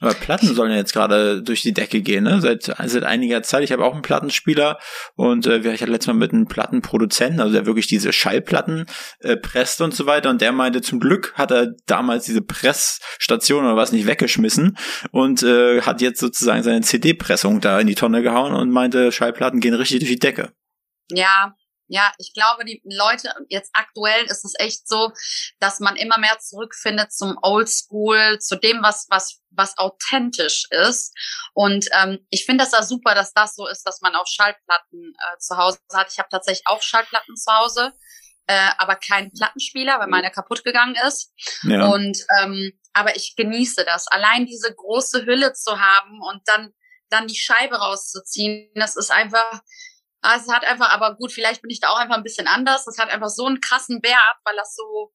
Aber 0.03 0.15
Platten 0.15 0.53
sollen 0.53 0.71
ja 0.71 0.77
jetzt 0.77 0.91
gerade 0.91 1.41
durch 1.41 1.61
die 1.61 1.73
Decke 1.73 2.01
gehen, 2.01 2.25
ne? 2.25 2.41
Seit, 2.41 2.63
seit 2.63 3.03
einiger 3.03 3.41
Zeit. 3.41 3.63
Ich 3.63 3.71
habe 3.71 3.85
auch 3.85 3.93
einen 3.93 4.01
Plattenspieler 4.01 4.77
und 5.15 5.47
äh, 5.47 5.59
ich 5.59 5.81
hatte 5.81 5.91
letztes 5.91 6.07
Mal 6.07 6.19
mit 6.19 6.33
einem 6.33 6.45
Plattenproduzenten, 6.45 7.39
also 7.39 7.53
der 7.53 7.65
wirklich 7.65 7.87
diese 7.87 8.11
Schallplatten 8.11 8.85
äh, 9.21 9.37
presst 9.37 9.79
und 9.79 9.95
so 9.95 10.05
weiter. 10.05 10.29
Und 10.29 10.41
der 10.41 10.51
meinte, 10.51 10.81
zum 10.81 10.99
Glück 10.99 11.33
hat 11.35 11.51
er 11.51 11.69
damals 11.85 12.25
diese 12.25 12.41
Pressstation 12.41 13.63
oder 13.63 13.77
was 13.77 13.93
nicht 13.93 14.05
weggeschmissen 14.05 14.77
und 15.11 15.41
äh, 15.41 15.83
hat 15.83 16.01
jetzt 16.01 16.19
sozusagen 16.19 16.63
seine 16.63 16.81
CD-Pressung 16.81 17.61
da 17.61 17.79
in 17.79 17.87
die 17.87 17.95
Tonne 17.95 18.21
gehauen 18.21 18.53
und 18.53 18.71
meinte, 18.71 19.13
Schallplatten 19.13 19.61
gehen 19.61 19.73
richtig 19.73 19.99
durch 19.99 20.11
die 20.11 20.19
Decke. 20.19 20.51
Ja, 21.11 21.55
ja, 21.87 22.11
ich 22.17 22.33
glaube, 22.33 22.65
die 22.65 22.81
Leute, 22.85 23.33
jetzt 23.49 23.71
aktuell 23.73 24.25
ist 24.25 24.45
es 24.45 24.53
echt 24.57 24.87
so, 24.87 25.11
dass 25.59 25.79
man 25.79 25.95
immer 25.95 26.17
mehr 26.17 26.39
zurückfindet 26.39 27.11
zum 27.11 27.37
Oldschool, 27.41 28.39
zu 28.39 28.55
dem, 28.55 28.81
was, 28.81 29.07
was, 29.09 29.41
was 29.51 29.77
authentisch 29.77 30.65
ist. 30.69 31.13
Und 31.53 31.87
ähm, 31.99 32.25
ich 32.29 32.45
finde 32.45 32.63
das 32.63 32.71
ja 32.71 32.83
super, 32.83 33.15
dass 33.15 33.33
das 33.33 33.55
so 33.55 33.67
ist, 33.67 33.83
dass 33.83 34.01
man 34.01 34.15
auch 34.15 34.27
Schallplatten 34.27 35.13
äh, 35.13 35.37
zu 35.39 35.57
Hause 35.57 35.79
hat. 35.93 36.11
Ich 36.11 36.19
habe 36.19 36.29
tatsächlich 36.31 36.65
auch 36.65 36.81
Schallplatten 36.81 37.35
zu 37.35 37.51
Hause, 37.51 37.93
äh, 38.47 38.69
aber 38.77 38.95
keinen 38.95 39.31
Plattenspieler, 39.31 39.99
weil 39.99 40.07
meiner 40.07 40.31
kaputt 40.31 40.63
gegangen 40.63 40.95
ist. 41.07 41.31
Ja. 41.63 41.87
Und 41.87 42.17
ähm, 42.39 42.71
aber 42.93 43.15
ich 43.15 43.35
genieße 43.35 43.83
das. 43.85 44.07
Allein 44.07 44.45
diese 44.45 44.73
große 44.73 45.25
Hülle 45.25 45.53
zu 45.53 45.79
haben 45.79 46.21
und 46.21 46.41
dann 46.45 46.73
dann 47.09 47.27
die 47.27 47.35
Scheibe 47.35 47.75
rauszuziehen, 47.75 48.71
das 48.73 48.95
ist 48.95 49.11
einfach 49.11 49.61
es 50.23 50.47
hat 50.47 50.63
einfach, 50.63 50.89
aber 50.89 51.15
gut, 51.15 51.31
vielleicht 51.31 51.61
bin 51.61 51.69
ich 51.69 51.79
da 51.79 51.89
auch 51.89 51.97
einfach 51.97 52.15
ein 52.15 52.23
bisschen 52.23 52.47
anders. 52.47 52.87
Es 52.87 52.97
hat 52.97 53.09
einfach 53.09 53.29
so 53.29 53.45
einen 53.45 53.59
krassen 53.59 54.01
Wert, 54.01 54.37
weil 54.45 54.55
das 54.55 54.75
so, 54.75 55.13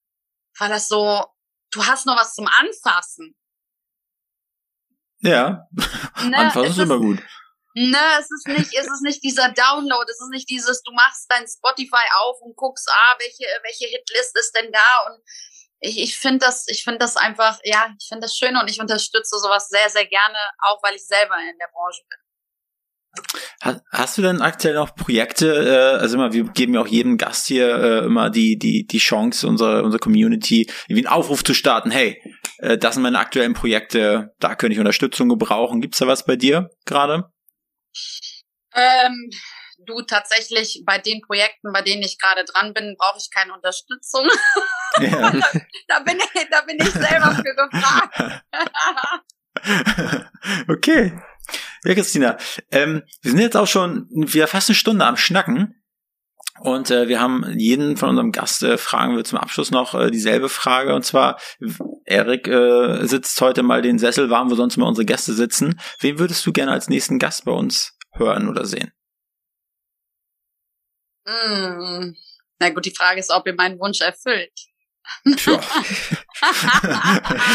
weil 0.58 0.68
das 0.68 0.88
so, 0.88 1.24
du 1.70 1.86
hast 1.86 2.06
noch 2.06 2.16
was 2.16 2.34
zum 2.34 2.46
Anfassen. 2.46 3.34
Ja, 5.20 5.66
ne, 6.22 6.36
Anfassen 6.36 6.70
ist 6.70 6.78
immer 6.78 6.98
gut. 6.98 7.18
Ne, 7.74 7.98
es 8.18 8.30
ist 8.30 8.48
nicht, 8.48 8.74
es 8.74 8.86
ist 8.86 9.02
nicht 9.02 9.22
dieser 9.22 9.50
Download, 9.50 10.04
es 10.10 10.20
ist 10.20 10.30
nicht 10.30 10.48
dieses, 10.50 10.82
du 10.82 10.92
machst 10.92 11.26
dein 11.28 11.46
Spotify 11.46 12.04
auf 12.20 12.40
und 12.40 12.56
guckst, 12.56 12.88
ah, 12.90 13.16
welche, 13.18 13.44
welche 13.62 13.86
Hitlist 13.86 14.36
ist 14.36 14.52
denn 14.56 14.72
da 14.72 15.06
und 15.06 15.22
ich, 15.80 15.98
ich 16.00 16.18
finde 16.18 16.44
das, 16.44 16.66
ich 16.68 16.82
finde 16.82 16.98
das 16.98 17.16
einfach, 17.16 17.60
ja, 17.62 17.94
ich 17.98 18.08
finde 18.08 18.22
das 18.22 18.36
schön 18.36 18.56
und 18.56 18.68
ich 18.68 18.80
unterstütze 18.80 19.38
sowas 19.38 19.68
sehr, 19.68 19.88
sehr 19.90 20.06
gerne, 20.06 20.38
auch 20.58 20.82
weil 20.82 20.96
ich 20.96 21.06
selber 21.06 21.36
in 21.38 21.58
der 21.58 21.68
Branche 21.72 22.02
bin. 22.08 22.18
Hast 23.90 24.18
du 24.18 24.22
denn 24.22 24.40
aktuell 24.40 24.74
noch 24.74 24.94
Projekte? 24.94 25.96
Äh, 25.96 26.00
also 26.00 26.16
immer, 26.16 26.32
wir 26.32 26.44
geben 26.44 26.74
ja 26.74 26.80
auch 26.80 26.86
jedem 26.86 27.18
Gast 27.18 27.46
hier 27.46 27.68
äh, 27.68 28.04
immer 28.06 28.30
die 28.30 28.58
die 28.58 28.86
die 28.86 28.98
Chance, 28.98 29.46
unsere 29.46 29.82
unsere 29.82 29.98
Community 29.98 30.70
irgendwie 30.86 31.06
einen 31.06 31.14
Aufruf 31.14 31.44
zu 31.44 31.54
starten. 31.54 31.90
Hey, 31.90 32.22
äh, 32.58 32.78
das 32.78 32.94
sind 32.94 33.02
meine 33.02 33.18
aktuellen 33.18 33.54
Projekte. 33.54 34.34
Da 34.38 34.54
könnte 34.54 34.74
ich 34.74 34.78
Unterstützung 34.78 35.28
gebrauchen. 35.28 35.80
Gibt's 35.80 35.98
da 35.98 36.06
was 36.06 36.24
bei 36.24 36.36
dir 36.36 36.70
gerade? 36.84 37.30
Ähm, 38.74 39.30
du 39.78 40.02
tatsächlich 40.02 40.82
bei 40.86 40.98
den 40.98 41.20
Projekten, 41.22 41.72
bei 41.72 41.82
denen 41.82 42.02
ich 42.02 42.18
gerade 42.18 42.44
dran 42.44 42.74
bin, 42.74 42.96
brauche 42.98 43.18
ich 43.18 43.30
keine 43.34 43.54
Unterstützung. 43.54 44.28
Ja. 45.00 45.30
da 45.86 46.00
bin 46.00 46.18
ich 46.18 46.48
da 46.50 46.62
bin 46.62 46.76
ich 46.80 46.90
selber 46.90 47.30
für 47.30 47.54
gefragt. 47.54 48.42
okay. 50.68 51.12
Ja, 51.84 51.94
Christina, 51.94 52.36
ähm, 52.70 53.02
wir 53.22 53.30
sind 53.30 53.40
jetzt 53.40 53.56
auch 53.56 53.66
schon 53.66 54.08
wieder 54.10 54.46
fast 54.46 54.68
eine 54.68 54.76
Stunde 54.76 55.04
am 55.04 55.16
Schnacken. 55.16 55.74
Und 56.60 56.90
äh, 56.90 57.08
wir 57.08 57.20
haben 57.20 57.58
jeden 57.58 57.96
von 57.96 58.10
unserem 58.10 58.32
Gast 58.32 58.64
äh, 58.64 58.78
fragen 58.78 59.16
wir 59.16 59.24
zum 59.24 59.38
Abschluss 59.38 59.70
noch 59.70 59.94
äh, 59.94 60.10
dieselbe 60.10 60.48
Frage. 60.48 60.94
Und 60.94 61.04
zwar, 61.04 61.40
Erik 62.04 62.48
äh, 62.48 63.06
sitzt 63.06 63.40
heute 63.40 63.62
mal 63.62 63.80
den 63.80 64.00
Sessel 64.00 64.28
warm, 64.30 64.50
wo 64.50 64.56
sonst 64.56 64.76
immer 64.76 64.88
unsere 64.88 65.04
Gäste 65.04 65.34
sitzen. 65.34 65.80
Wen 66.00 66.18
würdest 66.18 66.44
du 66.44 66.52
gerne 66.52 66.72
als 66.72 66.88
nächsten 66.88 67.20
Gast 67.20 67.44
bei 67.44 67.52
uns 67.52 67.96
hören 68.12 68.48
oder 68.48 68.64
sehen? 68.64 68.90
Mm. 71.26 72.16
Na 72.58 72.70
gut, 72.70 72.86
die 72.86 72.94
Frage 72.94 73.20
ist, 73.20 73.30
ob 73.30 73.46
ihr 73.46 73.54
meinen 73.54 73.78
Wunsch 73.78 74.00
erfüllt. 74.00 74.50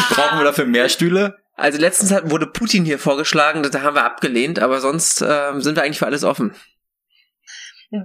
Brauchen 0.09 0.39
wir 0.39 0.45
dafür 0.45 0.65
mehr 0.65 0.87
Stühle? 0.87 1.42
Also 1.55 1.77
letztens 1.77 2.11
hat, 2.11 2.29
wurde 2.29 2.47
Putin 2.47 2.83
hier 2.83 2.97
vorgeschlagen, 2.97 3.63
da 3.63 3.81
haben 3.81 3.95
wir 3.95 4.05
abgelehnt, 4.05 4.59
aber 4.59 4.81
sonst 4.81 5.21
äh, 5.21 5.53
sind 5.57 5.75
wir 5.75 5.83
eigentlich 5.83 5.99
für 5.99 6.07
alles 6.07 6.23
offen. 6.23 6.55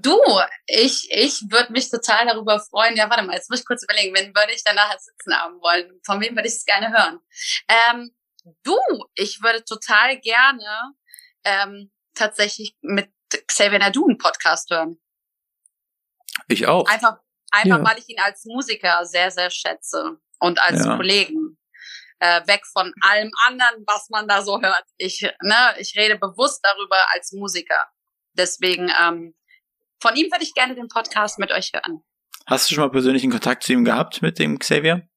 Du, 0.03 0.20
ich, 0.66 1.09
ich 1.11 1.40
würde 1.51 1.72
mich 1.72 1.88
total 1.88 2.26
darüber 2.26 2.61
freuen. 2.61 2.94
Ja, 2.94 3.09
warte 3.09 3.24
mal, 3.24 3.34
jetzt 3.34 3.49
muss 3.49 3.61
ich 3.61 3.66
kurz 3.66 3.82
überlegen, 3.84 4.14
wen 4.14 4.34
würde 4.34 4.53
ich 4.53 4.62
danach 4.62 4.92
sitzen 4.99 5.34
haben 5.34 5.59
wollen? 5.62 5.99
Von 6.05 6.20
wem 6.20 6.36
würde 6.36 6.46
ich 6.46 6.57
es 6.57 6.66
gerne 6.66 6.92
hören? 6.92 7.20
Ähm, 7.68 8.14
du, 8.64 8.76
ich 9.14 9.42
würde 9.42 9.64
total 9.64 10.20
gerne 10.20 10.94
ähm, 11.44 11.90
tatsächlich 12.14 12.76
mit 12.82 13.11
Xavier 13.46 13.78
Nadu 13.78 14.07
einen 14.07 14.18
Podcast 14.18 14.68
hören. 14.70 15.01
Ich 16.49 16.66
auch. 16.66 16.86
Einfach, 16.86 17.20
einfach 17.51 17.78
ja. 17.78 17.84
weil 17.84 17.99
ich 17.99 18.11
ihn 18.11 18.20
als 18.20 18.44
Musiker 18.44 19.07
sehr, 19.07 19.30
sehr 19.30 19.49
schätze 19.49 20.18
und 20.38 20.61
als 20.61 20.84
ja. 20.84 20.96
Kollegen 20.96 21.47
äh, 22.21 22.47
weg 22.47 22.62
von 22.66 22.93
allem 23.01 23.31
anderen, 23.47 23.85
was 23.87 24.09
man 24.11 24.27
da 24.27 24.43
so 24.43 24.61
hört. 24.61 24.85
Ich, 24.97 25.23
ne, 25.43 25.75
ich 25.79 25.97
rede 25.97 26.19
bewusst 26.19 26.61
darüber 26.62 26.97
als 27.12 27.33
Musiker. 27.33 27.87
Deswegen, 28.33 28.91
ähm, 29.01 29.35
von 30.01 30.16
ihm 30.16 30.31
würde 30.31 30.45
ich 30.45 30.55
gerne 30.55 30.75
den 30.75 30.89
Podcast 30.89 31.39
mit 31.39 31.51
euch 31.51 31.73
hören. 31.73 32.03
Hast 32.47 32.71
du 32.71 32.75
schon 32.75 32.85
mal 32.85 32.91
persönlichen 32.91 33.31
Kontakt 33.31 33.62
zu 33.62 33.73
ihm 33.73 33.85
gehabt, 33.85 34.23
mit 34.23 34.39
dem 34.39 34.59
Xavier? 34.59 35.09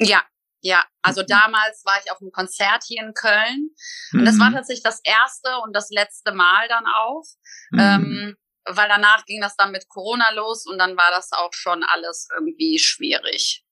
Ja, 0.00 0.22
ja. 0.60 0.84
Also 1.02 1.22
mhm. 1.22 1.26
damals 1.28 1.82
war 1.84 1.98
ich 2.04 2.10
auf 2.10 2.20
einem 2.20 2.32
Konzert 2.32 2.84
hier 2.86 3.02
in 3.02 3.14
Köln. 3.14 3.70
Und 4.12 4.20
mhm. 4.20 4.24
das 4.24 4.38
war 4.38 4.52
tatsächlich 4.52 4.82
das 4.82 5.00
erste 5.04 5.58
und 5.64 5.74
das 5.74 5.88
letzte 5.90 6.32
Mal 6.32 6.68
dann 6.68 6.84
auch. 6.86 7.24
Mhm. 7.70 7.78
Ähm, 7.80 8.36
weil 8.70 8.88
danach 8.88 9.24
ging 9.24 9.40
das 9.40 9.56
dann 9.56 9.72
mit 9.72 9.88
Corona 9.88 10.30
los 10.32 10.66
und 10.66 10.78
dann 10.78 10.96
war 10.96 11.10
das 11.10 11.32
auch 11.32 11.52
schon 11.52 11.82
alles 11.84 12.28
irgendwie 12.34 12.78
schwierig. 12.78 13.64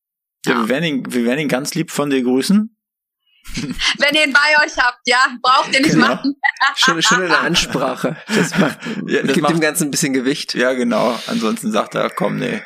Ja, 0.46 0.60
wir, 0.60 0.68
werden 0.68 0.84
ihn, 0.84 1.04
wir 1.08 1.24
werden 1.24 1.40
ihn 1.40 1.48
ganz 1.48 1.74
lieb 1.74 1.90
von 1.90 2.10
dir 2.10 2.22
grüßen. 2.22 2.76
Wenn 3.54 4.14
ihr 4.14 4.26
ihn 4.26 4.32
bei 4.32 4.64
euch 4.64 4.76
habt, 4.76 5.00
ja, 5.06 5.36
braucht 5.40 5.72
ihr 5.72 5.80
nicht 5.80 5.92
genau. 5.92 6.08
machen. 6.08 6.34
Schöne, 6.76 7.02
schöne 7.02 7.38
Ansprache. 7.38 8.16
Das 8.26 8.58
macht, 8.58 8.78
ja, 9.06 9.22
das 9.22 9.32
gibt 9.32 9.42
macht, 9.42 9.54
dem 9.54 9.60
Ganzen 9.60 9.84
ein 9.84 9.90
bisschen 9.90 10.12
Gewicht. 10.12 10.54
Ja, 10.54 10.72
genau. 10.72 11.18
Ansonsten 11.26 11.70
sagt 11.70 11.94
er, 11.94 12.10
komm, 12.10 12.36
nee. 12.38 12.60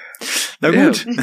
Na 0.61 0.71
gut. 0.71 1.07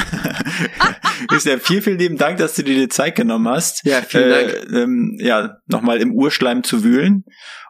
Ja. 1.44 1.58
viel, 1.58 1.82
vielen 1.82 1.98
lieben 1.98 2.16
Dank, 2.16 2.38
dass 2.38 2.54
du 2.54 2.62
dir 2.62 2.76
die 2.76 2.88
Zeit 2.88 3.16
genommen 3.16 3.48
hast. 3.48 3.84
Ja, 3.84 4.02
vielen 4.02 4.30
äh, 4.30 4.52
Dank. 4.52 4.72
Ähm, 4.72 5.16
ja, 5.20 5.56
nochmal 5.66 6.00
im 6.00 6.12
Urschleim 6.12 6.62
zu 6.62 6.84
wühlen. 6.84 7.24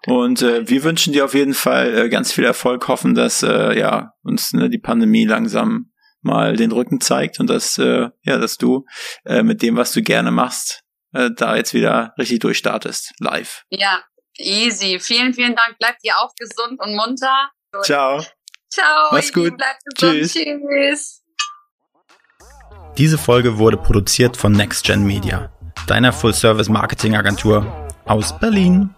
Und 0.07 0.43
äh, 0.43 0.69
wir 0.69 0.85
wünschen 0.85 1.15
dir 1.15 1.25
auf 1.25 1.35
jeden 1.35 1.55
Fall 1.55 1.97
äh, 1.97 2.09
ganz 2.11 2.31
viel 2.31 2.45
Erfolg, 2.45 2.89
hoffen, 2.89 3.15
dass 3.15 3.43
äh, 3.43 3.79
ja 3.79 4.13
uns 4.23 4.53
ne, 4.53 4.69
die 4.69 4.79
Pandemie 4.79 5.25
langsam 5.25 5.88
mal 6.23 6.57
den 6.57 6.73
Rücken 6.73 7.01
zeigt 7.01 7.41
und 7.41 7.49
dass, 7.49 7.79
äh, 7.79 8.09
ja, 8.23 8.39
dass 8.39 8.57
du 8.57 8.85
äh, 9.25 9.43
mit 9.43 9.63
dem, 9.63 9.77
was 9.77 9.93
du 9.93 10.03
gerne 10.03 10.31
machst, 10.31 10.83
äh, 11.13 11.31
da 11.35 11.57
jetzt 11.57 11.75
wieder 11.75 12.15
richtig 12.19 12.41
durchstartest, 12.41 13.13
live. 13.19 13.65
Ja, 13.71 14.03
easy. 14.37 14.99
Vielen, 15.01 15.35
vielen 15.35 15.55
Dank. 15.55 15.79
Bleibt 15.79 16.01
ihr 16.03 16.17
auch 16.19 16.33
gesund 16.39 16.81
und 16.81 16.95
munter. 16.95 17.51
Ciao. 17.83 18.25
Ciao. 18.71 19.09
Mach's 19.13 19.33
gut. 19.33 19.57
Bleibt 19.57 19.83
gesund. 19.85 20.15
Tschüss. 20.15 20.33
Tschüss. 20.35 21.23
Diese 22.97 23.19
Folge 23.19 23.59
wurde 23.59 23.77
produziert 23.77 24.37
von 24.37 24.53
NextGen 24.53 25.07
Media, 25.07 25.53
deiner 25.87 26.13
Full-Service-Marketing-Agentur 26.13 27.89
aus 28.07 28.37
Berlin. 28.41 28.95